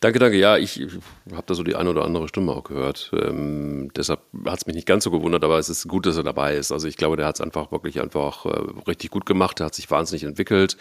Danke, 0.00 0.20
danke. 0.20 0.36
Ja, 0.36 0.56
ich 0.56 0.80
habe 1.32 1.42
da 1.46 1.54
so 1.54 1.64
die 1.64 1.74
eine 1.74 1.90
oder 1.90 2.04
andere 2.04 2.28
Stimme 2.28 2.52
auch 2.52 2.62
gehört. 2.62 3.10
Ähm, 3.20 3.90
deshalb 3.96 4.20
hat 4.44 4.60
es 4.60 4.66
mich 4.66 4.76
nicht 4.76 4.86
ganz 4.86 5.02
so 5.02 5.10
gewundert, 5.10 5.42
aber 5.42 5.58
es 5.58 5.68
ist 5.68 5.88
gut, 5.88 6.06
dass 6.06 6.16
er 6.16 6.22
dabei 6.22 6.54
ist. 6.54 6.70
Also 6.70 6.86
ich 6.86 6.96
glaube, 6.96 7.16
der 7.16 7.26
hat 7.26 7.34
es 7.34 7.40
einfach 7.40 7.72
wirklich 7.72 8.00
einfach 8.00 8.46
äh, 8.46 8.60
richtig 8.86 9.10
gut 9.10 9.26
gemacht. 9.26 9.58
Er 9.58 9.66
hat 9.66 9.74
sich 9.74 9.90
wahnsinnig 9.90 10.22
entwickelt. 10.22 10.76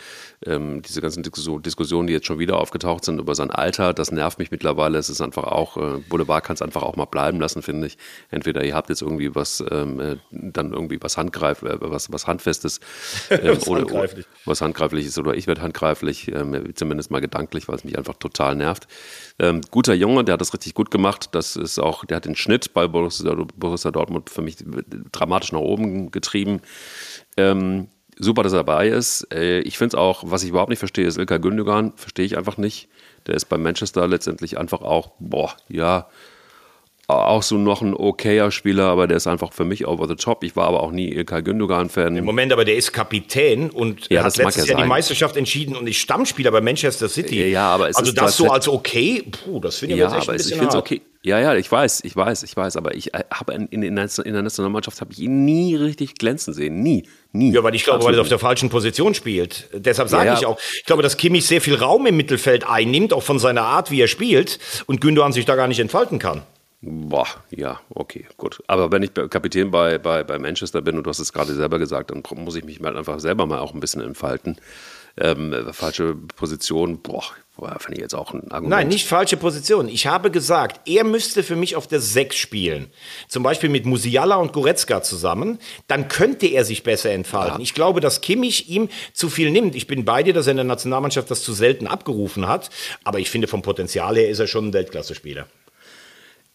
Ähm, 0.46 0.84
diese 0.84 1.02
ganzen 1.02 1.24
Diskussionen, 1.24 2.06
die 2.06 2.14
jetzt 2.14 2.28
schon 2.28 2.38
wieder 2.38 2.60
aufgetaucht 2.60 3.06
sind 3.06 3.20
über 3.20 3.34
sein 3.34 3.50
Alter, 3.50 3.92
das 3.92 4.12
nervt 4.12 4.38
mich 4.38 4.52
mittlerweile. 4.52 5.00
Es 5.00 5.10
ist 5.10 5.22
einfach 5.22 5.46
auch, 5.46 5.78
äh, 5.78 5.98
Boulevard 6.10 6.44
kann 6.44 6.54
es 6.54 6.62
einfach 6.62 6.84
auch 6.84 6.96
mal 6.96 7.06
bleiben 7.06 7.40
lassen, 7.40 7.64
finde 7.64 7.88
ich. 7.88 7.98
Entweder 8.30 8.64
ihr 8.64 8.76
habt 8.76 8.90
jetzt 8.90 9.02
irgendwie 9.02 9.34
was, 9.34 9.64
ähm, 9.72 10.00
äh, 10.00 10.18
dann 10.30 10.74
irgendwie 10.74 11.02
was 11.02 11.18
handgreif, 11.18 11.64
äh, 11.64 11.78
was, 11.82 12.12
was 12.12 12.28
Handfestes 12.28 12.80
ähm, 13.32 13.58
was, 13.58 13.68
oder, 13.68 13.82
handgreiflich. 13.82 14.28
was 14.46 14.62
handgreiflich 14.62 15.08
ist 15.08 15.18
oder 15.18 15.34
ich 15.34 15.48
werde 15.48 15.64
handgreiflich, 15.64 16.32
ähm, 16.32 16.76
zumindest 16.76 17.10
mal 17.10 17.20
gedanklich, 17.20 17.68
weil 17.68 17.78
es 17.78 17.84
mich 17.84 17.98
einfach 17.98 18.18
total 18.18 18.56
nervt. 18.56 18.88
Ähm, 19.40 19.62
guter 19.72 19.94
Junge, 19.94 20.24
der 20.24 20.34
hat 20.34 20.42
das 20.42 20.54
richtig 20.54 20.74
gut 20.74 20.92
gemacht. 20.92 21.30
Das 21.34 21.56
ist 21.56 21.80
auch, 21.80 22.06
der 22.06 22.18
hat 22.18 22.26
den 22.26 22.36
Schnitt 22.36 22.74
bei 22.74 22.88
Borussia, 22.88 23.36
Borussia 23.56 23.92
Dortmund 23.92 24.30
für 24.30 24.42
mich 24.42 24.58
dramatisch 25.12 25.52
nach 25.52 25.60
oben 25.60 26.12
getrieben. 26.12 26.62
Ähm, 27.38 27.88
super, 28.18 28.44
dass 28.44 28.54
er 28.54 28.64
dabei 28.64 28.90
ist. 28.90 29.28
Äh, 29.34 29.60
ich 29.60 29.78
finde 29.78 29.96
es 29.96 30.00
auch, 30.00 30.24
was 30.26 30.44
ich 30.44 30.50
überhaupt 30.50 30.70
nicht 30.70 30.80
verstehe, 30.80 31.08
ist 31.08 31.18
Ilkay 31.18 31.40
Gündogan. 31.40 31.94
Verstehe 31.96 32.26
ich 32.26 32.38
einfach 32.38 32.58
nicht. 32.58 32.90
Der 33.28 33.36
ist 33.36 33.46
bei 33.46 33.58
Manchester 33.58 34.08
letztendlich 34.08 34.58
einfach 34.58 34.82
auch, 34.82 35.12
boah, 35.20 35.56
ja, 35.68 36.08
auch 37.08 37.42
so 37.42 37.58
noch 37.58 37.82
ein 37.82 37.94
okayer 37.94 38.52
Spieler, 38.52 38.86
aber 38.86 39.08
der 39.08 39.18
ist 39.18 39.28
einfach 39.28 39.54
für 39.54 39.64
mich 39.64 39.88
over 39.88 40.08
the 40.10 40.16
top. 40.16 40.44
Ich 40.44 40.58
war 40.58 40.68
aber 40.68 40.84
auch 40.84 40.92
nie 40.92 41.10
Ilkay 41.14 41.42
Gündogan-Fan. 41.42 42.18
Im 42.18 42.26
Moment, 42.26 42.52
aber 42.52 42.66
der 42.66 42.76
ist 42.76 42.92
Kapitän 42.92 43.70
und 43.70 44.10
ja, 44.10 44.24
hat 44.24 44.36
letztes 44.36 44.66
ja 44.66 44.72
Jahr 44.72 44.80
sein. 44.80 44.86
die 44.86 44.90
Meisterschaft 44.90 45.38
entschieden 45.38 45.78
und 45.78 45.88
ist 45.88 45.98
Stammspieler 45.98 46.52
bei 46.52 46.60
Manchester 46.60 47.08
City. 47.08 47.50
Ja, 47.50 47.70
aber 47.70 47.86
also 47.86 48.12
das 48.12 48.36
so 48.36 48.50
als 48.50 48.68
okay, 48.68 49.24
puh, 49.24 49.62
das 49.62 49.78
finde 49.78 49.96
ich 49.96 50.02
ja, 50.02 50.08
jetzt 50.08 50.18
echt 50.18 50.24
aber 50.24 50.34
ein 50.34 50.38
bisschen 50.38 50.52
ich 50.54 50.60
finde 50.60 50.78
okay. 50.78 51.02
Ja, 51.24 51.40
ja, 51.40 51.56
ich 51.56 51.70
weiß, 51.70 52.04
ich 52.06 52.16
weiß, 52.16 52.44
ich 52.44 52.56
weiß, 52.56 52.78
aber 52.78 52.96
ich 52.96 53.14
äh, 53.14 53.24
habe 53.34 53.54
in, 53.54 53.68
in, 53.68 53.84
in, 53.84 53.96
der 53.96 54.44
Nationalmannschaft 54.44 55.02
habe 55.02 55.12
ich 55.12 55.20
ihn 55.20 55.44
nie 55.46 55.76
richtig 55.76 56.16
glänzen 56.16 56.54
sehen, 56.54 56.82
nie, 56.82 57.08
nie. 57.34 57.52
Ja, 57.52 57.64
weil 57.64 57.76
ich 57.76 57.84
glaube, 57.84 58.06
weil 58.06 58.14
er 58.14 58.22
auf 58.22 58.30
der 58.30 58.40
falschen 58.40 58.70
Position 58.70 59.14
spielt. 59.14 59.68
Deshalb 59.74 60.08
sage 60.08 60.28
ja, 60.28 60.34
ja. 60.34 60.40
ich 60.40 60.46
auch, 60.46 60.60
ich 60.78 60.86
glaube, 60.86 61.04
dass 61.04 61.18
Kimmich 61.18 61.46
sehr 61.46 61.60
viel 61.60 61.76
Raum 61.76 62.06
im 62.06 62.16
Mittelfeld 62.16 62.70
einnimmt, 62.70 63.14
auch 63.14 63.24
von 63.24 63.40
seiner 63.40 63.64
Art, 63.64 63.92
wie 63.92 64.00
er 64.00 64.08
spielt, 64.08 64.60
und 64.86 65.02
Gündogan 65.02 65.34
sich 65.34 65.46
da 65.46 65.56
gar 65.56 65.68
nicht 65.68 65.80
entfalten 65.80 66.20
kann. 66.20 66.44
Boah, 66.82 67.28
ja, 67.50 67.80
okay, 67.90 68.28
gut. 68.38 68.62
Aber 68.68 68.92
wenn 68.92 69.02
ich 69.02 69.12
Kapitän 69.14 69.72
bei, 69.72 69.98
bei, 69.98 70.24
bei 70.24 70.38
Manchester 70.38 70.82
bin, 70.82 70.98
und 70.98 71.06
du 71.06 71.10
hast 71.10 71.20
es 71.20 71.34
gerade 71.34 71.56
selber 71.56 71.80
gesagt, 71.80 72.12
dann 72.12 72.22
muss 72.36 72.56
ich 72.56 72.64
mich 72.64 72.80
mal 72.80 72.96
einfach 72.96 73.20
selber 73.20 73.48
mal 73.48 73.60
auch 73.60 73.74
ein 73.74 73.80
bisschen 73.80 74.02
entfalten. 74.02 74.58
Ähm, 75.20 75.52
falsche 75.72 76.14
Position, 76.14 77.02
boah, 77.02 77.24
finde 77.80 77.96
ich 77.96 78.02
jetzt 78.02 78.14
auch 78.14 78.36
ein 78.36 78.52
Argument. 78.52 78.70
Nein, 78.70 78.88
nicht 78.88 79.08
falsche 79.08 79.36
Position. 79.36 79.90
Ich 79.90 80.06
habe 80.06 80.30
gesagt, 80.30 80.88
er 80.88 81.04
müsste 81.04 81.42
für 81.42 81.56
mich 81.56 81.76
auf 81.76 81.88
der 81.88 82.00
6 82.00 82.36
spielen. 82.36 82.92
Zum 83.28 83.42
Beispiel 83.42 83.70
mit 83.70 83.88
Musiala 83.88 84.36
und 84.36 84.54
Goretzka 84.54 85.02
zusammen. 85.02 85.58
Dann 85.88 86.08
könnte 86.08 86.46
er 86.46 86.64
sich 86.64 86.84
besser 86.84 87.10
entfalten. 87.10 87.58
Ja. 87.58 87.64
Ich 87.64 87.74
glaube, 87.74 88.00
dass 88.00 88.22
Kimmich 88.22 88.70
ihm 88.70 88.90
zu 89.14 89.30
viel 89.30 89.50
nimmt. 89.50 89.76
Ich 89.76 89.88
bin 89.88 90.06
bei 90.06 90.22
dir, 90.22 90.34
dass 90.34 90.46
er 90.46 90.52
in 90.52 90.58
der 90.58 90.66
Nationalmannschaft 90.66 91.32
das 91.32 91.42
zu 91.42 91.54
selten 91.54 91.88
abgerufen 91.88 92.48
hat. 92.48 92.70
Aber 93.04 93.18
ich 93.18 93.32
finde, 93.32 93.48
vom 93.48 93.64
Potenzial 93.64 94.16
her 94.16 94.30
ist 94.30 94.38
er 94.38 94.46
schon 94.46 94.68
ein 94.68 94.74
Weltklasse-Spieler. 94.74 95.48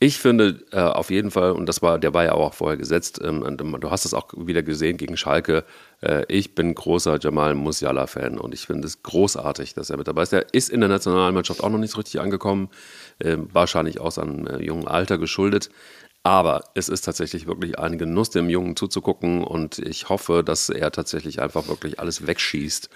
Ich 0.03 0.19
finde 0.19 0.65
äh, 0.73 0.81
auf 0.81 1.13
jeden 1.13 1.31
Fall, 1.31 1.53
und 1.53 1.67
das 1.67 1.81
war, 1.81 1.97
der 1.97 2.13
war 2.13 2.25
ja 2.25 2.33
auch 2.33 2.55
vorher 2.55 2.77
gesetzt, 2.77 3.21
ähm, 3.23 3.47
ähm, 3.47 3.77
du 3.81 3.91
hast 3.93 4.05
es 4.05 4.15
auch 4.15 4.27
wieder 4.37 4.65
gesehen 4.65 4.97
gegen 4.97 5.17
Schalke. 5.17 5.63
Äh, 6.01 6.25
ich 6.27 6.57
bin 6.57 6.75
großer 6.75 7.21
Jamal 7.21 7.55
Musiala-Fan 7.55 8.37
und 8.37 8.53
ich 8.53 8.67
finde 8.67 8.89
es 8.89 9.05
großartig, 9.05 9.75
dass 9.75 9.91
er 9.91 9.99
mit 9.99 10.09
dabei 10.09 10.25
ist. 10.25 10.33
Er 10.33 10.53
ist 10.53 10.71
in 10.71 10.81
der 10.81 10.89
Nationalmannschaft 10.89 11.63
auch 11.63 11.71
noch 11.71 11.79
nicht 11.79 11.93
so 11.93 11.99
richtig 11.99 12.21
angekommen, 12.21 12.69
äh, 13.21 13.37
wahrscheinlich 13.53 14.01
aus 14.01 14.17
seinem 14.17 14.61
jungen 14.61 14.89
Alter 14.89 15.19
geschuldet. 15.19 15.71
Aber 16.25 16.65
es 16.75 16.89
ist 16.89 17.03
tatsächlich 17.03 17.47
wirklich 17.47 17.79
ein 17.79 17.97
Genuss, 17.97 18.31
dem 18.31 18.49
Jungen 18.49 18.75
zuzugucken 18.75 19.45
und 19.45 19.79
ich 19.79 20.09
hoffe, 20.09 20.43
dass 20.45 20.69
er 20.69 20.91
tatsächlich 20.91 21.41
einfach 21.41 21.69
wirklich 21.69 22.01
alles 22.01 22.27
wegschießt 22.27 22.91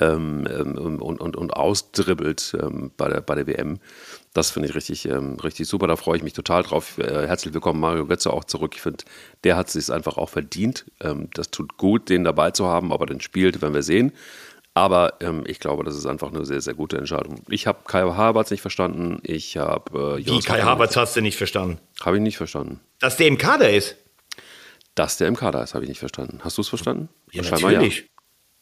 ähm, 0.00 0.46
ähm 0.50 1.00
und, 1.00 1.20
und, 1.20 1.36
und 1.36 1.52
ausdribbelt 1.54 2.56
ähm, 2.60 2.92
bei, 2.96 3.08
der, 3.08 3.20
bei 3.20 3.34
der 3.34 3.46
WM. 3.46 3.78
Das 4.36 4.50
finde 4.50 4.68
ich 4.68 4.74
richtig, 4.74 5.06
ähm, 5.06 5.36
richtig 5.42 5.66
super. 5.66 5.86
Da 5.86 5.96
freue 5.96 6.18
ich 6.18 6.22
mich 6.22 6.34
total 6.34 6.62
drauf. 6.62 6.98
Äh, 6.98 7.26
herzlich 7.26 7.54
willkommen, 7.54 7.80
Mario 7.80 8.04
Götze, 8.04 8.30
auch 8.30 8.44
zurück. 8.44 8.72
Ich 8.74 8.82
finde, 8.82 9.02
der 9.44 9.56
hat 9.56 9.68
es 9.68 9.72
sich 9.72 9.90
einfach 9.90 10.18
auch 10.18 10.28
verdient. 10.28 10.84
Ähm, 11.00 11.30
das 11.32 11.50
tut 11.50 11.78
gut, 11.78 12.10
den 12.10 12.22
dabei 12.22 12.50
zu 12.50 12.66
haben, 12.66 12.92
ob 12.92 13.00
er 13.00 13.06
den 13.06 13.22
spielt, 13.22 13.62
werden 13.62 13.72
wir 13.72 13.82
sehen. 13.82 14.12
Aber 14.74 15.14
ähm, 15.20 15.44
ich 15.46 15.58
glaube, 15.58 15.84
das 15.84 15.96
ist 15.96 16.04
einfach 16.04 16.34
eine 16.34 16.44
sehr, 16.44 16.60
sehr 16.60 16.74
gute 16.74 16.98
Entscheidung. 16.98 17.40
Ich 17.48 17.66
habe 17.66 17.78
Kai 17.86 18.02
Havertz 18.02 18.50
nicht 18.50 18.60
verstanden. 18.60 19.20
Ich 19.22 19.56
habe. 19.56 20.18
Äh, 20.20 20.26
Wie 20.26 20.40
Kai 20.40 20.60
Havertz 20.60 20.96
hast 20.96 21.16
du 21.16 21.22
nicht 21.22 21.38
verstanden? 21.38 21.78
Habe 22.02 22.16
ich 22.16 22.22
nicht 22.22 22.36
verstanden. 22.36 22.80
Dass 22.98 23.16
der 23.16 23.28
im 23.28 23.38
Kader 23.38 23.70
ist? 23.70 23.96
Dass 24.94 25.16
der 25.16 25.28
im 25.28 25.36
Kader 25.36 25.62
ist, 25.62 25.72
habe 25.72 25.84
ich 25.84 25.88
nicht 25.88 26.00
verstanden. 26.00 26.40
Hast 26.42 26.58
du 26.58 26.60
es 26.60 26.68
verstanden? 26.68 27.08
Ja, 27.32 27.40
natürlich. 27.40 28.00
Ja. 28.00 28.15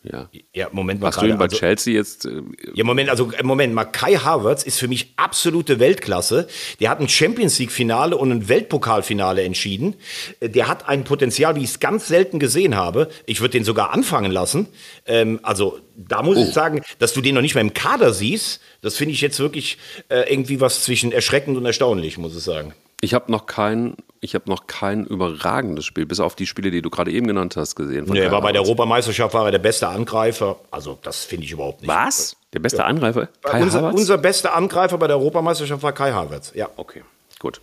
Ja. 0.04 0.28
ja, 0.52 0.68
Moment 0.70 1.00
mal. 1.00 1.08
Hast 1.08 1.22
du 1.22 1.26
ihn 1.26 1.38
bei 1.38 1.44
also, 1.44 1.56
Chelsea 1.56 1.94
jetzt? 1.94 2.26
Äh, 2.26 2.42
ja, 2.74 2.84
Moment, 2.84 3.08
also 3.08 3.32
äh, 3.32 3.42
Moment 3.42 3.72
mal. 3.72 3.86
Kai 3.86 4.16
Havertz 4.16 4.62
ist 4.62 4.78
für 4.78 4.86
mich 4.86 5.14
absolute 5.16 5.80
Weltklasse. 5.80 6.46
Der 6.80 6.90
hat 6.90 7.00
ein 7.00 7.08
Champions 7.08 7.58
League 7.58 7.72
Finale 7.72 8.16
und 8.16 8.30
ein 8.30 8.48
Weltpokalfinale 8.48 9.42
entschieden. 9.42 9.94
Äh, 10.40 10.50
der 10.50 10.68
hat 10.68 10.88
ein 10.88 11.04
Potenzial, 11.04 11.56
wie 11.56 11.60
ich 11.60 11.70
es 11.70 11.80
ganz 11.80 12.06
selten 12.06 12.38
gesehen 12.38 12.76
habe. 12.76 13.08
Ich 13.24 13.40
würde 13.40 13.52
den 13.52 13.64
sogar 13.64 13.92
anfangen 13.92 14.30
lassen. 14.30 14.68
Ähm, 15.06 15.40
also 15.42 15.78
da 15.96 16.22
muss 16.22 16.36
oh. 16.36 16.42
ich 16.42 16.52
sagen, 16.52 16.82
dass 16.98 17.14
du 17.14 17.22
den 17.22 17.34
noch 17.34 17.42
nicht 17.42 17.54
mal 17.54 17.62
im 17.62 17.72
Kader 17.72 18.12
siehst, 18.12 18.60
das 18.82 18.96
finde 18.96 19.14
ich 19.14 19.22
jetzt 19.22 19.38
wirklich 19.38 19.78
äh, 20.08 20.30
irgendwie 20.30 20.60
was 20.60 20.84
zwischen 20.84 21.12
erschreckend 21.12 21.56
und 21.56 21.64
erstaunlich, 21.64 22.18
muss 22.18 22.36
ich 22.36 22.42
sagen. 22.42 22.74
Ich 23.00 23.14
habe 23.14 23.30
noch 23.30 23.46
kein 23.46 23.96
ich 24.24 24.34
habe 24.34 24.48
noch 24.48 24.66
kein 24.66 25.04
überragendes 25.04 25.84
Spiel, 25.84 26.06
bis 26.06 26.18
auf 26.18 26.34
die 26.34 26.46
Spiele, 26.46 26.70
die 26.70 26.80
du 26.80 26.88
gerade 26.88 27.12
eben 27.12 27.26
genannt 27.26 27.56
hast, 27.56 27.76
gesehen. 27.76 28.06
Nee, 28.08 28.20
er 28.20 28.32
war 28.32 28.40
bei 28.40 28.52
der 28.52 28.62
Europameisterschaft 28.62 29.34
war 29.34 29.44
er 29.44 29.50
der 29.50 29.58
beste 29.58 29.86
Angreifer. 29.86 30.56
Also 30.70 30.98
das 31.02 31.24
finde 31.24 31.44
ich 31.44 31.52
überhaupt 31.52 31.82
nicht. 31.82 31.88
Was? 31.88 32.34
Der 32.54 32.60
beste 32.60 32.78
ja. 32.78 32.84
Angreifer? 32.84 33.28
Kai 33.42 33.62
unser, 33.62 33.80
Havertz? 33.80 33.98
unser 33.98 34.16
bester 34.16 34.54
Angreifer 34.54 34.96
bei 34.96 35.08
der 35.08 35.18
Europameisterschaft 35.18 35.82
war 35.82 35.92
Kai 35.92 36.12
Havertz. 36.12 36.52
Ja. 36.54 36.70
Okay, 36.76 37.02
gut. 37.38 37.60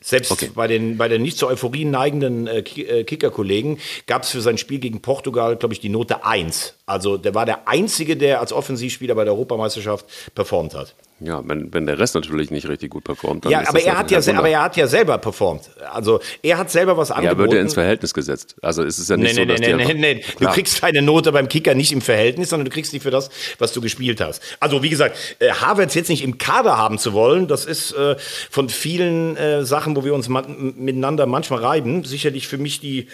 Selbst 0.00 0.30
okay. 0.30 0.50
bei 0.54 0.68
den, 0.68 0.96
bei 0.96 1.08
den 1.08 1.20
nicht 1.20 1.36
zur 1.36 1.48
Euphorie 1.48 1.84
neigenden 1.84 2.46
äh, 2.46 2.60
äh 2.60 3.04
Kicker-Kollegen 3.04 3.78
gab 4.06 4.22
es 4.22 4.30
für 4.30 4.40
sein 4.40 4.56
Spiel 4.56 4.78
gegen 4.78 5.02
Portugal, 5.02 5.56
glaube 5.56 5.74
ich, 5.74 5.80
die 5.80 5.90
Note 5.90 6.24
1. 6.24 6.74
Also 6.86 7.18
der 7.18 7.34
war 7.34 7.44
der 7.44 7.68
Einzige, 7.68 8.16
der 8.16 8.40
als 8.40 8.54
Offensivspieler 8.54 9.14
bei 9.14 9.24
der 9.24 9.34
Europameisterschaft 9.34 10.06
performt 10.34 10.74
hat. 10.74 10.94
Ja, 11.20 11.42
wenn, 11.44 11.74
wenn 11.74 11.86
der 11.86 11.98
Rest 11.98 12.14
natürlich 12.14 12.52
nicht 12.52 12.68
richtig 12.68 12.90
gut 12.90 13.02
performt, 13.02 13.44
dann 13.44 13.50
ja, 13.50 13.68
aber 13.68 13.82
er 13.82 13.98
hat 13.98 14.10
ja, 14.12 14.20
aber 14.36 14.48
er 14.48 14.62
hat 14.62 14.76
ja 14.76 14.86
selber 14.86 15.18
performt. 15.18 15.68
Also 15.92 16.20
er 16.42 16.58
hat 16.58 16.70
selber 16.70 16.96
was 16.96 17.10
angeboten. 17.10 17.38
Ja, 17.38 17.44
wird 17.44 17.54
er 17.54 17.60
ins 17.60 17.74
Verhältnis 17.74 18.14
gesetzt. 18.14 18.54
Also 18.62 18.84
es 18.84 19.00
ist 19.00 19.10
ja 19.10 19.16
nicht 19.16 19.34
nee, 19.34 19.40
so, 19.40 19.40
nee, 19.40 19.46
dass 19.46 19.60
nee, 19.60 19.74
nee, 19.74 19.94
nee, 19.94 20.14
nee. 20.14 20.24
Du 20.38 20.46
kriegst 20.46 20.80
keine 20.80 21.02
Note 21.02 21.32
beim 21.32 21.48
Kicker 21.48 21.74
nicht 21.74 21.90
im 21.90 22.02
Verhältnis, 22.02 22.50
sondern 22.50 22.66
du 22.66 22.70
kriegst 22.70 22.92
die 22.92 23.00
für 23.00 23.10
das, 23.10 23.30
was 23.58 23.72
du 23.72 23.80
gespielt 23.80 24.20
hast. 24.20 24.42
Also 24.60 24.84
wie 24.84 24.90
gesagt, 24.90 25.16
äh, 25.40 25.50
Havertz 25.50 25.94
jetzt 25.94 26.08
nicht 26.08 26.22
im 26.22 26.38
Kader 26.38 26.78
haben 26.78 26.98
zu 26.98 27.12
wollen, 27.12 27.48
das 27.48 27.64
ist 27.64 27.92
äh, 27.92 28.14
von 28.48 28.68
vielen 28.68 29.36
äh, 29.36 29.64
Sachen, 29.64 29.96
wo 29.96 30.04
wir 30.04 30.14
uns 30.14 30.28
ma 30.28 30.44
miteinander 30.48 31.26
manchmal 31.26 31.58
reiben, 31.60 32.04
sicherlich 32.04 32.46
für 32.46 32.58
mich 32.58 32.78
die, 32.78 33.08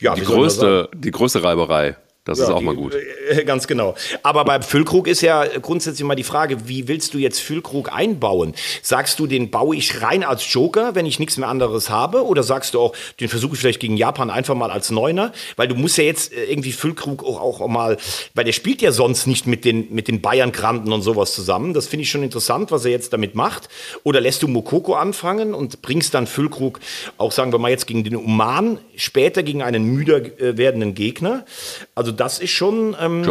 ja, 0.00 0.16
die 0.16 0.22
größte, 0.22 0.88
die 0.94 1.12
größte 1.12 1.44
Reiberei. 1.44 1.96
Das 2.26 2.40
ja, 2.40 2.44
ist 2.46 2.50
auch 2.50 2.60
mal 2.60 2.74
gut. 2.74 2.94
Äh, 3.30 3.44
ganz 3.44 3.68
genau. 3.68 3.94
Aber 4.24 4.44
beim 4.44 4.60
Füllkrug 4.60 5.06
ist 5.06 5.20
ja 5.20 5.44
grundsätzlich 5.62 6.04
mal 6.04 6.16
die 6.16 6.24
Frage, 6.24 6.68
wie 6.68 6.88
willst 6.88 7.14
du 7.14 7.18
jetzt 7.18 7.38
Füllkrug 7.38 7.92
einbauen? 7.92 8.52
Sagst 8.82 9.20
du, 9.20 9.28
den 9.28 9.50
baue 9.50 9.76
ich 9.76 10.02
rein 10.02 10.24
als 10.24 10.52
Joker, 10.52 10.96
wenn 10.96 11.06
ich 11.06 11.20
nichts 11.20 11.36
mehr 11.36 11.48
anderes 11.48 11.88
habe? 11.88 12.26
Oder 12.26 12.42
sagst 12.42 12.74
du 12.74 12.80
auch, 12.80 12.96
den 13.20 13.28
versuche 13.28 13.54
ich 13.54 13.60
vielleicht 13.60 13.78
gegen 13.78 13.96
Japan 13.96 14.30
einfach 14.30 14.56
mal 14.56 14.72
als 14.72 14.90
Neuner? 14.90 15.32
Weil 15.54 15.68
du 15.68 15.76
musst 15.76 15.98
ja 15.98 16.04
jetzt 16.04 16.32
äh, 16.32 16.46
irgendwie 16.46 16.72
Füllkrug 16.72 17.22
auch, 17.22 17.60
auch 17.60 17.68
mal, 17.68 17.96
weil 18.34 18.44
der 18.44 18.52
spielt 18.52 18.82
ja 18.82 18.90
sonst 18.90 19.28
nicht 19.28 19.46
mit 19.46 19.64
den, 19.64 19.94
mit 19.94 20.08
den 20.08 20.20
Bayern-Kranten 20.20 20.92
und 20.92 21.02
sowas 21.02 21.32
zusammen. 21.32 21.74
Das 21.74 21.86
finde 21.86 22.02
ich 22.02 22.10
schon 22.10 22.24
interessant, 22.24 22.72
was 22.72 22.84
er 22.84 22.90
jetzt 22.90 23.12
damit 23.12 23.36
macht. 23.36 23.68
Oder 24.02 24.20
lässt 24.20 24.42
du 24.42 24.48
Mokoko 24.48 24.94
anfangen 24.94 25.54
und 25.54 25.80
bringst 25.80 26.12
dann 26.12 26.26
Füllkrug 26.26 26.80
auch, 27.18 27.30
sagen 27.30 27.52
wir 27.52 27.60
mal, 27.60 27.70
jetzt 27.70 27.86
gegen 27.86 28.02
den 28.02 28.16
Oman, 28.16 28.80
später 28.96 29.44
gegen 29.44 29.62
einen 29.62 29.84
müder 29.84 30.16
äh, 30.16 30.56
werdenden 30.56 30.94
Gegner? 30.94 31.44
Also 31.94 32.15
das 32.16 32.38
ist 32.38 32.50
schon 32.50 32.96
ähm, 33.00 33.24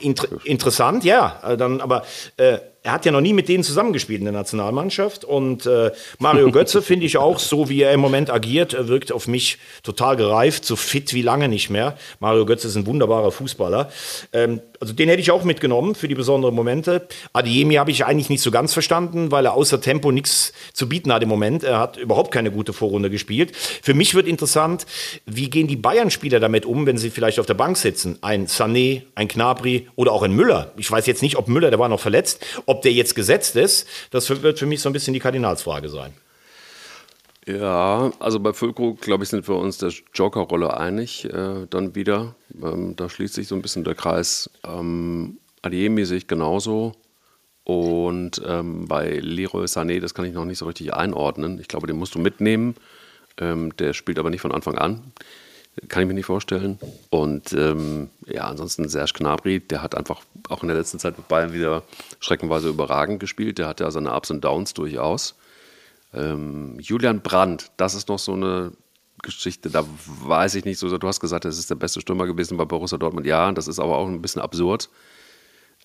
inter 0.00 0.28
interessant, 0.44 1.04
ja. 1.04 1.40
Äh, 1.44 1.56
dann, 1.56 1.80
aber 1.80 2.02
äh, 2.36 2.58
er 2.82 2.92
hat 2.92 3.04
ja 3.04 3.12
noch 3.12 3.20
nie 3.20 3.32
mit 3.32 3.48
denen 3.48 3.62
zusammengespielt 3.62 4.18
in 4.18 4.24
der 4.24 4.32
Nationalmannschaft. 4.32 5.24
Und 5.24 5.66
äh, 5.66 5.92
Mario 6.18 6.50
Götze 6.52 6.82
finde 6.82 7.06
ich 7.06 7.16
auch, 7.16 7.38
so 7.38 7.68
wie 7.68 7.82
er 7.82 7.92
im 7.92 8.00
Moment 8.00 8.30
agiert, 8.30 8.74
er 8.74 8.88
wirkt 8.88 9.12
auf 9.12 9.28
mich 9.28 9.58
total 9.82 10.16
gereift, 10.16 10.64
so 10.64 10.74
fit 10.74 11.14
wie 11.14 11.22
lange 11.22 11.48
nicht 11.48 11.70
mehr. 11.70 11.96
Mario 12.18 12.44
Götze 12.44 12.68
ist 12.68 12.76
ein 12.76 12.86
wunderbarer 12.86 13.30
Fußballer. 13.30 13.90
Ähm, 14.32 14.60
also 14.80 14.92
den 14.94 15.08
hätte 15.08 15.20
ich 15.20 15.30
auch 15.30 15.44
mitgenommen 15.44 15.94
für 15.94 16.08
die 16.08 16.16
besonderen 16.16 16.56
Momente. 16.56 17.06
Adiemi 17.32 17.74
habe 17.74 17.92
ich 17.92 18.04
eigentlich 18.04 18.30
nicht 18.30 18.42
so 18.42 18.50
ganz 18.50 18.72
verstanden, 18.72 19.30
weil 19.30 19.46
er 19.46 19.54
außer 19.54 19.80
Tempo 19.80 20.10
nichts 20.10 20.52
zu 20.72 20.88
bieten 20.88 21.12
hat 21.12 21.22
im 21.22 21.28
Moment. 21.28 21.62
Er 21.62 21.78
hat 21.78 21.98
überhaupt 21.98 22.32
keine 22.32 22.50
gute 22.50 22.72
Vorrunde 22.72 23.08
gespielt. 23.08 23.56
Für 23.56 23.94
mich 23.94 24.16
wird 24.16 24.26
interessant, 24.26 24.86
wie 25.24 25.48
gehen 25.50 25.68
die 25.68 25.76
Bayern-Spieler 25.76 26.40
damit 26.40 26.66
um, 26.66 26.84
wenn 26.84 26.98
sie 26.98 27.10
vielleicht 27.10 27.38
auf 27.38 27.46
der 27.46 27.54
Bank 27.54 27.76
sitzen? 27.76 28.18
Ein 28.22 28.48
Sané, 28.48 29.02
ein 29.14 29.28
Knabri 29.28 29.86
oder 29.94 30.10
auch 30.10 30.24
ein 30.24 30.32
Müller. 30.32 30.72
Ich 30.76 30.90
weiß 30.90 31.06
jetzt 31.06 31.22
nicht, 31.22 31.36
ob 31.36 31.46
Müller, 31.46 31.70
der 31.70 31.78
war 31.78 31.88
noch 31.88 32.00
verletzt, 32.00 32.44
ob 32.72 32.82
der 32.82 32.92
jetzt 32.92 33.14
gesetzt 33.14 33.56
ist, 33.56 33.86
das 34.10 34.28
wird 34.42 34.58
für 34.58 34.66
mich 34.66 34.80
so 34.80 34.88
ein 34.88 34.92
bisschen 34.92 35.14
die 35.14 35.20
Kardinalsfrage 35.20 35.88
sein. 35.88 36.14
Ja, 37.46 38.12
also 38.20 38.38
bei 38.38 38.52
Füllkrug, 38.52 39.00
glaube 39.00 39.24
ich, 39.24 39.30
sind 39.30 39.46
wir 39.48 39.56
uns 39.56 39.78
der 39.78 39.92
Joker-Rolle 40.14 40.76
einig. 40.76 41.24
Äh, 41.24 41.66
dann 41.68 41.94
wieder, 41.94 42.36
ähm, 42.62 42.94
da 42.94 43.08
schließt 43.08 43.34
sich 43.34 43.48
so 43.48 43.56
ein 43.56 43.62
bisschen 43.62 43.82
der 43.82 43.96
Kreis. 43.96 44.48
Ähm, 44.64 45.38
Adiemi 45.60 46.04
sehe 46.04 46.18
ich 46.18 46.28
genauso. 46.28 46.92
Und 47.64 48.40
ähm, 48.46 48.86
bei 48.86 49.18
Leroy 49.18 49.64
Sané, 49.64 50.00
das 50.00 50.14
kann 50.14 50.24
ich 50.24 50.34
noch 50.34 50.44
nicht 50.44 50.58
so 50.58 50.66
richtig 50.66 50.94
einordnen. 50.94 51.58
Ich 51.60 51.68
glaube, 51.68 51.86
den 51.86 51.96
musst 51.96 52.14
du 52.14 52.20
mitnehmen. 52.20 52.76
Ähm, 53.38 53.74
der 53.76 53.92
spielt 53.92 54.18
aber 54.18 54.30
nicht 54.30 54.40
von 54.40 54.52
Anfang 54.52 54.78
an. 54.78 55.12
Kann 55.88 56.02
ich 56.02 56.08
mir 56.08 56.14
nicht 56.14 56.26
vorstellen. 56.26 56.78
Und 57.08 57.54
ähm, 57.54 58.10
ja, 58.26 58.42
ansonsten 58.42 58.88
Serge 58.88 59.12
Gnabry, 59.14 59.60
der 59.60 59.82
hat 59.82 59.94
einfach 59.94 60.20
auch 60.50 60.62
in 60.62 60.68
der 60.68 60.76
letzten 60.76 60.98
Zeit 60.98 61.16
mit 61.16 61.28
Bayern 61.28 61.54
wieder 61.54 61.82
streckenweise 62.20 62.68
überragend 62.68 63.20
gespielt. 63.20 63.56
Der 63.58 63.68
hat 63.68 63.80
ja 63.80 63.90
seine 63.90 64.14
Ups 64.14 64.30
und 64.30 64.44
Downs 64.44 64.74
durchaus. 64.74 65.34
Ähm, 66.12 66.78
Julian 66.78 67.22
Brandt, 67.22 67.70
das 67.78 67.94
ist 67.94 68.08
noch 68.08 68.18
so 68.18 68.34
eine 68.34 68.72
Geschichte, 69.22 69.70
da 69.70 69.84
weiß 70.06 70.56
ich 70.56 70.66
nicht 70.66 70.78
so. 70.78 70.98
Du 70.98 71.08
hast 71.08 71.20
gesagt, 71.20 71.46
das 71.46 71.58
ist 71.58 71.70
der 71.70 71.76
beste 71.76 72.02
Stürmer 72.02 72.26
gewesen 72.26 72.58
bei 72.58 72.66
Borussia 72.66 72.98
Dortmund. 72.98 73.26
Ja, 73.26 73.50
das 73.52 73.66
ist 73.66 73.78
aber 73.78 73.96
auch 73.96 74.08
ein 74.08 74.20
bisschen 74.20 74.42
absurd. 74.42 74.90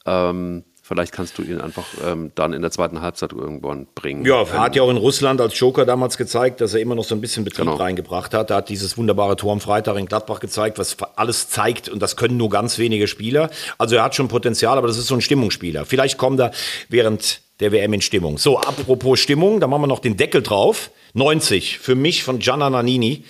Ähm, 0.05 0.65
Vielleicht 0.87 1.11
kannst 1.11 1.37
du 1.37 1.43
ihn 1.43 1.59
einfach 1.59 1.85
ähm, 2.05 2.31
dann 2.35 2.53
in 2.53 2.61
der 2.61 2.71
zweiten 2.71 3.01
Halbzeit 3.01 3.33
irgendwann 3.33 3.87
bringen. 3.93 4.25
Ja, 4.25 4.43
er 4.43 4.59
hat 4.59 4.75
ja 4.77 4.83
auch 4.83 4.89
in 4.89 4.95
Russland 4.95 5.41
als 5.41 5.59
Joker 5.59 5.85
damals 5.85 6.15
gezeigt, 6.15 6.61
dass 6.61 6.73
er 6.73 6.79
immer 6.79 6.95
noch 6.95 7.03
so 7.03 7.13
ein 7.13 7.19
bisschen 7.19 7.43
Betrieb 7.43 7.65
genau. 7.65 7.75
reingebracht 7.75 8.33
hat. 8.33 8.51
Er 8.51 8.57
hat 8.57 8.69
dieses 8.69 8.97
wunderbare 8.97 9.35
Tor 9.35 9.51
am 9.51 9.59
Freitag 9.59 9.97
in 9.97 10.05
Gladbach 10.05 10.39
gezeigt, 10.39 10.79
was 10.79 10.95
alles 11.17 11.49
zeigt 11.49 11.89
und 11.89 12.01
das 12.01 12.15
können 12.15 12.37
nur 12.37 12.49
ganz 12.49 12.77
wenige 12.77 13.07
Spieler. 13.07 13.49
Also 13.77 13.97
er 13.97 14.03
hat 14.03 14.15
schon 14.15 14.29
Potenzial, 14.29 14.77
aber 14.77 14.87
das 14.87 14.97
ist 14.97 15.07
so 15.07 15.15
ein 15.15 15.19
Stimmungsspieler. 15.19 15.85
Vielleicht 15.85 16.17
kommt 16.17 16.39
er 16.39 16.51
während 16.87 17.41
der 17.59 17.73
WM 17.73 17.91
in 17.91 18.01
Stimmung. 18.01 18.37
So, 18.37 18.57
apropos 18.57 19.19
Stimmung, 19.19 19.59
da 19.59 19.67
machen 19.67 19.81
wir 19.81 19.87
noch 19.87 19.99
den 19.99 20.15
Deckel 20.15 20.41
drauf. 20.41 20.89
90 21.15 21.79
für 21.79 21.95
mich 21.95 22.23
von 22.23 22.39
Gianna 22.39 22.69
Nannini 22.69 23.25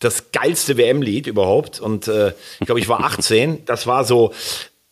das 0.00 0.32
geilste 0.32 0.76
WM-Lied 0.76 1.28
überhaupt. 1.28 1.80
Und 1.80 2.08
äh, 2.08 2.32
ich 2.58 2.66
glaube, 2.66 2.80
ich 2.80 2.88
war 2.88 3.04
18. 3.04 3.64
Das 3.66 3.86
war 3.86 4.04
so, 4.04 4.32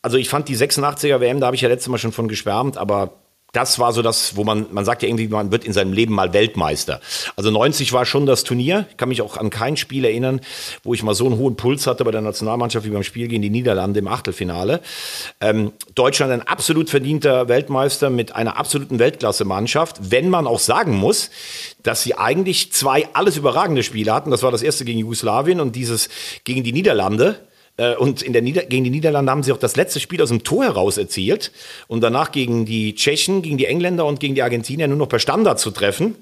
also 0.06 0.18
ich 0.18 0.28
fand 0.28 0.48
die 0.48 0.56
86er 0.56 1.18
WM, 1.18 1.40
da 1.40 1.46
habe 1.46 1.56
ich 1.56 1.62
ja 1.62 1.68
letztes 1.68 1.88
Mal 1.88 1.98
schon 1.98 2.12
von 2.12 2.28
geschwärmt, 2.28 2.76
aber 2.76 3.14
das 3.52 3.80
war 3.80 3.92
so 3.92 4.02
das, 4.02 4.36
wo 4.36 4.44
man, 4.44 4.66
man 4.70 4.84
sagt 4.84 5.02
ja 5.02 5.08
irgendwie, 5.08 5.26
man 5.26 5.50
wird 5.50 5.64
in 5.64 5.72
seinem 5.72 5.92
Leben 5.92 6.14
mal 6.14 6.32
Weltmeister. 6.32 7.00
Also 7.34 7.50
90 7.50 7.92
war 7.92 8.06
schon 8.06 8.24
das 8.24 8.44
Turnier. 8.44 8.86
Ich 8.92 8.98
kann 8.98 9.08
mich 9.08 9.20
auch 9.20 9.36
an 9.36 9.50
kein 9.50 9.76
Spiel 9.76 10.04
erinnern, 10.04 10.40
wo 10.84 10.94
ich 10.94 11.02
mal 11.02 11.16
so 11.16 11.26
einen 11.26 11.38
hohen 11.38 11.56
Puls 11.56 11.88
hatte 11.88 12.04
bei 12.04 12.12
der 12.12 12.20
Nationalmannschaft 12.20 12.86
wie 12.86 12.90
beim 12.90 13.02
Spiel 13.02 13.26
gegen 13.26 13.42
die 13.42 13.50
Niederlande 13.50 13.98
im 13.98 14.06
Achtelfinale. 14.06 14.80
Ähm, 15.40 15.72
Deutschland 15.96 16.30
ein 16.30 16.42
absolut 16.42 16.88
verdienter 16.88 17.48
Weltmeister 17.48 18.08
mit 18.08 18.32
einer 18.32 18.56
absoluten 18.58 19.00
Weltklasse-Mannschaft, 19.00 20.12
wenn 20.12 20.28
man 20.28 20.46
auch 20.46 20.60
sagen 20.60 20.94
muss, 20.94 21.30
dass 21.82 22.04
sie 22.04 22.14
eigentlich 22.14 22.72
zwei 22.72 23.08
alles 23.12 23.36
überragende 23.36 23.82
Spiele 23.82 24.14
hatten. 24.14 24.30
Das 24.30 24.44
war 24.44 24.52
das 24.52 24.62
erste 24.62 24.84
gegen 24.84 25.00
Jugoslawien 25.00 25.58
und 25.58 25.74
dieses 25.74 26.10
gegen 26.44 26.62
die 26.62 26.72
Niederlande 26.72 27.40
und 27.98 28.22
in 28.22 28.32
der 28.32 28.42
Nieder 28.42 28.64
gegen 28.64 28.84
die 28.84 28.90
Niederlande 28.90 29.30
haben 29.30 29.42
sie 29.42 29.52
auch 29.52 29.58
das 29.58 29.76
letzte 29.76 30.00
Spiel 30.00 30.22
aus 30.22 30.30
dem 30.30 30.44
Tor 30.44 30.64
heraus 30.64 30.96
erzielt. 30.96 31.52
Und 31.88 32.00
danach 32.00 32.32
gegen 32.32 32.64
die 32.64 32.94
Tschechen, 32.94 33.42
gegen 33.42 33.58
die 33.58 33.66
Engländer 33.66 34.06
und 34.06 34.20
gegen 34.20 34.34
die 34.34 34.42
Argentinier 34.42 34.88
nur 34.88 34.96
noch 34.96 35.08
per 35.08 35.18
Standard 35.18 35.60
zu 35.60 35.70
treffen. 35.70 36.14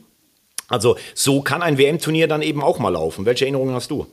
Also 0.68 0.96
so 1.14 1.42
kann 1.42 1.62
ein 1.62 1.78
WM-Turnier 1.78 2.26
dann 2.26 2.42
eben 2.42 2.62
auch 2.62 2.78
mal 2.78 2.90
laufen. 2.90 3.26
Welche 3.26 3.44
Erinnerungen 3.44 3.74
hast 3.74 3.90
du? 3.90 4.06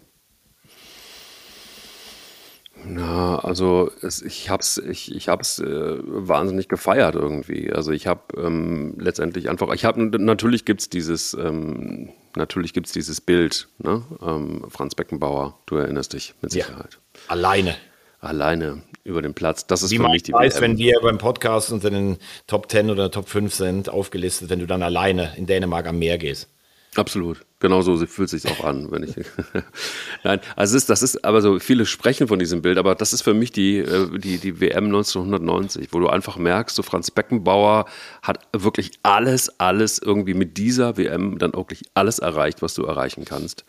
Na, 2.84 3.38
also 3.39 3.92
es, 4.02 4.22
ich 4.22 4.50
habe 4.50 4.62
es 4.62 4.78
ich, 4.78 5.14
ich 5.14 5.28
hab's, 5.28 5.60
äh, 5.60 5.98
wahnsinnig 6.04 6.68
gefeiert 6.68 7.16
irgendwie. 7.16 7.72
Also 7.72 7.92
ich 7.92 8.08
habe 8.08 8.22
ähm, 8.38 8.96
letztendlich 8.98 9.50
einfach, 9.50 9.72
ich 9.74 9.86
habe 9.86 10.02
natürlich 10.04 10.66
gibt 10.66 10.82
es 10.82 10.89
dieses, 10.89 11.34
ähm, 11.36 12.10
natürlich 12.36 12.74
gibt 12.74 12.94
dieses 12.96 13.22
Bild, 13.22 13.68
ne? 13.78 14.04
Ähm, 14.22 14.66
Franz 14.70 14.96
Beckenbauer, 14.96 15.60
du 15.68 15.76
erinnerst 15.76 16.14
dich 16.14 16.34
mit 16.42 16.52
Sicherheit. 16.52 16.94
Ja, 16.94 17.11
alleine. 17.32 17.76
Alleine 18.20 18.84
über 19.04 19.24
den 19.24 19.34
Platz. 19.34 19.66
Das 19.66 19.82
ist 19.82 19.90
Wie 19.90 19.98
für 19.98 20.10
mich 20.10 20.22
die 20.22 20.34
weiß, 20.34 20.56
WM. 20.56 20.62
wenn 20.62 20.78
wir 20.78 21.00
beim 21.02 21.18
Podcast 21.18 21.72
unter 21.72 21.90
den 21.90 22.18
Top 22.46 22.70
10 22.70 22.92
oder 22.92 23.10
Top 23.10 23.28
5 23.28 23.52
sind, 23.52 23.90
aufgelistet, 23.90 24.50
wenn 24.50 24.60
du 24.60 24.68
dann 24.68 24.84
alleine 24.84 25.34
in 25.38 25.48
Dänemark 25.48 25.88
am 25.88 25.98
Meer 25.98 26.20
gehst. 26.20 26.48
Absolut. 26.96 27.46
Genau 27.60 27.82
so 27.82 27.96
fühlt 28.06 28.32
es 28.32 28.42
sich 28.42 28.52
auch 28.52 28.66
an, 28.66 28.92
wenn 28.92 29.04
ich. 29.04 29.16
Nein, 30.24 30.42
also 30.56 30.76
ist, 30.76 30.90
das 30.90 31.02
ist, 31.02 31.24
aber 31.24 31.42
so 31.42 31.58
viele 31.58 31.86
sprechen 31.86 32.28
von 32.28 32.38
diesem 32.38 32.62
Bild, 32.62 32.78
aber 32.78 32.96
das 32.96 33.14
ist 33.14 33.22
für 33.22 33.34
mich 33.34 33.52
die, 33.52 33.78
äh, 33.78 34.20
die, 34.20 34.38
die 34.38 34.60
WM 34.60 34.86
1990, 34.86 35.88
wo 35.92 36.00
du 36.00 36.10
einfach 36.10 36.38
merkst, 36.38 36.76
so 36.76 36.84
Franz 36.84 37.10
Beckenbauer 37.10 37.86
hat 38.22 38.46
wirklich 38.56 38.92
alles, 39.04 39.58
alles 39.60 40.00
irgendwie 40.00 40.34
mit 40.34 40.58
dieser 40.58 40.98
WM 40.98 41.40
dann 41.40 41.54
wirklich 41.54 41.84
alles 41.94 42.20
erreicht, 42.20 42.62
was 42.62 42.74
du 42.74 42.84
erreichen 42.84 43.24
kannst 43.26 43.64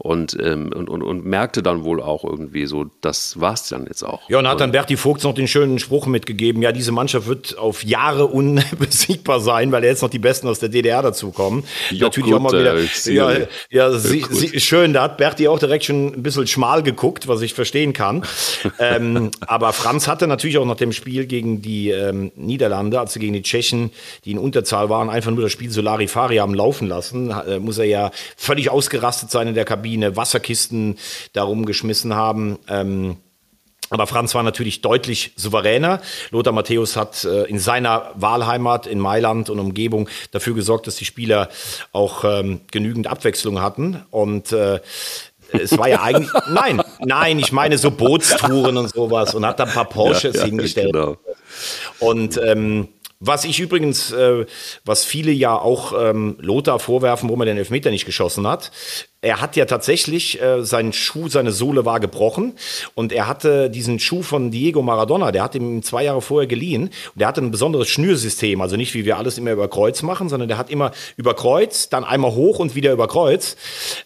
und, 0.00 0.36
ähm, 0.40 0.70
und, 0.72 0.88
und, 0.88 1.02
und, 1.02 1.26
merkte 1.26 1.60
dann 1.60 1.82
wohl 1.82 2.00
auch 2.00 2.22
irgendwie 2.22 2.66
so, 2.66 2.86
das 3.00 3.40
war's 3.40 3.68
dann 3.68 3.86
jetzt 3.86 4.04
auch. 4.04 4.30
Ja, 4.30 4.38
und 4.38 4.46
hat 4.46 4.60
dann 4.60 4.70
Berti 4.70 4.96
Vogts 4.96 5.24
noch 5.24 5.34
den 5.34 5.48
schönen 5.48 5.80
Spruch 5.80 6.06
mitgegeben, 6.06 6.62
ja, 6.62 6.70
diese 6.70 6.92
Mannschaft 6.92 7.26
wird 7.26 7.58
auf 7.58 7.82
Jahre 7.82 8.26
unbesiegbar 8.26 9.40
sein, 9.40 9.72
weil 9.72 9.82
jetzt 9.82 10.02
noch 10.02 10.08
die 10.08 10.20
Besten 10.20 10.46
aus 10.46 10.60
der 10.60 10.68
DDR 10.68 11.02
dazukommen. 11.02 11.64
Ja, 11.90 12.04
Natürlich 12.04 12.30
gut, 12.30 12.38
auch 12.38 12.42
mal 12.44 12.52
wieder. 12.52 12.76
Äh, 12.76 13.12
ja, 13.12 13.46
ja 13.70 13.90
sie, 13.90 14.24
sie, 14.30 14.60
schön, 14.60 14.92
da 14.92 15.02
hat 15.02 15.16
Berti 15.16 15.48
auch 15.48 15.58
direkt 15.58 15.86
schon 15.86 16.14
ein 16.14 16.22
bisschen 16.22 16.46
schmal 16.46 16.84
geguckt, 16.84 17.26
was 17.26 17.40
ich 17.40 17.52
verstehen 17.52 17.92
kann. 17.92 18.22
ähm, 18.78 19.32
aber 19.48 19.72
Franz 19.72 20.06
hatte 20.06 20.28
natürlich 20.28 20.58
auch 20.58 20.64
nach 20.64 20.76
dem 20.76 20.92
Spiel 20.92 21.26
gegen 21.26 21.60
die 21.60 21.90
ähm, 21.90 22.30
Niederlande, 22.36 23.00
also 23.00 23.18
gegen 23.18 23.32
die 23.32 23.42
Tschechen, 23.42 23.90
die 24.24 24.30
in 24.30 24.38
Unterzahl 24.38 24.90
waren, 24.90 25.10
einfach 25.10 25.32
nur 25.32 25.42
das 25.42 25.50
Spiel 25.50 25.70
Solari 25.70 26.06
Fari 26.06 26.36
haben 26.36 26.54
laufen 26.54 26.86
lassen. 26.86 27.32
Äh, 27.32 27.58
muss 27.58 27.78
er 27.78 27.86
ja 27.86 28.12
völlig 28.36 28.70
ausgerastet 28.70 29.32
sein 29.32 29.48
in 29.48 29.54
der 29.54 29.64
Kabine 29.64 29.87
Kabine, 29.88 30.16
Wasserkisten 30.16 30.98
darum 31.32 31.64
geschmissen 31.64 32.14
haben. 32.14 32.58
Ähm, 32.68 33.16
aber 33.90 34.06
Franz 34.06 34.34
war 34.34 34.42
natürlich 34.42 34.82
deutlich 34.82 35.32
souveräner. 35.36 36.02
Lothar 36.30 36.52
Matthäus 36.52 36.94
hat 36.94 37.24
äh, 37.24 37.44
in 37.44 37.58
seiner 37.58 38.12
Wahlheimat 38.16 38.86
in 38.86 38.98
Mailand 38.98 39.48
und 39.48 39.58
Umgebung 39.58 40.10
dafür 40.30 40.54
gesorgt, 40.54 40.86
dass 40.86 40.96
die 40.96 41.06
Spieler 41.06 41.48
auch 41.92 42.22
ähm, 42.24 42.60
genügend 42.70 43.06
Abwechslung 43.06 43.62
hatten. 43.62 44.04
Und 44.10 44.52
äh, 44.52 44.80
es 45.52 45.78
war 45.78 45.88
ja 45.88 46.02
eigentlich, 46.02 46.30
nein, 46.50 46.82
nein, 47.02 47.38
ich 47.38 47.52
meine 47.52 47.78
so 47.78 47.90
Bootstouren 47.90 48.76
und 48.76 48.90
sowas 48.90 49.34
und 49.34 49.46
hat 49.46 49.58
da 49.58 49.64
ein 49.64 49.72
paar 49.72 49.88
Porsches 49.88 50.34
ja, 50.34 50.42
ja, 50.42 50.46
hingestellt. 50.48 50.92
Genau. 50.92 51.16
Und 51.98 52.38
ähm, 52.44 52.88
was 53.20 53.44
ich 53.44 53.58
übrigens, 53.58 54.12
äh, 54.12 54.46
was 54.84 55.04
viele 55.04 55.32
ja 55.32 55.58
auch 55.58 55.92
ähm, 55.98 56.36
Lothar 56.40 56.78
vorwerfen, 56.78 57.28
wo 57.28 57.34
man 57.34 57.46
den 57.46 57.56
Elfmeter 57.56 57.90
nicht 57.90 58.06
geschossen 58.06 58.46
hat, 58.46 58.70
er 59.20 59.40
hat 59.40 59.56
ja 59.56 59.64
tatsächlich 59.64 60.40
äh, 60.40 60.62
seinen 60.64 60.92
Schuh, 60.92 61.28
seine 61.28 61.50
Sohle 61.50 61.84
war 61.84 61.98
gebrochen 61.98 62.52
und 62.94 63.12
er 63.12 63.26
hatte 63.26 63.68
diesen 63.68 63.98
Schuh 63.98 64.22
von 64.22 64.52
Diego 64.52 64.80
Maradona, 64.80 65.32
der 65.32 65.42
hat 65.42 65.56
ihm 65.56 65.82
zwei 65.82 66.04
Jahre 66.04 66.22
vorher 66.22 66.46
geliehen 66.46 66.84
und 66.84 67.20
der 67.20 67.26
hatte 67.26 67.40
ein 67.40 67.50
besonderes 67.50 67.88
Schnürsystem, 67.88 68.60
also 68.60 68.76
nicht 68.76 68.94
wie 68.94 69.04
wir 69.04 69.18
alles 69.18 69.36
immer 69.36 69.50
über 69.50 69.66
Kreuz 69.66 70.02
machen, 70.02 70.28
sondern 70.28 70.48
der 70.48 70.56
hat 70.56 70.70
immer 70.70 70.92
über 71.16 71.34
Kreuz, 71.34 71.88
dann 71.88 72.04
einmal 72.04 72.30
hoch 72.30 72.60
und 72.60 72.76
wieder 72.76 72.92
über 72.92 73.08
Kreuz 73.08 73.56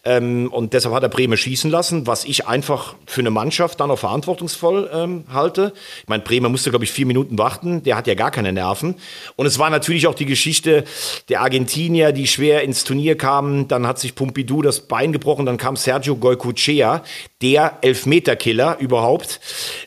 ähm, 0.05 0.51
und 0.51 0.73
deshalb 0.73 0.95
hat 0.95 1.03
er 1.03 1.11
Breme 1.11 1.37
schießen 1.37 1.71
lassen, 1.71 2.07
was 2.07 2.25
ich 2.25 2.47
einfach 2.47 2.95
für 3.05 3.21
eine 3.21 3.31
Mannschaft 3.31 3.81
dann 3.81 3.91
auch 3.91 3.99
verantwortungsvoll 3.99 4.89
ähm, 4.95 5.25
halte. 5.31 5.75
Ich 6.01 6.09
meine, 6.09 6.23
Bremer 6.23 6.49
musste 6.49 6.71
glaube 6.71 6.87
ich 6.87 6.91
vier 6.91 7.05
Minuten 7.05 7.37
warten, 7.37 7.83
der 7.83 7.97
hat 7.97 8.07
ja 8.07 8.15
gar 8.15 8.31
keine 8.31 8.55
Nerven 8.55 8.95
und 9.37 9.45
es 9.45 9.59
war 9.59 9.69
natürlich 9.69 10.07
auch 10.07 10.15
die 10.15 10.25
Geschichte 10.25 10.85
der 11.29 11.43
Argentinier, 11.43 12.13
die 12.13 12.27
schwer 12.27 12.63
ins 12.63 12.85
Turnier 12.85 13.19
kamen, 13.19 13.69
dann 13.69 13.87
hat 13.87 13.99
sich 13.99 14.15
Pompidou 14.15 14.63
das 14.63 14.81
Bein 14.81 15.02
eingebrochen. 15.03 15.47
Dann 15.47 15.59
kam 15.59 15.77
Sergio 15.77 16.17
Goycochea, 16.17 17.03
der 17.43 17.79
Elfmeterkiller 17.83 18.79
überhaupt. 18.79 19.41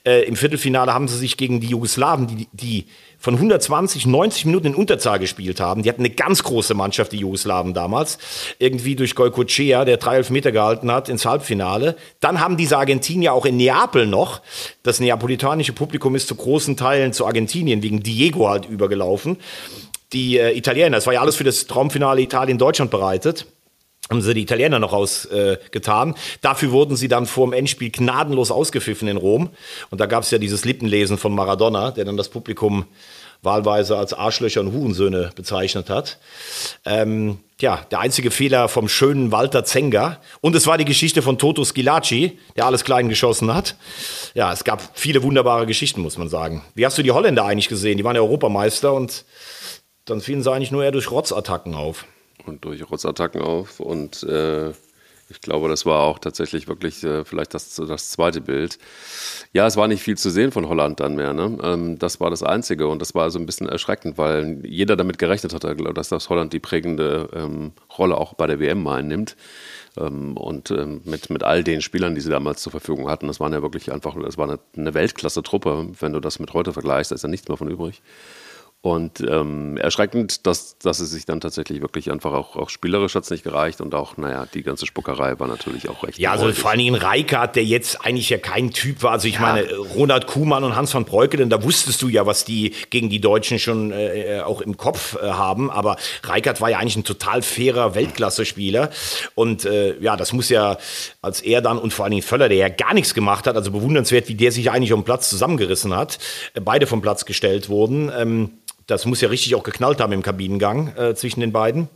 Äh, 0.05 0.23
Im 0.25 0.35
Viertelfinale 0.35 0.93
haben 0.93 1.07
sie 1.07 1.17
sich 1.17 1.37
gegen 1.37 1.59
die 1.61 1.67
Jugoslawen, 1.67 2.27
die, 2.27 2.47
die 2.51 2.85
von 3.17 3.33
120, 3.33 4.05
90 4.05 4.45
Minuten 4.45 4.67
in 4.67 4.75
Unterzahl 4.75 5.17
gespielt 5.17 5.59
haben. 5.59 5.81
Die 5.81 5.89
hatten 5.89 6.01
eine 6.01 6.11
ganz 6.11 6.43
große 6.43 6.75
Mannschaft, 6.75 7.11
die 7.11 7.17
Jugoslawen 7.17 7.73
damals. 7.73 8.19
Irgendwie 8.59 8.95
durch 8.95 9.15
Goycochea, 9.15 9.83
der 9.83 9.97
drei 9.97 10.17
Elfmeter 10.17 10.51
gehalten 10.51 10.91
hat, 10.91 11.09
ins 11.09 11.25
Halbfinale. 11.25 11.95
Dann 12.19 12.39
haben 12.39 12.55
diese 12.55 12.77
Argentinier 12.77 13.33
auch 13.33 13.45
in 13.45 13.57
Neapel 13.57 14.05
noch. 14.05 14.41
Das 14.83 14.99
neapolitanische 14.99 15.73
Publikum 15.73 16.13
ist 16.15 16.27
zu 16.27 16.35
großen 16.35 16.77
Teilen 16.77 17.13
zu 17.13 17.25
Argentinien 17.25 17.81
wegen 17.81 18.03
Diego 18.03 18.47
halt 18.47 18.67
übergelaufen. 18.67 19.37
Die 20.13 20.37
äh, 20.37 20.55
Italiener, 20.55 20.91
das 20.91 21.07
war 21.07 21.15
ja 21.15 21.21
alles 21.21 21.35
für 21.35 21.43
das 21.43 21.65
Traumfinale 21.65 22.21
Italien-Deutschland 22.21 22.91
bereitet 22.91 23.47
haben 24.09 24.21
sie 24.21 24.33
die 24.33 24.41
Italiener 24.41 24.79
noch 24.79 24.93
ausgetan. 24.93 26.11
Äh, 26.11 26.13
Dafür 26.41 26.71
wurden 26.71 26.95
sie 26.95 27.07
dann 27.07 27.25
vor 27.25 27.47
dem 27.47 27.53
Endspiel 27.53 27.89
gnadenlos 27.89 28.51
ausgepfiffen 28.51 29.07
in 29.07 29.17
Rom. 29.17 29.49
Und 29.89 29.99
da 29.99 30.05
gab 30.05 30.23
es 30.23 30.31
ja 30.31 30.37
dieses 30.37 30.63
Lippenlesen 30.63 31.17
von 31.17 31.33
Maradona, 31.33 31.91
der 31.91 32.05
dann 32.05 32.17
das 32.17 32.29
Publikum 32.29 32.85
wahlweise 33.41 33.97
als 33.97 34.13
Arschlöcher 34.13 34.61
und 34.61 34.73
Hurensöhne 34.73 35.31
bezeichnet 35.35 35.89
hat. 35.89 36.19
Ähm, 36.85 37.39
ja, 37.61 37.85
der 37.89 37.99
einzige 37.99 38.31
Fehler 38.31 38.67
vom 38.67 38.89
schönen 38.89 39.31
Walter 39.31 39.63
Zenga. 39.63 40.19
Und 40.41 40.55
es 40.55 40.67
war 40.67 40.77
die 40.77 40.85
Geschichte 40.85 41.21
von 41.21 41.37
Toto 41.37 41.63
Schilacci, 41.63 42.37
der 42.55 42.65
alles 42.65 42.83
klein 42.83 43.09
geschossen 43.09 43.53
hat. 43.53 43.75
Ja, 44.33 44.51
es 44.51 44.63
gab 44.63 44.81
viele 44.93 45.23
wunderbare 45.23 45.65
Geschichten, 45.65 46.01
muss 46.01 46.17
man 46.17 46.27
sagen. 46.27 46.63
Wie 46.75 46.85
hast 46.85 46.97
du 46.97 47.03
die 47.03 47.11
Holländer 47.11 47.45
eigentlich 47.45 47.69
gesehen? 47.69 47.97
Die 47.97 48.03
waren 48.03 48.15
ja 48.15 48.21
Europameister 48.21 48.93
und 48.93 49.25
dann 50.05 50.21
fielen 50.21 50.43
sie 50.43 50.51
eigentlich 50.51 50.71
nur 50.71 50.83
eher 50.83 50.91
durch 50.91 51.09
Rotzattacken 51.09 51.73
auf 51.75 52.05
und 52.47 52.65
durch 52.65 52.89
Rotzattacken 52.89 53.41
auf. 53.41 53.79
Und 53.79 54.23
äh, 54.23 54.71
ich 55.27 55.41
glaube, 55.41 55.69
das 55.69 55.85
war 55.87 56.01
auch 56.01 56.19
tatsächlich 56.19 56.67
wirklich 56.67 57.03
äh, 57.03 57.25
vielleicht 57.25 57.55
das, 57.55 57.75
das 57.75 58.11
zweite 58.11 58.41
Bild. 58.41 58.77
Ja, 59.53 59.65
es 59.65 59.75
war 59.75 59.87
nicht 59.87 60.03
viel 60.03 60.17
zu 60.17 60.29
sehen 60.29 60.51
von 60.51 60.69
Holland 60.69 60.99
dann 60.99 61.15
mehr. 61.15 61.33
Ne? 61.33 61.57
Ähm, 61.63 61.97
das 61.97 62.19
war 62.19 62.29
das 62.29 62.43
Einzige 62.43 62.87
und 62.87 63.01
das 63.01 63.15
war 63.15 63.31
so 63.31 63.39
ein 63.39 63.47
bisschen 63.47 63.67
erschreckend, 63.67 64.19
weil 64.19 64.59
jeder 64.63 64.95
damit 64.95 65.17
gerechnet 65.17 65.53
hatte, 65.53 65.75
dass 65.75 66.09
das 66.09 66.29
Holland 66.29 66.53
die 66.53 66.59
prägende 66.59 67.29
ähm, 67.33 67.71
Rolle 67.97 68.17
auch 68.17 68.35
bei 68.35 68.45
der 68.45 68.59
WM 68.59 68.85
einnimmt. 68.87 69.35
Ähm, 69.97 70.37
und 70.37 70.69
ähm, 70.69 71.01
mit, 71.05 71.31
mit 71.31 71.43
all 71.43 71.63
den 71.63 71.81
Spielern, 71.81 72.13
die 72.13 72.21
sie 72.21 72.29
damals 72.29 72.61
zur 72.61 72.71
Verfügung 72.71 73.09
hatten, 73.09 73.27
das 73.27 73.39
waren 73.39 73.53
ja 73.53 73.63
wirklich 73.63 73.91
einfach, 73.91 74.15
das 74.21 74.37
war 74.37 74.47
eine, 74.47 74.59
eine 74.77 74.93
Weltklasse-Truppe. 74.93 75.87
Wenn 75.99 76.13
du 76.13 76.19
das 76.19 76.37
mit 76.37 76.53
heute 76.53 76.71
vergleichst, 76.71 77.11
da 77.11 77.15
ist 77.15 77.23
ja 77.23 77.29
nichts 77.29 77.47
mehr 77.47 77.57
von 77.57 77.69
übrig. 77.69 78.03
Und 78.85 79.19
ähm, 79.27 79.77
erschreckend, 79.77 80.45
dass, 80.45 80.77
dass 80.77 80.99
es 80.99 81.09
sich 81.09 81.25
dann 81.25 81.41
tatsächlich 81.41 81.81
wirklich 81.81 82.11
einfach 82.11 82.33
auch, 82.33 82.55
auch 82.55 82.69
spielerisch 82.69 83.15
hat 83.15 83.23
es 83.23 83.31
nicht 83.31 83.43
gereicht 83.43 83.81
und 83.81 83.95
auch, 83.95 84.15
naja, 84.17 84.45
die 84.53 84.61
ganze 84.61 84.85
Spuckerei 84.85 85.39
war 85.39 85.47
natürlich 85.47 85.89
auch 85.89 86.03
recht. 86.03 86.19
Ja, 86.19 86.33
also 86.33 86.53
vor 86.53 86.69
allen 86.69 86.77
Dingen 86.77 86.93
Reikart, 86.93 87.55
der 87.55 87.65
jetzt 87.65 88.05
eigentlich 88.05 88.29
ja 88.29 88.37
kein 88.37 88.69
Typ 88.69 89.01
war. 89.01 89.13
Also 89.13 89.27
ich 89.27 89.33
ja. 89.35 89.41
meine, 89.41 89.75
Ronald 89.95 90.27
Kuhmann 90.27 90.63
und 90.63 90.75
Hans 90.75 90.93
van 90.93 91.03
Breukelen, 91.03 91.49
da 91.49 91.63
wusstest 91.63 91.99
du 92.03 92.09
ja, 92.09 92.27
was 92.27 92.45
die 92.45 92.75
gegen 92.91 93.09
die 93.09 93.19
Deutschen 93.19 93.57
schon 93.57 93.91
äh, 93.91 94.43
auch 94.45 94.61
im 94.61 94.77
Kopf 94.77 95.15
äh, 95.15 95.29
haben. 95.31 95.71
Aber 95.71 95.97
Reikart 96.21 96.61
war 96.61 96.69
ja 96.69 96.77
eigentlich 96.77 96.97
ein 96.97 97.03
total 97.03 97.41
fairer 97.41 97.95
Weltklasse-Spieler. 97.95 98.91
Und 99.33 99.65
äh, 99.65 99.99
ja, 99.99 100.15
das 100.15 100.31
muss 100.31 100.49
ja, 100.49 100.77
als 101.23 101.41
er 101.41 101.63
dann 101.63 101.79
und 101.79 101.91
vor 101.91 102.05
allen 102.05 102.11
Dingen 102.11 102.21
Völler, 102.21 102.49
der 102.49 102.57
ja 102.59 102.69
gar 102.69 102.93
nichts 102.93 103.15
gemacht 103.15 103.47
hat, 103.47 103.55
also 103.55 103.71
bewundernswert, 103.71 104.27
wie 104.27 104.35
der 104.35 104.51
sich 104.51 104.69
eigentlich 104.69 104.93
um 104.93 105.03
Platz 105.03 105.27
zusammengerissen 105.31 105.95
hat, 105.95 106.19
äh, 106.53 106.61
beide 106.61 106.85
vom 106.85 107.01
Platz 107.01 107.25
gestellt 107.25 107.67
wurden. 107.67 108.11
Ähm, 108.15 108.51
das 108.87 109.05
muss 109.05 109.21
ja 109.21 109.29
richtig 109.29 109.55
auch 109.55 109.63
geknallt 109.63 110.01
haben 110.01 110.13
im 110.13 110.21
Kabinengang 110.21 110.95
äh, 110.95 111.15
zwischen 111.15 111.39
den 111.39 111.51
beiden. 111.51 111.89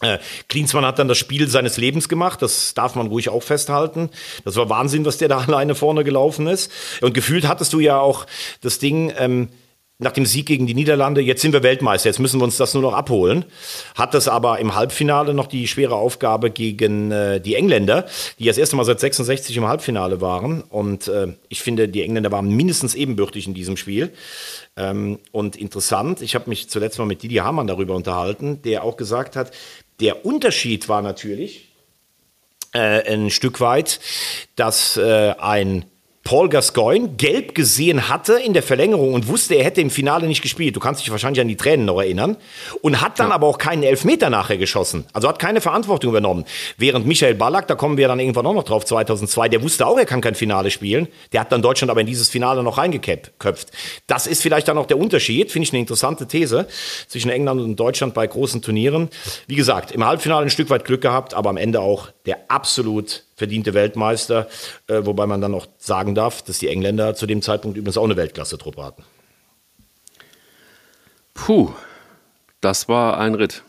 Äh, 0.00 0.18
Klinsmann 0.48 0.84
hat 0.84 0.98
dann 0.98 1.08
das 1.08 1.18
Spiel 1.18 1.48
seines 1.48 1.76
Lebens 1.76 2.08
gemacht, 2.08 2.40
das 2.40 2.74
darf 2.74 2.94
man 2.94 3.08
ruhig 3.08 3.30
auch 3.30 3.42
festhalten. 3.42 4.10
Das 4.44 4.54
war 4.56 4.68
Wahnsinn, 4.68 5.04
was 5.04 5.18
der 5.18 5.28
da 5.28 5.38
alleine 5.46 5.74
vorne 5.74 6.04
gelaufen 6.04 6.46
ist. 6.46 6.70
Und 7.00 7.14
gefühlt 7.14 7.48
hattest 7.48 7.72
du 7.72 7.80
ja 7.80 7.98
auch 7.98 8.26
das 8.60 8.78
Ding, 8.78 9.12
ähm, 9.18 9.48
nach 10.00 10.12
dem 10.12 10.26
Sieg 10.26 10.46
gegen 10.46 10.68
die 10.68 10.74
Niederlande, 10.74 11.20
jetzt 11.20 11.42
sind 11.42 11.52
wir 11.52 11.64
Weltmeister, 11.64 12.08
jetzt 12.08 12.20
müssen 12.20 12.40
wir 12.40 12.44
uns 12.44 12.56
das 12.56 12.72
nur 12.72 12.82
noch 12.84 12.94
abholen. 12.94 13.44
Hat 13.96 14.14
das 14.14 14.28
aber 14.28 14.60
im 14.60 14.76
Halbfinale 14.76 15.34
noch 15.34 15.48
die 15.48 15.66
schwere 15.66 15.96
Aufgabe 15.96 16.50
gegen 16.50 17.10
äh, 17.10 17.40
die 17.40 17.56
Engländer, 17.56 18.06
die 18.38 18.44
das 18.44 18.58
erste 18.58 18.76
Mal 18.76 18.84
seit 18.84 19.00
66 19.00 19.56
im 19.56 19.66
Halbfinale 19.66 20.20
waren. 20.20 20.62
Und 20.62 21.08
äh, 21.08 21.34
ich 21.48 21.62
finde, 21.62 21.88
die 21.88 22.02
Engländer 22.02 22.30
waren 22.30 22.48
mindestens 22.48 22.94
ebenbürtig 22.94 23.48
in 23.48 23.54
diesem 23.54 23.76
Spiel. 23.76 24.12
Ähm, 24.76 25.18
und 25.32 25.56
interessant, 25.56 26.22
ich 26.22 26.36
habe 26.36 26.48
mich 26.48 26.70
zuletzt 26.70 27.00
mal 27.00 27.04
mit 27.04 27.24
Didi 27.24 27.36
Hamann 27.36 27.66
darüber 27.66 27.96
unterhalten, 27.96 28.62
der 28.62 28.84
auch 28.84 28.96
gesagt 28.96 29.34
hat, 29.34 29.50
der 29.98 30.24
Unterschied 30.24 30.88
war 30.88 31.02
natürlich 31.02 31.72
äh, 32.72 33.12
ein 33.12 33.30
Stück 33.30 33.60
weit, 33.60 33.98
dass 34.54 34.96
äh, 34.96 35.34
ein 35.40 35.86
Paul 36.28 36.50
Gascoigne 36.50 37.08
gelb 37.16 37.54
gesehen 37.54 38.10
hatte 38.10 38.34
in 38.34 38.52
der 38.52 38.62
Verlängerung 38.62 39.14
und 39.14 39.28
wusste, 39.28 39.54
er 39.54 39.64
hätte 39.64 39.80
im 39.80 39.88
Finale 39.88 40.26
nicht 40.26 40.42
gespielt. 40.42 40.76
Du 40.76 40.78
kannst 40.78 41.00
dich 41.00 41.10
wahrscheinlich 41.10 41.40
an 41.40 41.48
die 41.48 41.56
Tränen 41.56 41.86
noch 41.86 42.02
erinnern. 42.02 42.36
Und 42.82 43.00
hat 43.00 43.18
dann 43.18 43.30
ja. 43.30 43.34
aber 43.34 43.46
auch 43.46 43.56
keinen 43.56 43.82
Elfmeter 43.82 44.28
nachher 44.28 44.58
geschossen. 44.58 45.06
Also 45.14 45.26
hat 45.26 45.38
keine 45.38 45.62
Verantwortung 45.62 46.10
übernommen. 46.10 46.44
Während 46.76 47.06
Michael 47.06 47.34
Ballack, 47.34 47.66
da 47.66 47.76
kommen 47.76 47.96
wir 47.96 48.08
dann 48.08 48.20
irgendwann 48.20 48.44
auch 48.44 48.52
noch 48.52 48.64
drauf, 48.64 48.84
2002, 48.84 49.48
der 49.48 49.62
wusste 49.62 49.86
auch, 49.86 49.96
er 49.96 50.04
kann 50.04 50.20
kein 50.20 50.34
Finale 50.34 50.70
spielen. 50.70 51.08
Der 51.32 51.40
hat 51.40 51.50
dann 51.50 51.62
Deutschland 51.62 51.90
aber 51.90 52.02
in 52.02 52.06
dieses 52.06 52.28
Finale 52.28 52.62
noch 52.62 52.76
reingeköpft. 52.76 53.70
Das 54.06 54.26
ist 54.26 54.42
vielleicht 54.42 54.68
dann 54.68 54.76
auch 54.76 54.84
der 54.84 54.98
Unterschied, 54.98 55.50
finde 55.50 55.64
ich 55.64 55.72
eine 55.72 55.80
interessante 55.80 56.28
These, 56.28 56.68
zwischen 57.06 57.30
England 57.30 57.62
und 57.62 57.76
Deutschland 57.76 58.12
bei 58.12 58.26
großen 58.26 58.60
Turnieren. 58.60 59.08
Wie 59.46 59.56
gesagt, 59.56 59.92
im 59.92 60.04
Halbfinale 60.04 60.44
ein 60.44 60.50
Stück 60.50 60.68
weit 60.68 60.84
Glück 60.84 61.00
gehabt, 61.00 61.32
aber 61.32 61.48
am 61.48 61.56
Ende 61.56 61.80
auch 61.80 62.08
der 62.28 62.38
absolut 62.48 63.24
verdiente 63.36 63.72
Weltmeister, 63.72 64.48
äh, 64.86 65.00
wobei 65.04 65.26
man 65.26 65.40
dann 65.40 65.54
auch 65.54 65.66
sagen 65.78 66.14
darf, 66.14 66.42
dass 66.42 66.58
die 66.58 66.68
Engländer 66.68 67.14
zu 67.14 67.26
dem 67.26 67.40
Zeitpunkt 67.40 67.78
übrigens 67.78 67.96
auch 67.96 68.04
eine 68.04 68.16
Weltklasse-Truppe 68.16 68.84
hatten. 68.84 69.02
Puh, 71.32 71.72
das 72.60 72.86
war 72.86 73.18
ein 73.18 73.34
Ritt, 73.34 73.62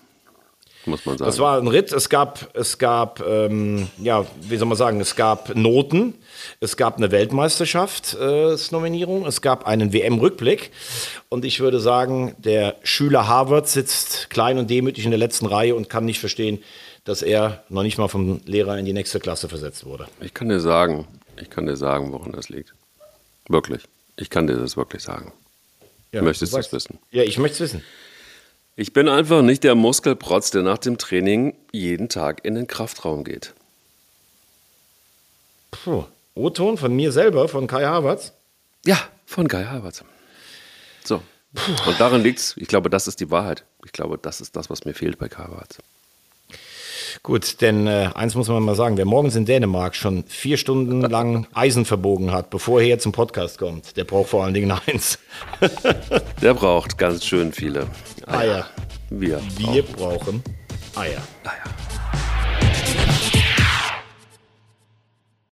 muss 0.86 1.06
man 1.06 1.18
sagen. 1.18 1.30
Das 1.30 1.40
war 1.40 1.58
ein 1.58 1.68
Ritt. 1.68 1.94
Es 1.94 2.10
gab, 2.10 2.50
es 2.54 2.78
gab, 2.78 3.26
ähm, 3.26 3.88
ja, 3.98 4.26
wie 4.42 4.58
soll 4.58 4.68
man 4.68 4.78
sagen, 4.78 5.00
es 5.00 5.16
gab 5.16 5.56
Noten, 5.56 6.16
es 6.60 6.76
gab 6.76 6.98
eine 6.98 7.12
Weltmeisterschaftsnominierung, 7.12 9.24
äh, 9.24 9.30
es 9.30 9.42
gab 9.42 9.68
einen 9.68 9.94
WM-Rückblick. 9.94 10.72
Und 11.30 11.46
ich 11.46 11.62
würde 11.62 11.80
sagen, 11.80 12.36
der 12.40 12.76
Schüler 12.84 13.30
Harvard 13.30 13.70
sitzt 13.70 14.30
klein 14.30 14.58
und 14.58 14.70
demütig 14.70 15.06
in 15.06 15.12
der 15.12 15.20
letzten 15.20 15.46
Reihe 15.46 15.76
und 15.76 15.90
kann 15.90 16.04
nicht 16.04 16.20
verstehen, 16.20 16.62
dass 17.10 17.24
er 17.24 17.64
noch 17.70 17.82
nicht 17.82 17.98
mal 17.98 18.08
vom 18.08 18.40
Lehrer 18.46 18.78
in 18.78 18.86
die 18.86 18.94
nächste 18.94 19.20
Klasse 19.20 19.50
versetzt 19.50 19.84
wurde. 19.84 20.08
Ich 20.22 20.36
kann 20.36 20.48
dir 20.48 20.60
sagen, 20.60 21.08
ich 21.42 21.50
kann 21.50 21.66
dir 21.66 21.76
sagen, 21.76 22.12
woran 22.12 22.34
das 22.34 22.50
liegt. 22.50 22.76
Wirklich. 23.48 23.82
Ich 24.16 24.30
kann 24.30 24.46
dir 24.46 24.58
das 24.58 24.78
wirklich 24.78 25.02
sagen. 25.02 25.34
Ja, 26.12 26.22
Möchtest 26.22 26.54
du 26.54 26.58
es 26.60 26.72
wissen? 26.72 27.00
Ja, 27.10 27.24
ich 27.24 27.40
möchte 27.40 27.56
es 27.56 27.74
wissen. 27.74 27.84
Ich 28.76 28.94
bin 28.94 29.10
einfach 29.10 29.42
nicht 29.42 29.64
der 29.64 29.74
Muskelprotz, 29.74 30.52
der 30.52 30.62
nach 30.62 30.78
dem 30.78 31.00
Training 31.00 31.56
jeden 31.72 32.10
Tag 32.10 32.46
in 32.46 32.54
den 32.54 32.68
Kraftraum 32.68 33.24
geht. 33.24 33.56
Puh. 35.72 36.04
O-Ton 36.36 36.78
von 36.78 36.96
mir 36.96 37.12
selber, 37.12 37.48
von 37.48 37.66
Kai 37.66 37.86
Havertz? 37.86 38.34
Ja, 38.86 39.00
von 39.26 39.48
Kai 39.48 39.66
Havertz. 39.66 40.04
So. 41.04 41.24
Puh. 41.56 41.90
Und 41.90 42.00
daran 42.00 42.22
liegt 42.22 42.38
es. 42.38 42.56
Ich 42.58 42.68
glaube, 42.68 42.92
das 42.92 43.08
ist 43.08 43.20
die 43.20 43.32
Wahrheit. 43.32 43.66
Ich 43.84 43.94
glaube, 43.94 44.20
das 44.20 44.42
ist 44.42 44.56
das, 44.56 44.70
was 44.70 44.86
mir 44.86 44.94
fehlt 44.94 45.18
bei 45.18 45.28
Kai 45.28 45.46
Havertz. 45.46 45.80
Gut, 47.24 47.62
denn 47.62 47.88
äh, 47.88 48.10
eins 48.16 48.36
muss 48.36 48.48
man 48.48 48.64
mal 48.64 48.76
sagen, 48.76 48.98
wer 48.98 49.06
morgens 49.06 49.36
in 49.36 49.46
Dänemark 49.46 49.96
schon 49.96 50.24
vier 50.28 50.58
Stunden 50.58 51.02
lang 51.10 51.48
Eisen 51.54 51.86
verbogen 51.86 52.32
hat, 52.32 52.50
bevor 52.50 52.80
er 52.80 52.86
hier 52.86 53.00
zum 53.00 53.12
Podcast 53.12 53.58
kommt, 53.58 53.98
der 53.98 54.04
braucht 54.04 54.30
vor 54.30 54.44
allen 54.44 54.54
Dingen 54.54 54.72
eins. 54.72 55.20
der 56.42 56.54
braucht 56.54 56.98
ganz 56.98 57.26
schön 57.26 57.52
viele 57.54 57.88
Eier. 58.26 58.40
Eier. 58.40 58.66
Wir, 59.10 59.42
Wir 59.58 59.84
brauchen 59.84 60.44
Eier. 60.96 61.22
Eier. 61.44 61.89